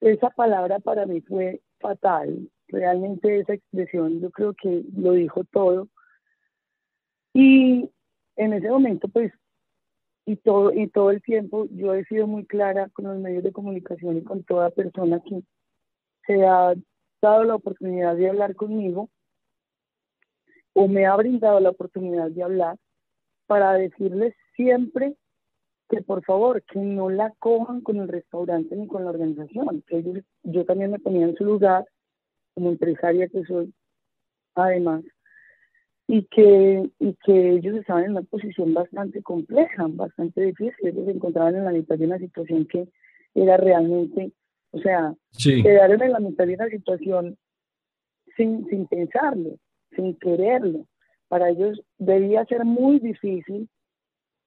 [0.00, 2.50] Esa palabra para mí fue fatal.
[2.68, 5.88] Realmente esa expresión yo creo que lo dijo todo.
[7.34, 7.90] Y
[8.36, 9.32] en ese momento, pues,
[10.24, 13.52] y todo, y todo el tiempo yo he sido muy clara con los medios de
[13.52, 15.42] comunicación y con toda persona que
[16.26, 16.74] se ha
[17.20, 19.10] dado la oportunidad de hablar conmigo
[20.72, 22.76] o me ha brindado la oportunidad de hablar
[23.50, 25.16] para decirles siempre
[25.88, 29.98] que por favor, que no la cojan con el restaurante ni con la organización, que
[29.98, 31.84] ellos, yo también me ponía en su lugar
[32.54, 33.74] como empresaria que soy,
[34.54, 35.02] además,
[36.06, 41.10] y que, y que ellos estaban en una posición bastante compleja, bastante difícil, ellos se
[41.10, 42.86] encontraban en la mitad de una situación que
[43.34, 44.30] era realmente,
[44.70, 45.12] o sea,
[45.42, 47.36] quedaron en la mitad de una situación
[48.36, 49.56] sin, sin pensarlo,
[49.96, 50.86] sin quererlo.
[51.30, 53.68] Para ellos debía ser muy difícil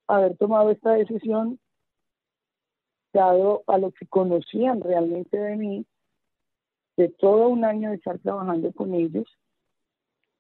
[0.06, 1.58] haber tomado esta decisión
[3.14, 5.86] dado a lo que conocían realmente de mí,
[6.98, 9.26] de todo un año de estar trabajando con ellos,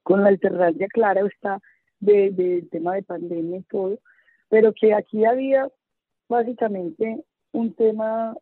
[0.03, 1.61] con la alternancia clara está
[2.02, 3.99] del de, tema de pandemia y todo,
[4.49, 5.72] pero que aquí había
[6.28, 8.36] básicamente un tema,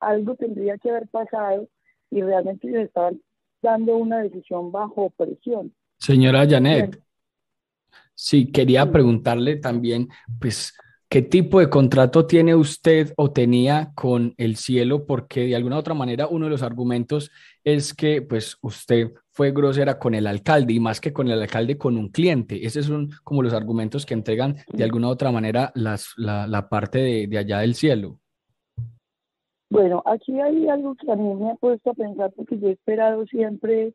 [0.00, 1.68] algo tendría que haber pasado
[2.10, 3.22] y realmente se estaban
[3.62, 5.72] dando una decisión bajo presión.
[6.02, 7.00] Señora Janet,
[8.14, 10.08] Sí, quería preguntarle también,
[10.40, 10.76] pues,
[11.08, 15.06] ¿qué tipo de contrato tiene usted o tenía con el cielo?
[15.06, 17.30] Porque de alguna u otra manera uno de los argumentos
[17.62, 21.78] es que, pues, usted fue grosera con el alcalde y más que con el alcalde,
[21.78, 22.66] con un cliente.
[22.66, 26.68] Esos son como los argumentos que entregan de alguna u otra manera las, la, la
[26.68, 28.18] parte de, de allá del cielo.
[29.70, 32.72] Bueno, aquí hay algo que a mí me ha puesto a pensar porque yo he
[32.72, 33.94] esperado siempre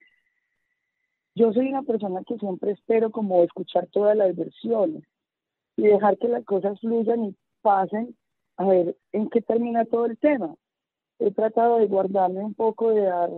[1.38, 5.04] yo soy una persona que siempre espero como escuchar todas las versiones
[5.76, 8.16] y dejar que las cosas fluyan y pasen
[8.58, 10.56] a ver en qué termina todo el tema.
[11.20, 13.30] He tratado de guardarme un poco de dar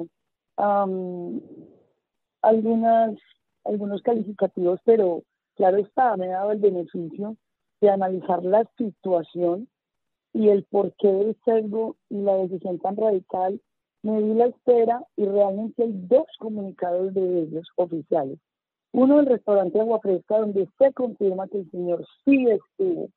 [2.41, 3.17] algunas,
[3.65, 5.23] algunos calificativos, pero
[5.55, 7.35] claro está, me he dado el beneficio
[7.81, 9.67] de analizar la situación
[10.31, 13.61] y el porqué del sesgo y la decisión tan radical
[14.01, 18.39] me di la espera y realmente hay dos comunicados de ellos oficiales.
[18.91, 23.09] Uno del restaurante Agua Fresca, donde se confirma que el señor sí estuvo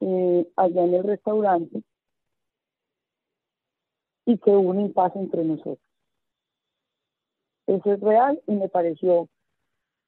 [0.00, 1.82] eh, allá en el restaurante
[4.26, 5.78] y que hubo un impasse entre nosotros.
[7.66, 9.28] Eso es real y me pareció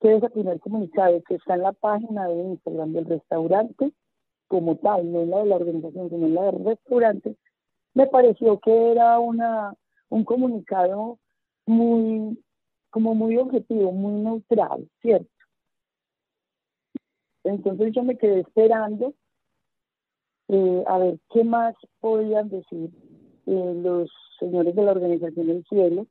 [0.01, 3.93] que ese primer comunicado que está en la página de Instagram del restaurante
[4.49, 7.37] como tal, no en la de la organización, sino la del restaurante,
[7.97, 9.73] me pareció que era una,
[10.11, 11.19] un comunicado
[11.65, 12.39] muy,
[12.91, 15.31] como muy objetivo, muy neutral, ¿cierto?
[17.43, 19.15] Entonces yo me quedé esperando
[20.49, 22.91] eh, a ver qué más podían decir
[23.47, 26.07] eh, los señores de la Organización del Cielo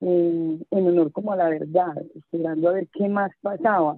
[0.00, 3.96] en honor como a la verdad, esperando a ver qué más pasaba.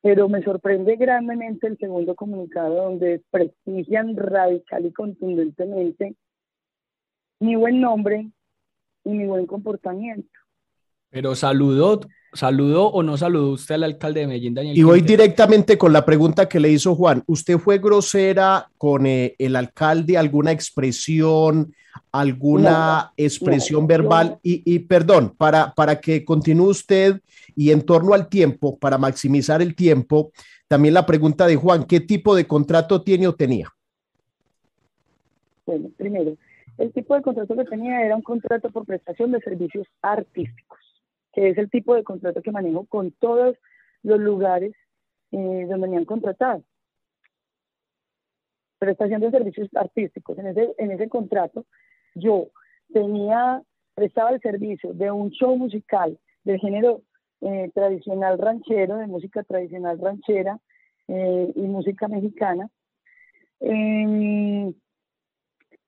[0.00, 6.14] Pero me sorprende grandemente el segundo comunicado donde prestigian radical y contundentemente
[7.40, 8.30] mi buen nombre
[9.04, 10.30] y mi buen comportamiento.
[11.10, 12.00] Pero saludó,
[12.32, 14.76] saludó o no saludó usted al alcalde de Medellín, Daniel.
[14.76, 17.22] Y voy directamente con la pregunta que le hizo Juan.
[17.26, 20.18] ¿Usted fue grosera con eh, el alcalde?
[20.18, 21.74] ¿Alguna expresión,
[22.12, 24.38] alguna expresión verbal?
[24.42, 27.20] Y, y, perdón, para, para que continúe usted
[27.56, 30.30] y en torno al tiempo, para maximizar el tiempo,
[30.68, 33.72] también la pregunta de Juan, ¿qué tipo de contrato tiene o tenía?
[35.64, 36.36] Bueno, primero,
[36.76, 40.78] el tipo de contrato que tenía era un contrato por prestación de servicios artísticos
[41.32, 43.56] que es el tipo de contrato que manejo con todos
[44.02, 44.74] los lugares
[45.32, 46.62] eh, donde me han contratado.
[48.78, 50.38] Prestación de servicios artísticos.
[50.38, 51.66] En ese, en ese contrato
[52.14, 52.48] yo
[52.92, 53.62] tenía,
[53.94, 57.02] prestaba el servicio de un show musical del género
[57.40, 60.58] eh, tradicional ranchero, de música tradicional ranchera
[61.08, 62.70] eh, y música mexicana,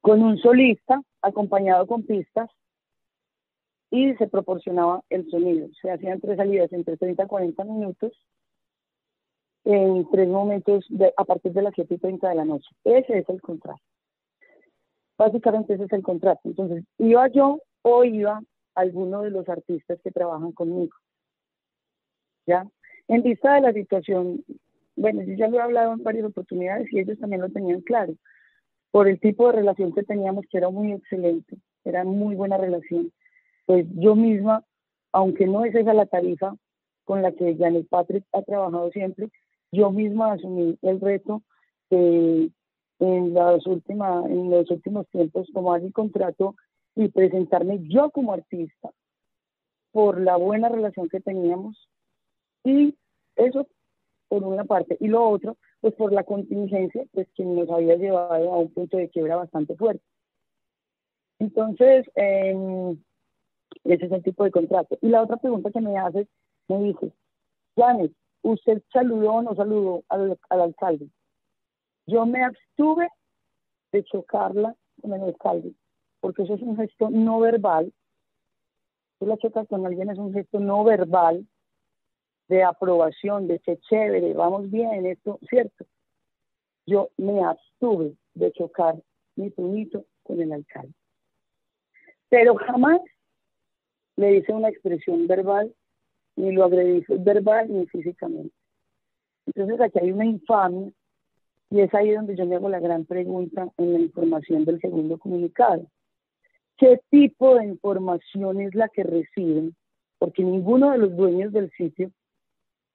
[0.00, 2.50] con un solista acompañado con pistas
[3.90, 5.68] y se proporcionaba el sonido.
[5.82, 8.12] Se hacían tres salidas entre 30 y 40 minutos
[9.64, 12.68] en tres momentos de, a partir de las 7 y 30 de la noche.
[12.84, 13.82] Ese es el contrato.
[15.18, 16.40] Básicamente ese es el contrato.
[16.44, 18.40] Entonces, iba yo o iba
[18.74, 20.96] alguno de los artistas que trabajan conmigo.
[22.46, 22.66] ¿Ya?
[23.08, 24.44] En vista de la situación,
[24.96, 28.14] bueno, yo ya lo he hablado en varias oportunidades y ellos también lo tenían claro,
[28.92, 33.12] por el tipo de relación que teníamos, que era muy excelente, era muy buena relación
[33.70, 34.64] pues yo misma,
[35.12, 36.56] aunque no es esa la tarifa
[37.04, 39.28] con la que Janet Patrick ha trabajado siempre,
[39.70, 41.42] yo misma asumí el reto
[41.88, 42.50] de
[42.98, 46.56] en, las últimas, en los últimos tiempos tomar mi contrato
[46.96, 48.90] y presentarme yo como artista
[49.92, 51.88] por la buena relación que teníamos.
[52.64, 52.96] Y
[53.36, 53.68] eso
[54.26, 54.96] por una parte.
[54.98, 58.96] Y lo otro pues por la contingencia pues que nos había llevado a un punto
[58.96, 60.02] de quiebra bastante fuerte.
[61.38, 62.96] Entonces eh,
[63.84, 64.98] ese es el tipo de contrato.
[65.00, 66.28] Y la otra pregunta que me haces,
[66.68, 67.12] me dice,
[67.76, 68.12] Janet,
[68.42, 71.08] ¿usted saludó o no saludó al, alcalde?
[72.06, 73.08] Yo me abstuve
[73.92, 75.72] de chocarla con el alcalde,
[76.20, 77.92] porque eso es un gesto no verbal.
[79.18, 81.46] Tú la chocas con alguien, es un gesto no verbal
[82.48, 85.86] de aprobación, de que chévere, vamos bien, esto, ¿cierto?
[86.86, 89.00] Yo me abstuve de chocar
[89.36, 90.92] mi puñito con el alcalde.
[92.28, 93.00] Pero jamás
[94.20, 95.74] le hice una expresión verbal,
[96.36, 98.54] ni lo agredí verbal ni físicamente.
[99.46, 100.92] Entonces aquí hay una infamia
[101.70, 105.18] y es ahí donde yo me hago la gran pregunta en la información del segundo
[105.18, 105.86] comunicado.
[106.76, 109.74] ¿Qué tipo de información es la que reciben?
[110.18, 112.10] Porque ninguno de los dueños del sitio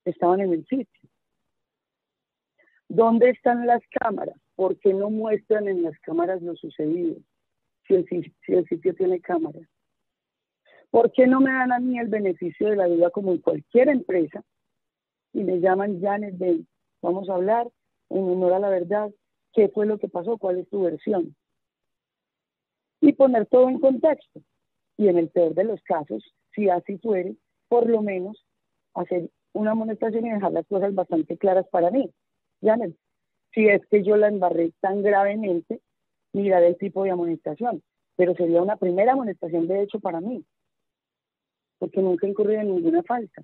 [0.05, 1.09] estaban en el sitio.
[2.87, 4.37] ¿Dónde están las cámaras?
[4.55, 7.15] ¿Por qué no muestran en las cámaras lo sucedido?
[7.87, 8.05] Si el,
[8.45, 9.67] si el sitio tiene cámaras.
[10.95, 13.89] ¿Por qué no me dan a mí el beneficio de la duda como en cualquier
[13.89, 14.45] empresa?
[15.33, 16.65] Y me llaman Janet Ben,
[17.01, 17.67] vamos a hablar
[18.09, 19.11] en honor a la verdad,
[19.51, 21.35] qué fue lo que pasó, cuál es tu versión.
[23.01, 24.39] Y poner todo en contexto.
[24.95, 26.23] Y en el peor de los casos,
[26.53, 27.35] si así fuere,
[27.67, 28.45] por lo menos
[28.93, 32.09] hacer una amonestación y dejar las cosas bastante claras para mí.
[32.61, 32.95] Janet,
[33.53, 35.81] si es que yo la embarré tan gravemente,
[36.31, 37.83] mirar el tipo de amonestación.
[38.15, 40.45] Pero sería una primera amonestación de hecho para mí
[41.77, 43.43] porque nunca incurrido en ninguna falta.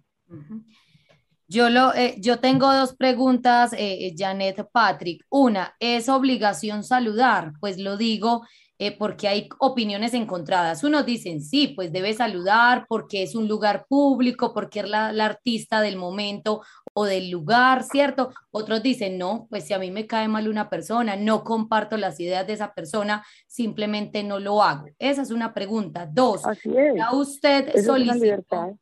[1.47, 5.25] Yo, lo, eh, yo tengo dos preguntas, eh, eh, Janet Patrick.
[5.29, 7.53] Una, ¿es obligación saludar?
[7.59, 8.43] Pues lo digo
[8.83, 10.83] eh, porque hay opiniones encontradas.
[10.83, 15.81] Unos dicen, sí, pues debe saludar porque es un lugar público, porque es la, artista
[15.81, 16.63] del momento
[16.95, 18.33] o del lugar, ¿cierto?
[18.49, 22.19] Otros dicen, no, pues si a mí me cae mal una persona, no comparto las
[22.19, 24.87] ideas de esa persona, simplemente no lo hago.
[24.97, 26.09] Esa es una pregunta.
[26.11, 28.79] Dos, ¿ya usted solicitó?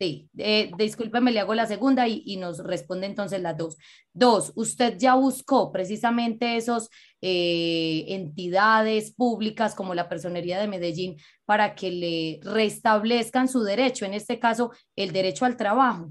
[0.00, 3.76] Sí, eh, discúlpeme, le hago la segunda y, nos responde entonces las dos.
[4.14, 6.88] Dos, usted ya buscó precisamente esos
[7.20, 14.14] eh, entidades públicas como la Personería de Medellín para que le restablezcan su derecho, en
[14.14, 16.10] este caso, el derecho al trabajo.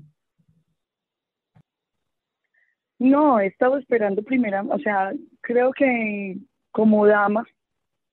[2.99, 6.38] No, he estado esperando primera, o sea, creo que
[6.70, 7.44] como dama,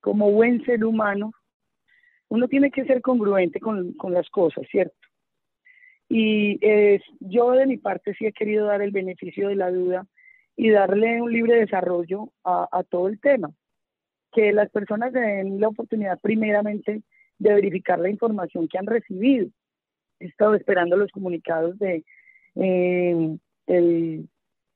[0.00, 1.32] como buen ser humano,
[2.28, 5.05] uno tiene que ser congruente con, con las cosas, ¿cierto?
[6.08, 10.06] Y es, yo de mi parte sí he querido dar el beneficio de la duda
[10.56, 13.50] y darle un libre desarrollo a, todo el tema.
[14.32, 17.02] Que las personas den la oportunidad primeramente
[17.38, 19.48] de verificar la información que han recibido.
[20.20, 22.04] He estado esperando los comunicados de
[22.54, 24.28] eh, el,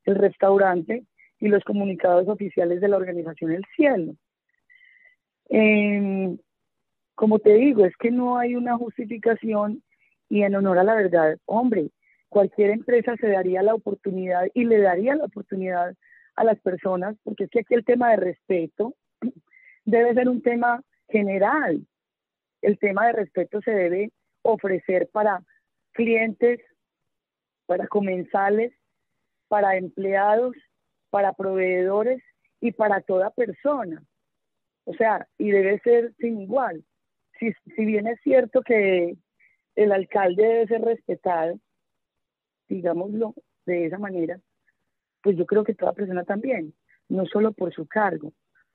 [0.05, 1.05] el restaurante
[1.39, 4.15] y los comunicados oficiales de la organización El Cielo.
[5.48, 6.36] Eh,
[7.15, 9.82] como te digo, es que no hay una justificación
[10.31, 11.90] y en honor a la verdad, hombre,
[12.31, 15.94] cualquier empresa se daría la oportunidad y le daría la oportunidad
[16.36, 18.94] a las personas, porque es que aquí el tema de respeto
[19.85, 21.85] debe ser un tema general.
[22.62, 24.12] El tema de respeto se debe
[24.43, 25.43] ofrecer para
[25.93, 26.61] clientes,
[27.66, 28.73] para comensales,
[29.48, 30.55] para empleados,
[31.11, 32.23] para proveedores
[32.61, 34.05] y para toda persona.
[34.85, 36.85] O sea, y debe ser sin igual.
[37.40, 39.16] Si, si bien es cierto que
[39.76, 41.59] el alcalde debe ser respetado,
[42.68, 43.34] digámoslo
[43.66, 44.40] de esa manera,
[45.22, 46.74] pues yo creo que toda persona también,
[47.09, 48.32] no solo por su cargo.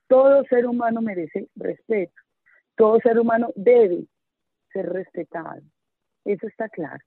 [0.08, 2.14] Todo ser humano merece respeto,
[2.76, 4.06] todo ser humano debe
[4.72, 5.62] ser respetado.
[6.26, 7.04] Eso está claro,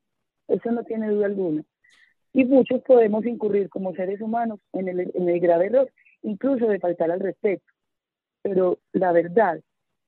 [0.49, 1.63] eso no tiene duda alguna.
[2.33, 5.91] Y muchos podemos incurrir como seres humanos en el, grave error,
[6.23, 7.65] incluso de faltar al respeto.
[8.43, 9.61] Pero la verdad,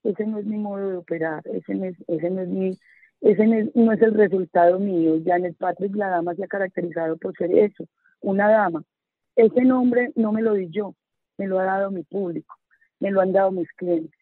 [0.03, 2.79] ese no es mi modo de operar, ese no es, ese no es mi
[3.21, 5.21] ese no es el resultado mío.
[5.25, 7.87] Janet Patrick, la dama, se ha caracterizado por ser eso,
[8.21, 8.83] una dama.
[9.37, 10.95] Ese nombre no me lo di yo,
[11.37, 12.55] me lo ha dado mi público,
[12.99, 14.19] me lo han dado mis clientes.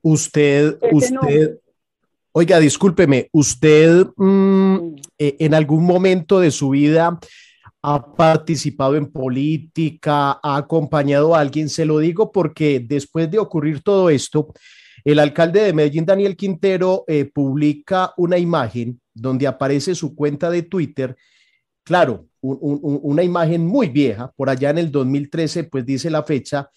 [0.00, 1.58] Usted, usted,
[2.32, 7.18] oiga, discúlpeme, usted mm, eh, en algún momento de su vida
[7.82, 13.82] ha participado en política, ha acompañado a alguien, se lo digo porque después de ocurrir
[13.82, 14.52] todo esto,
[15.12, 20.64] el alcalde de Medellín, Daniel Quintero, eh, publica una imagen donde aparece su cuenta de
[20.64, 21.16] Twitter.
[21.82, 26.68] Claro, una imagen muy vieja, por allá en el 2013, pues dice la fecha,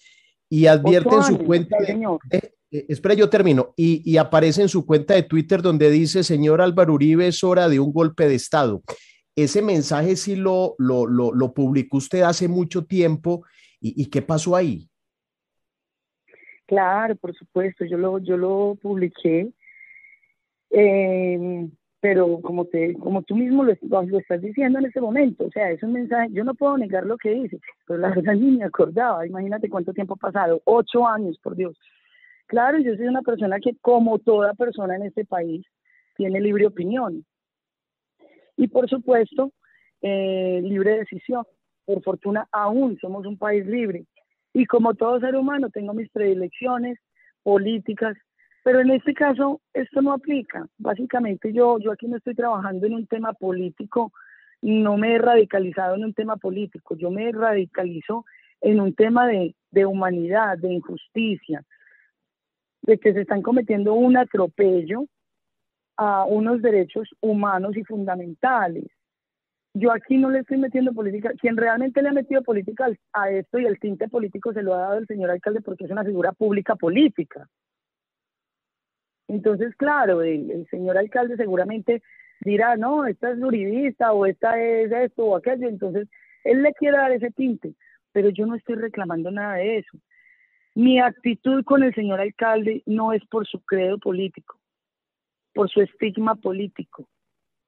[0.48, 5.12] y advierte en su cuenta de, eh, espera, yo termino, y, aparece en su cuenta
[5.12, 8.82] de Twitter donde dice, señor Álvaro Uribe, es hora de un golpe de Estado.
[9.36, 13.44] Ese mensaje sí lo, lo, lo, publicó usted hace mucho tiempo,
[13.78, 14.88] ¿y qué pasó ahí?
[16.72, 19.52] Claro, por supuesto, yo lo, yo lo publiqué,
[20.70, 21.68] eh,
[22.00, 25.82] pero como te, como tú mismo lo, estás diciendo en ese momento, o sea, es
[25.82, 29.26] un mensaje, yo no puedo negar lo que dice, pero la verdad ni me acordaba,
[29.26, 31.76] imagínate cuánto tiempo ha pasado, ocho años, por Dios.
[32.46, 35.66] Claro, yo soy una persona que, como toda persona en este país,
[36.16, 37.22] tiene libre opinión.
[38.56, 39.52] Y por supuesto,
[40.00, 41.44] eh, libre decisión.
[41.84, 44.06] Por fortuna, aún somos un país libre.
[44.52, 46.98] Y como todo ser humano, tengo mis predilecciones
[47.42, 48.16] políticas,
[48.62, 50.66] pero en este caso esto no aplica.
[50.78, 54.12] Básicamente yo, yo aquí no estoy trabajando en un tema político,
[54.60, 58.24] no me he radicalizado en un tema político, yo me radicalizo
[58.60, 61.64] en un tema de, de humanidad, de injusticia,
[62.82, 65.06] de que se están cometiendo un atropello
[65.96, 68.86] a unos derechos humanos y fundamentales
[69.74, 71.32] yo aquí no le estoy metiendo política.
[71.40, 74.78] Quien realmente le ha metido política a esto y el tinte político se lo ha
[74.78, 77.48] dado el señor alcalde porque es una figura pública política.
[79.28, 82.02] Entonces, claro, el, señor alcalde seguramente
[82.40, 85.68] dirá, no, esta es juridista o esta es esto o aquello.
[85.68, 86.08] Entonces,
[86.44, 87.74] él le quiere dar ese tinte,
[88.12, 89.98] pero yo no estoy reclamando nada de eso.
[90.74, 94.58] Mi actitud con el señor alcalde no es por su credo político,
[95.54, 97.08] por su estigma político,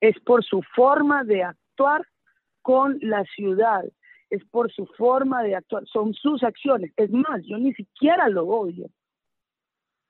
[0.00, 2.06] es por su forma de actuar actuar
[2.62, 3.84] con la ciudad,
[4.30, 6.92] es por su forma de actuar, son sus acciones.
[6.96, 8.88] Es más, yo ni siquiera lo odio,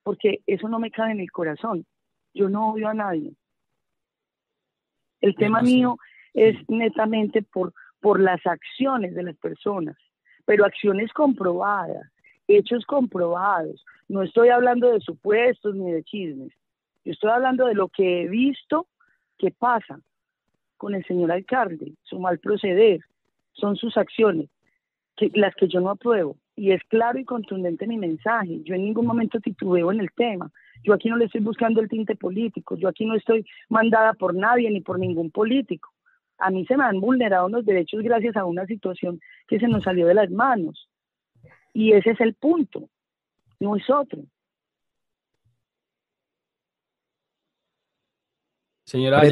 [0.02, 1.86] porque eso no me cae en el corazón.
[2.32, 3.34] Yo no odio a nadie.
[5.20, 5.96] El tema mío
[6.34, 9.96] es netamente por, por las acciones de las personas,
[10.44, 12.10] pero acciones comprobadas,
[12.46, 13.84] hechos comprobados.
[14.08, 16.52] No estoy hablando de supuestos ni de chismes.
[17.04, 18.86] Yo estoy hablando de lo que he visto
[19.38, 20.00] que pasa
[20.84, 23.00] con el señor alcalde, su mal proceder,
[23.54, 24.50] son sus acciones,
[25.16, 26.36] que, las que yo no apruebo.
[26.56, 28.60] Y es claro y contundente mi mensaje.
[28.64, 30.52] Yo en ningún momento titubeo en el tema.
[30.82, 32.76] Yo aquí no le estoy buscando el tinte político.
[32.76, 35.90] Yo aquí no estoy mandada por nadie ni por ningún político.
[36.36, 39.84] A mí se me han vulnerado los derechos gracias a una situación que se nos
[39.84, 40.90] salió de las manos.
[41.72, 42.90] Y ese es el punto,
[43.58, 44.20] no es otro.
[48.84, 49.22] Señora,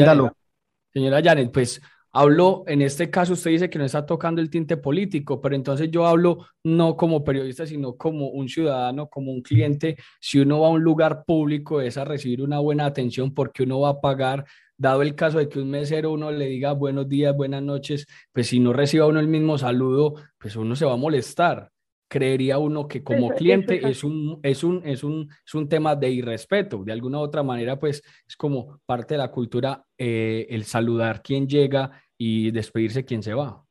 [0.93, 1.81] Señora Janet, pues
[2.15, 5.91] Hablo, en este caso usted dice que no está tocando el tinte político, pero entonces
[5.91, 9.97] yo hablo no como periodista, sino como un ciudadano, como un cliente.
[10.21, 13.81] Si uno va a un lugar público es a recibir una buena atención porque uno
[13.81, 14.45] va a pagar,
[14.77, 18.49] dado el caso de que un mesero uno le diga buenos días, buenas noches, pues
[18.49, 21.71] si no reciba uno el mismo saludo, pues uno se va a molestar
[22.13, 26.11] creería uno que como cliente es, un, es, un, es, un, es un tema de
[26.11, 26.85] irrespeto.
[26.85, 31.23] De alguna u otra manera, pues es como parte de la cultura eh, el saludar
[31.23, 33.65] quien llega y despedirse quien se va.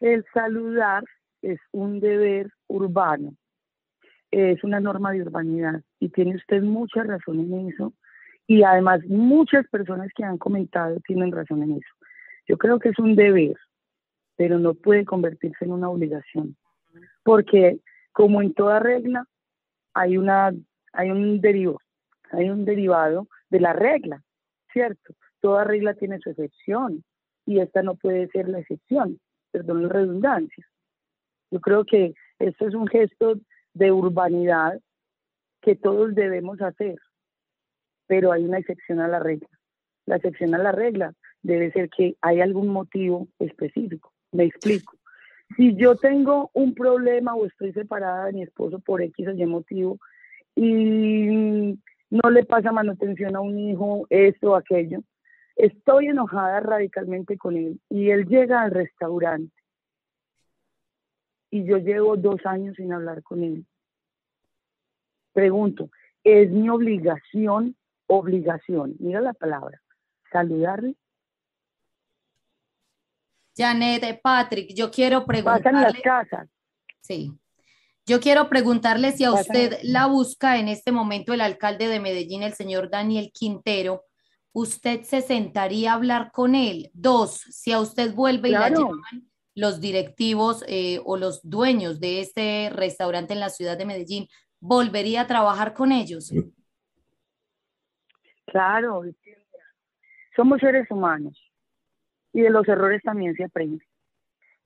[0.00, 1.02] El saludar
[1.40, 3.34] es un deber urbano,
[4.30, 7.94] es una norma de urbanidad y tiene usted mucha razón en eso
[8.46, 11.94] y además muchas personas que han comentado tienen razón en eso.
[12.46, 13.56] Yo creo que es un deber
[14.38, 16.56] pero no puede convertirse en una obligación,
[17.24, 17.80] porque
[18.12, 19.26] como en toda regla
[19.94, 20.54] hay una
[20.92, 21.80] hay un derivo,
[22.30, 24.22] hay un derivado de la regla,
[24.72, 25.14] ¿cierto?
[25.40, 27.04] Toda regla tiene su excepción
[27.46, 29.18] y esta no puede ser la excepción,
[29.50, 30.64] perdón la redundancia.
[31.50, 33.40] Yo creo que esto es un gesto
[33.74, 34.80] de urbanidad
[35.60, 36.96] que todos debemos hacer,
[38.06, 39.48] pero hay una excepción a la regla.
[40.06, 41.12] La excepción a la regla
[41.42, 44.12] debe ser que hay algún motivo específico.
[44.32, 44.96] Me explico.
[45.56, 49.46] Si yo tengo un problema o estoy separada de mi esposo por X o Y
[49.46, 49.98] motivo
[50.54, 51.78] y
[52.10, 55.00] no le pasa manutención a un hijo, esto o aquello,
[55.56, 59.54] estoy enojada radicalmente con él y él llega al restaurante
[61.50, 63.66] y yo llevo dos años sin hablar con él.
[65.32, 65.90] Pregunto,
[66.24, 67.76] ¿es mi obligación,
[68.06, 69.80] obligación, mira la palabra,
[70.30, 70.94] saludarle?
[73.58, 75.80] Janet Patrick, yo quiero preguntarle.
[75.80, 76.48] las casas.
[77.00, 77.32] Sí.
[78.06, 82.42] Yo quiero preguntarle si a usted la busca en este momento el alcalde de Medellín,
[82.42, 84.04] el señor Daniel Quintero.
[84.52, 86.90] ¿Usted se sentaría a hablar con él?
[86.94, 92.20] Dos, si a usted vuelve y la llaman los directivos eh, o los dueños de
[92.20, 94.28] este restaurante en la ciudad de Medellín,
[94.60, 96.32] ¿volvería a trabajar con ellos?
[98.46, 99.02] Claro,
[100.34, 101.47] somos seres humanos
[102.32, 103.84] y de los errores también se aprende.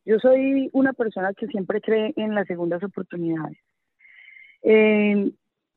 [0.04, 3.58] Yo soy una persona que siempre cree en las segundas oportunidades.
[4.62, 5.30] Eh,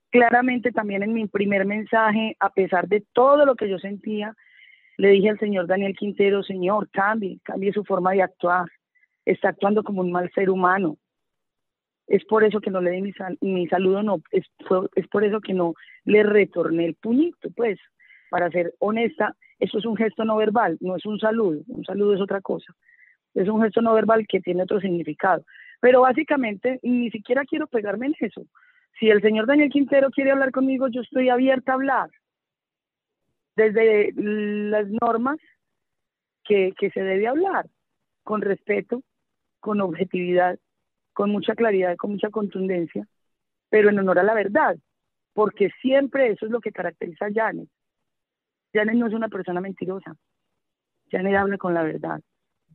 [0.09, 4.35] claramente también en mi primer mensaje, a pesar de todo lo que yo sentía,
[4.97, 8.67] le dije al señor Daniel Quintero, señor, cambie, cambie su forma de actuar.
[9.25, 10.97] Está actuando como un mal ser humano.
[12.07, 14.45] Es por eso que no le di mi, mi saludo, no, es,
[14.95, 17.79] es por eso que no le retorné el puñito, pues,
[18.29, 22.13] para ser honesta, eso es un gesto no verbal, no es un saludo, un saludo
[22.15, 22.73] es otra cosa.
[23.33, 25.45] Es un gesto no verbal que tiene otro significado.
[25.79, 28.45] Pero básicamente ni siquiera quiero pegarme en eso.
[28.99, 32.09] Si el señor Daniel Quintero quiere hablar conmigo, yo estoy abierta a hablar.
[33.55, 35.37] Desde las normas
[36.43, 37.67] que, que se debe hablar,
[38.23, 39.01] con respeto,
[39.59, 40.59] con objetividad,
[41.13, 43.07] con mucha claridad, con mucha contundencia,
[43.69, 44.77] pero en honor a la verdad,
[45.33, 47.69] porque siempre eso es lo que caracteriza a Janet.
[48.75, 50.15] Janet no es una persona mentirosa.
[51.09, 52.19] Janet habla con la verdad.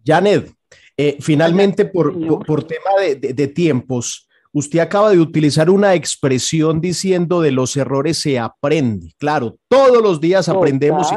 [0.04, 0.50] Janet,
[0.96, 2.14] eh, finalmente por,
[2.46, 8.38] por, tema de, tiempos, usted acaba de utilizar una expresión diciendo de los errores se
[8.38, 9.12] aprende.
[9.18, 11.08] Claro, todos los días aprendemos.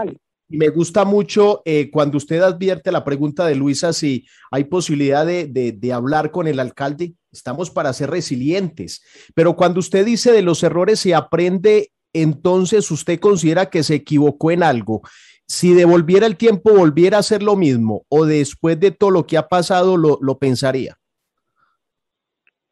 [0.50, 5.26] Y, me gusta mucho eh, cuando usted advierte la pregunta de Luisa si hay posibilidad
[5.26, 7.14] de, de hablar con el alcalde.
[7.32, 9.02] Estamos para ser resilientes.
[9.34, 14.52] Pero cuando usted dice de los errores se aprende, entonces usted considera que se equivocó
[14.52, 15.02] en algo.
[15.48, 19.38] Si devolviera el tiempo, volviera a hacer lo mismo o después de todo lo que
[19.38, 20.98] ha pasado, lo, pensaría.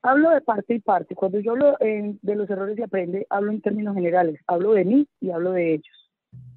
[0.03, 1.13] Hablo de parte y parte.
[1.13, 4.39] Cuando yo hablo de los errores se aprende, hablo en términos generales.
[4.47, 6.11] Hablo de mí y hablo de ellos.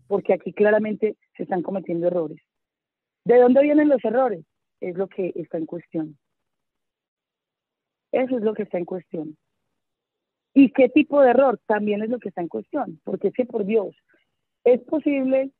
[0.06, 2.40] Porque aquí claramente se están cometiendo errores.
[3.24, 4.44] ¿De dónde vienen los errores?
[4.80, 6.16] Es lo que está en cuestión.
[8.12, 9.36] Eso es lo que está en cuestión.
[10.54, 11.58] ¿Y qué tipo de error?
[11.66, 13.94] También es lo que está en cuestión, porque es que por Dios,
[14.62, 15.50] es posible,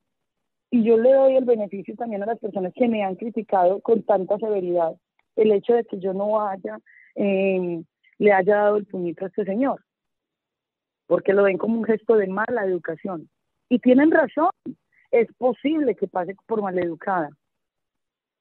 [0.71, 4.05] y yo le doy el beneficio también a las personas que me han criticado con
[4.05, 4.95] tanta severidad,
[5.37, 6.79] el hecho de que yo no haya,
[7.17, 7.83] eh,
[8.19, 9.85] le haya dado el puñito a este señor,
[11.07, 13.29] porque lo ven como un gesto de mala educación.
[13.69, 14.51] Y tienen razón,
[15.11, 17.31] es posible que pase por maleducada,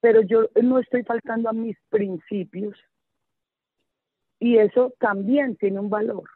[0.01, 2.77] pero yo no estoy faltando a mis principios
[4.39, 6.29] y eso también tiene un valor.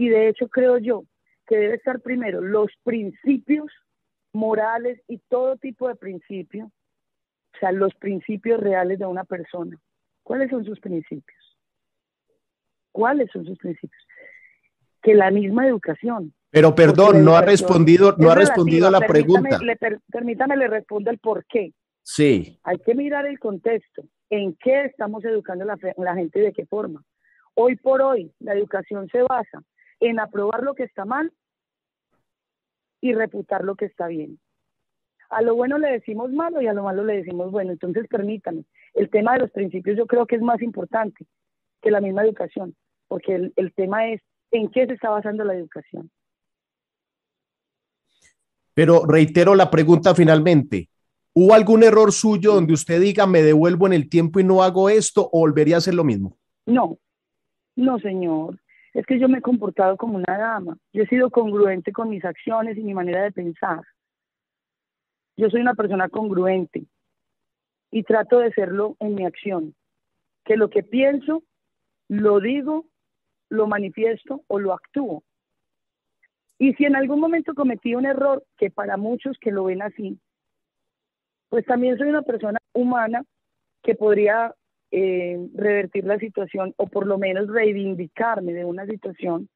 [0.00, 1.04] Y de hecho creo yo
[1.46, 3.66] que debe estar primero los principios
[4.32, 9.76] morales y todo tipo de principios, o sea, los principios reales de una persona.
[10.22, 11.58] ¿Cuáles son sus principios?
[12.92, 14.02] ¿Cuáles son sus principios?
[15.02, 19.58] Que la misma educación, Pero perdón, no ha respondido, no ha respondido la Permítame, pregunta.
[19.62, 21.74] le per- permítame, le respondo el por qué.
[22.02, 22.58] Sí.
[22.64, 26.52] Hay que mirar el contexto, en qué estamos educando a la, la gente y de
[26.54, 27.04] qué forma.
[27.52, 29.62] Hoy por hoy, la educación se basa
[30.00, 31.32] en aprobar lo que está mal
[33.00, 34.40] y reputar lo que está bien.
[35.28, 37.70] A lo bueno le decimos malo y a lo malo le decimos bueno.
[37.70, 38.64] Entonces, permítame,
[38.94, 41.24] el tema de los principios yo creo que es más importante
[41.80, 42.74] que la misma educación,
[43.06, 44.20] porque el, el tema es
[44.50, 46.10] en qué se está basando la educación.
[48.74, 50.88] Pero reitero la pregunta finalmente.
[51.32, 54.90] ¿Hubo algún error suyo donde usted diga me devuelvo en el tiempo y no hago
[54.90, 56.36] esto o volvería a hacer lo mismo?
[56.66, 56.98] No,
[57.76, 58.58] no, señor.
[58.92, 60.76] Es que yo me he comportado como una dama.
[60.92, 63.82] Yo he sido congruente con mis acciones y mi manera de pensar.
[65.36, 66.86] Yo soy una persona congruente
[67.90, 69.74] y trato de serlo en mi acción.
[70.44, 71.42] Que lo que pienso,
[72.08, 72.86] lo digo,
[73.48, 75.22] lo manifiesto o lo actúo.
[76.58, 80.20] Y si en algún momento cometí un error, que para muchos que lo ven así,
[81.48, 83.24] pues también soy una persona humana
[83.82, 84.54] que podría
[84.92, 89.48] eh, revertir la situación o por lo menos reivindicarme de una situación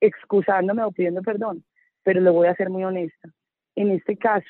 [0.00, 1.64] excusándome o pidiendo perdón.
[2.02, 3.30] Pero le voy a ser muy honesta.
[3.76, 4.48] En este caso,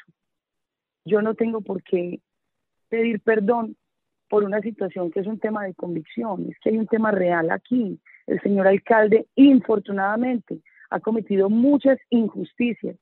[1.05, 2.21] yo no tengo por qué
[2.89, 3.77] pedir perdón
[4.29, 7.51] por una situación que es un tema de convicción, es que hay un tema real
[7.51, 8.01] aquí.
[8.27, 12.97] El señor alcalde, infortunadamente, ha cometido muchas injusticias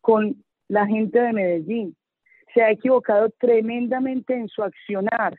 [0.00, 1.96] con la gente de Medellín.
[2.54, 5.38] Se ha equivocado tremendamente en su accionar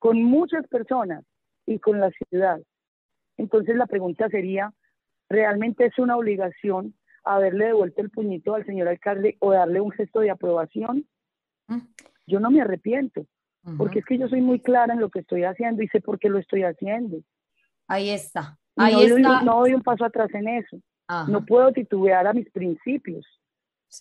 [0.00, 1.24] con muchas personas
[1.66, 2.60] y con la ciudad.
[3.36, 4.72] Entonces la pregunta sería,
[5.28, 10.20] ¿realmente es una obligación haberle devuelto el puñito al señor alcalde o darle un gesto
[10.20, 11.06] de aprobación?
[12.26, 13.26] Yo no me arrepiento,
[13.76, 16.18] porque es que yo soy muy clara en lo que estoy haciendo y sé por
[16.18, 17.18] qué lo estoy haciendo.
[17.86, 18.58] Ahí está.
[18.76, 19.42] Ahí no, doy, está.
[19.42, 20.80] no doy un paso atrás en eso.
[21.06, 21.30] Ajá.
[21.30, 23.26] No puedo titubear a mis principios.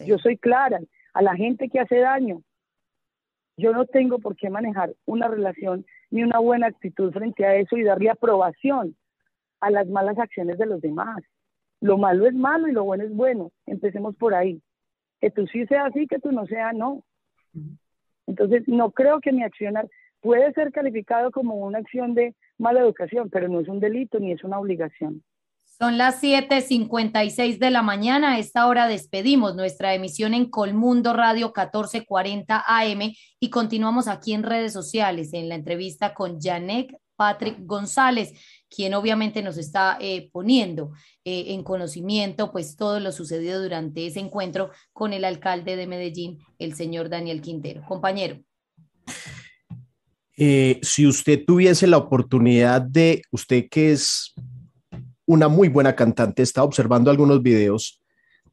[0.05, 0.79] Yo soy clara.
[1.13, 2.43] A la gente que hace daño,
[3.59, 7.77] yo no tengo por qué manejar una relación ni una buena actitud frente a eso
[7.77, 8.95] y darle aprobación
[9.59, 11.21] a las malas acciones de los demás.
[11.81, 13.51] Lo malo es malo y lo bueno es bueno.
[13.65, 14.61] Empecemos por ahí.
[15.21, 17.03] Que tú sí seas así, que tú no seas no.
[18.25, 19.87] Entonces, no creo que mi accionar
[20.21, 24.31] puede ser calificado como una acción de mala educación, pero no es un delito ni
[24.31, 25.23] es una obligación.
[25.81, 28.33] Son las 7:56 de la mañana.
[28.33, 34.43] A esta hora despedimos nuestra emisión en Colmundo Radio 1440 AM y continuamos aquí en
[34.43, 38.33] redes sociales en la entrevista con Janek Patrick González,
[38.69, 40.91] quien obviamente nos está eh, poniendo
[41.23, 46.39] eh, en conocimiento pues todo lo sucedido durante ese encuentro con el alcalde de Medellín,
[46.57, 47.85] el señor Daniel Quintero.
[47.87, 48.37] Compañero.
[50.35, 54.33] Eh, si usted tuviese la oportunidad de, usted que es
[55.29, 58.01] una muy buena cantante, está observando algunos videos,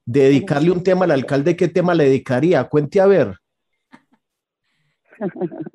[0.05, 2.63] de dedicarle un tema al alcalde, ¿qué tema le dedicaría?
[2.65, 3.35] Cuente a ver.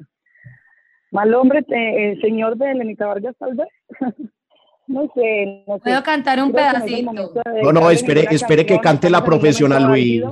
[1.11, 3.67] Mal hombre, eh, el señor de Lenita Vargas, tal vez.
[4.87, 5.83] no sé, no sé.
[5.85, 7.11] Puedo cantar un Creo no pedacito.
[7.63, 10.23] No, no, dedicarle espere, espere que cante la profesional, Luis.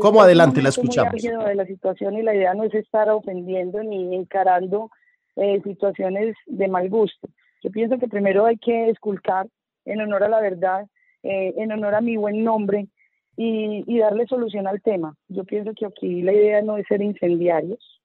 [0.00, 1.20] ¿Cómo adelante la escuchamos?
[1.20, 4.92] de la situación y la idea no es estar ofendiendo ni encarando
[5.34, 7.28] eh, situaciones de mal gusto.
[7.62, 9.46] Yo pienso que primero hay que esculcar
[9.84, 10.86] en honor a la verdad,
[11.22, 12.88] eh, en honor a mi buen nombre
[13.36, 15.14] y, y darle solución al tema.
[15.28, 18.00] Yo pienso que aquí la idea no es ser incendiarios.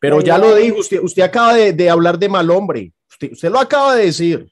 [0.00, 2.92] Pero ya lo dijo, usted, usted acaba de, de hablar de mal hombre.
[3.08, 4.46] Usted, usted lo acaba de decir.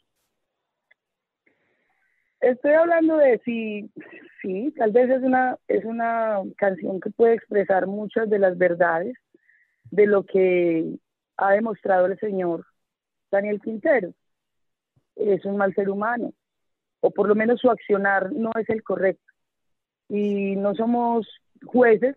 [2.40, 3.90] Estoy hablando de si,
[4.40, 9.14] sí, tal vez es una, es una canción que puede expresar muchas de las verdades
[9.90, 10.96] de lo que
[11.36, 12.64] ha demostrado el señor
[13.32, 14.12] Daniel Quintero.
[15.16, 16.32] Es un mal ser humano,
[17.00, 19.32] o por lo menos su accionar no es el correcto.
[20.09, 21.26] Y no somos
[21.64, 22.14] jueces,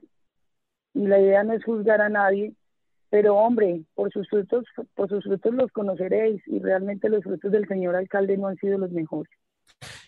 [0.94, 2.54] y la idea no es juzgar a nadie,
[3.10, 7.68] pero hombre, por sus frutos, por sus frutos los conoceréis, y realmente los frutos del
[7.68, 9.34] señor alcalde no han sido los mejores.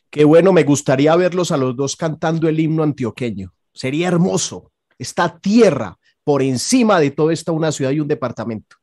[0.10, 3.54] Qué bueno, me gustaría verlos a los dos cantando el himno antioqueño.
[3.74, 4.72] Sería hermoso.
[4.98, 8.78] Esta tierra, por encima de todo, está una ciudad y un departamento.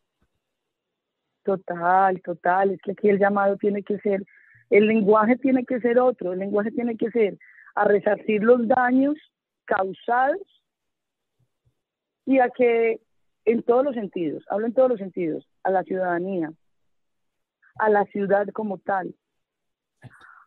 [1.44, 2.70] Total, total.
[2.72, 4.24] Es que aquí el llamado tiene que ser,
[4.70, 7.38] el lenguaje tiene que ser otro, el lenguaje tiene que ser
[7.74, 9.16] a resarcir los daños
[9.66, 10.40] causados
[12.26, 13.00] y a que
[13.44, 16.50] en todos los sentidos, hablo en todos los sentidos, a la ciudadanía,
[17.76, 19.14] a la ciudad como tal,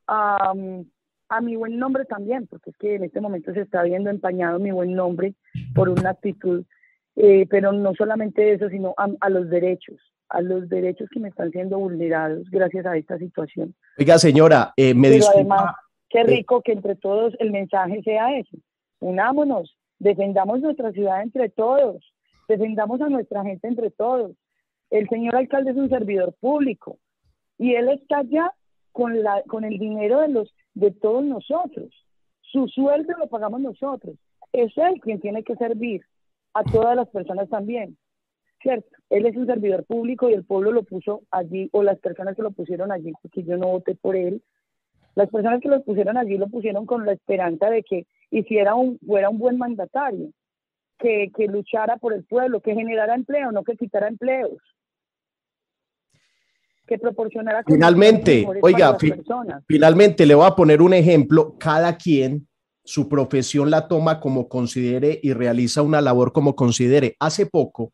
[0.08, 0.54] a,
[1.30, 4.58] a mi buen nombre también, porque es que en este momento se está viendo empañado
[4.58, 5.36] mi buen nombre
[5.76, 6.66] por una actitud
[7.20, 10.00] Eh, pero no solamente eso, sino a, los derechos,
[10.30, 13.74] a los derechos que me están siendo vulnerados gracias a esta situación.
[13.98, 15.76] Oiga, señora, eh, me pero Además,
[16.10, 18.58] qué rico que entre todos el mensaje sea ese.
[19.00, 22.04] Unámonos, defendamos nuestra ciudad entre todos,
[22.48, 24.32] defendamos a nuestra gente entre todos.
[24.90, 26.98] El señor alcalde es un servidor público
[27.58, 28.52] y él está allá
[28.92, 31.90] con, la, con el dinero de, los, de todos nosotros.
[32.42, 34.16] Su sueldo lo pagamos nosotros.
[34.54, 36.02] Es él quien tiene que servir
[36.54, 37.98] a todas las personas también.
[38.68, 38.90] ¿Cierto?
[39.10, 42.42] Él es un servidor público y el pueblo lo puso allí, o las personas que
[42.42, 44.44] lo pusieron allí, porque yo no voté por él.
[45.16, 49.00] Las personas que lo pusieron allí lo pusieron con la esperanza de que hiciera un,
[49.00, 50.32] fuera un buen mandatario,
[51.00, 54.58] que, que luchara por el pueblo, que generara empleo, no que quitara empleos
[56.86, 58.98] que proporcionara finalmente oiga
[59.68, 62.48] finalmente le voy a poner un ejemplo cada quien
[62.86, 67.18] su profesión la toma como considere y realiza una labor como considere.
[67.20, 67.92] Hace poco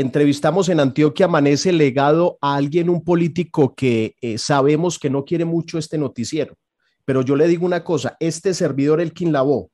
[0.00, 5.44] entrevistamos en Antioquia Amanece legado a alguien, un político que eh, sabemos que no quiere
[5.44, 6.54] mucho este noticiero,
[7.04, 9.72] pero yo le digo una cosa, este servidor, el quien lavó,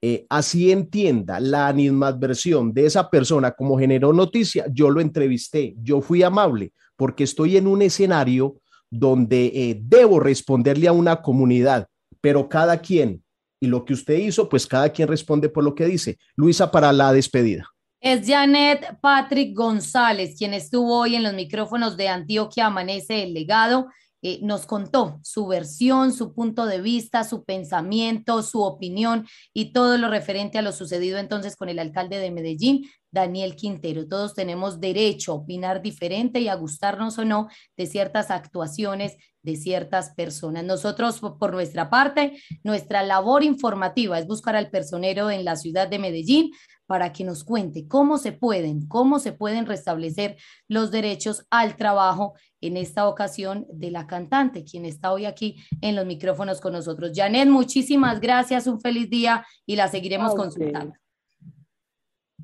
[0.00, 6.00] eh, así entienda la animadversión de esa persona como generó noticia, yo lo entrevisté, yo
[6.00, 8.60] fui amable, porque estoy en un escenario
[8.90, 11.88] donde eh, debo responderle a una comunidad,
[12.20, 13.24] pero cada quien
[13.58, 16.18] y lo que usted hizo, pues cada quien responde por lo que dice.
[16.36, 17.71] Luisa, para la despedida.
[18.02, 23.90] Es Janet Patrick González, quien estuvo hoy en los micrófonos de Antioquia Amanece el Legado.
[24.22, 29.98] Eh, nos contó su versión, su punto de vista, su pensamiento, su opinión y todo
[29.98, 34.08] lo referente a lo sucedido entonces con el alcalde de Medellín, Daniel Quintero.
[34.08, 37.46] Todos tenemos derecho a opinar diferente y a gustarnos o no
[37.76, 40.64] de ciertas actuaciones de ciertas personas.
[40.64, 45.98] Nosotros, por nuestra parte, nuestra labor informativa es buscar al personero en la ciudad de
[45.98, 46.50] Medellín
[46.92, 50.36] para que nos cuente cómo se pueden, cómo se pueden restablecer
[50.68, 55.96] los derechos al trabajo en esta ocasión de la cantante, quien está hoy aquí en
[55.96, 57.12] los micrófonos con nosotros.
[57.14, 60.94] Janet, muchísimas gracias, un feliz día y la seguiremos consultando.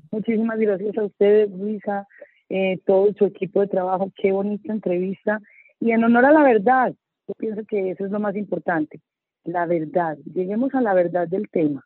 [0.09, 2.07] Muchísimas gracias a ustedes, Luisa,
[2.49, 4.11] eh, todo su equipo de trabajo.
[4.15, 5.39] Qué bonita entrevista.
[5.79, 6.91] Y en honor a la verdad,
[7.27, 8.99] yo pienso que eso es lo más importante,
[9.43, 10.17] la verdad.
[10.25, 11.85] Lleguemos a la verdad del tema.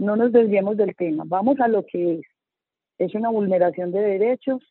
[0.00, 1.24] No nos desviemos del tema.
[1.26, 2.26] Vamos a lo que es.
[2.98, 4.62] Es una vulneración de derechos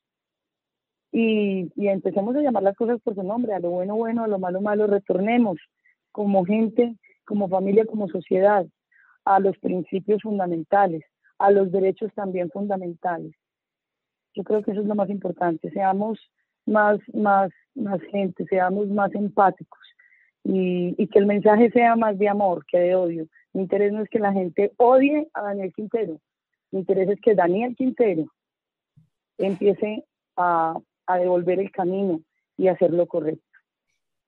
[1.12, 3.54] y, y empecemos a llamar las cosas por su nombre.
[3.54, 4.88] A lo bueno, bueno, a lo malo, malo.
[4.88, 5.58] Retornemos
[6.12, 6.96] como gente,
[7.26, 8.66] como familia, como sociedad,
[9.26, 11.04] a los principios fundamentales
[11.40, 13.34] a los derechos también fundamentales.
[14.36, 16.20] Yo creo que eso es lo más importante, seamos
[16.66, 19.80] más, más, más gente, seamos más empáticos
[20.44, 23.28] y, y que el mensaje sea más de amor que de odio.
[23.54, 26.20] Mi interés no es que la gente odie a Daniel Quintero,
[26.72, 28.26] mi interés es que Daniel Quintero
[29.38, 30.06] empiece
[30.36, 30.78] a,
[31.08, 32.22] a devolver el camino
[32.58, 33.44] y hacer lo correcto.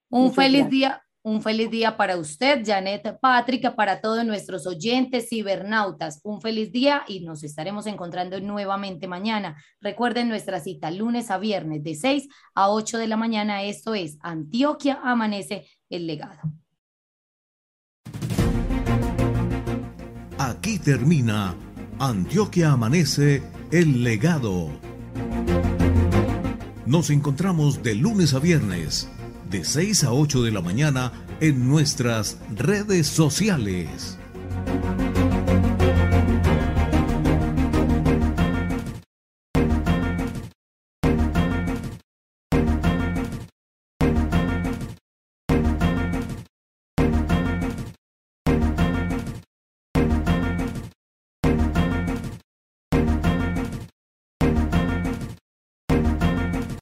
[0.10, 6.20] Un feliz día, un feliz día para usted, Janet Patrick, para todos nuestros oyentes cibernautas.
[6.24, 9.56] Un feliz día y nos estaremos encontrando nuevamente mañana.
[9.80, 13.64] Recuerden nuestra cita lunes a viernes de 6 a 8 de la mañana.
[13.64, 16.42] Esto es Antioquia Amanece el legado.
[20.44, 21.54] Aquí termina
[22.00, 24.72] Antioquia Amanece el legado.
[26.88, 29.08] Nos encontramos de lunes a viernes
[29.52, 31.12] de 6 a 8 de la mañana
[31.42, 34.18] en nuestras redes sociales.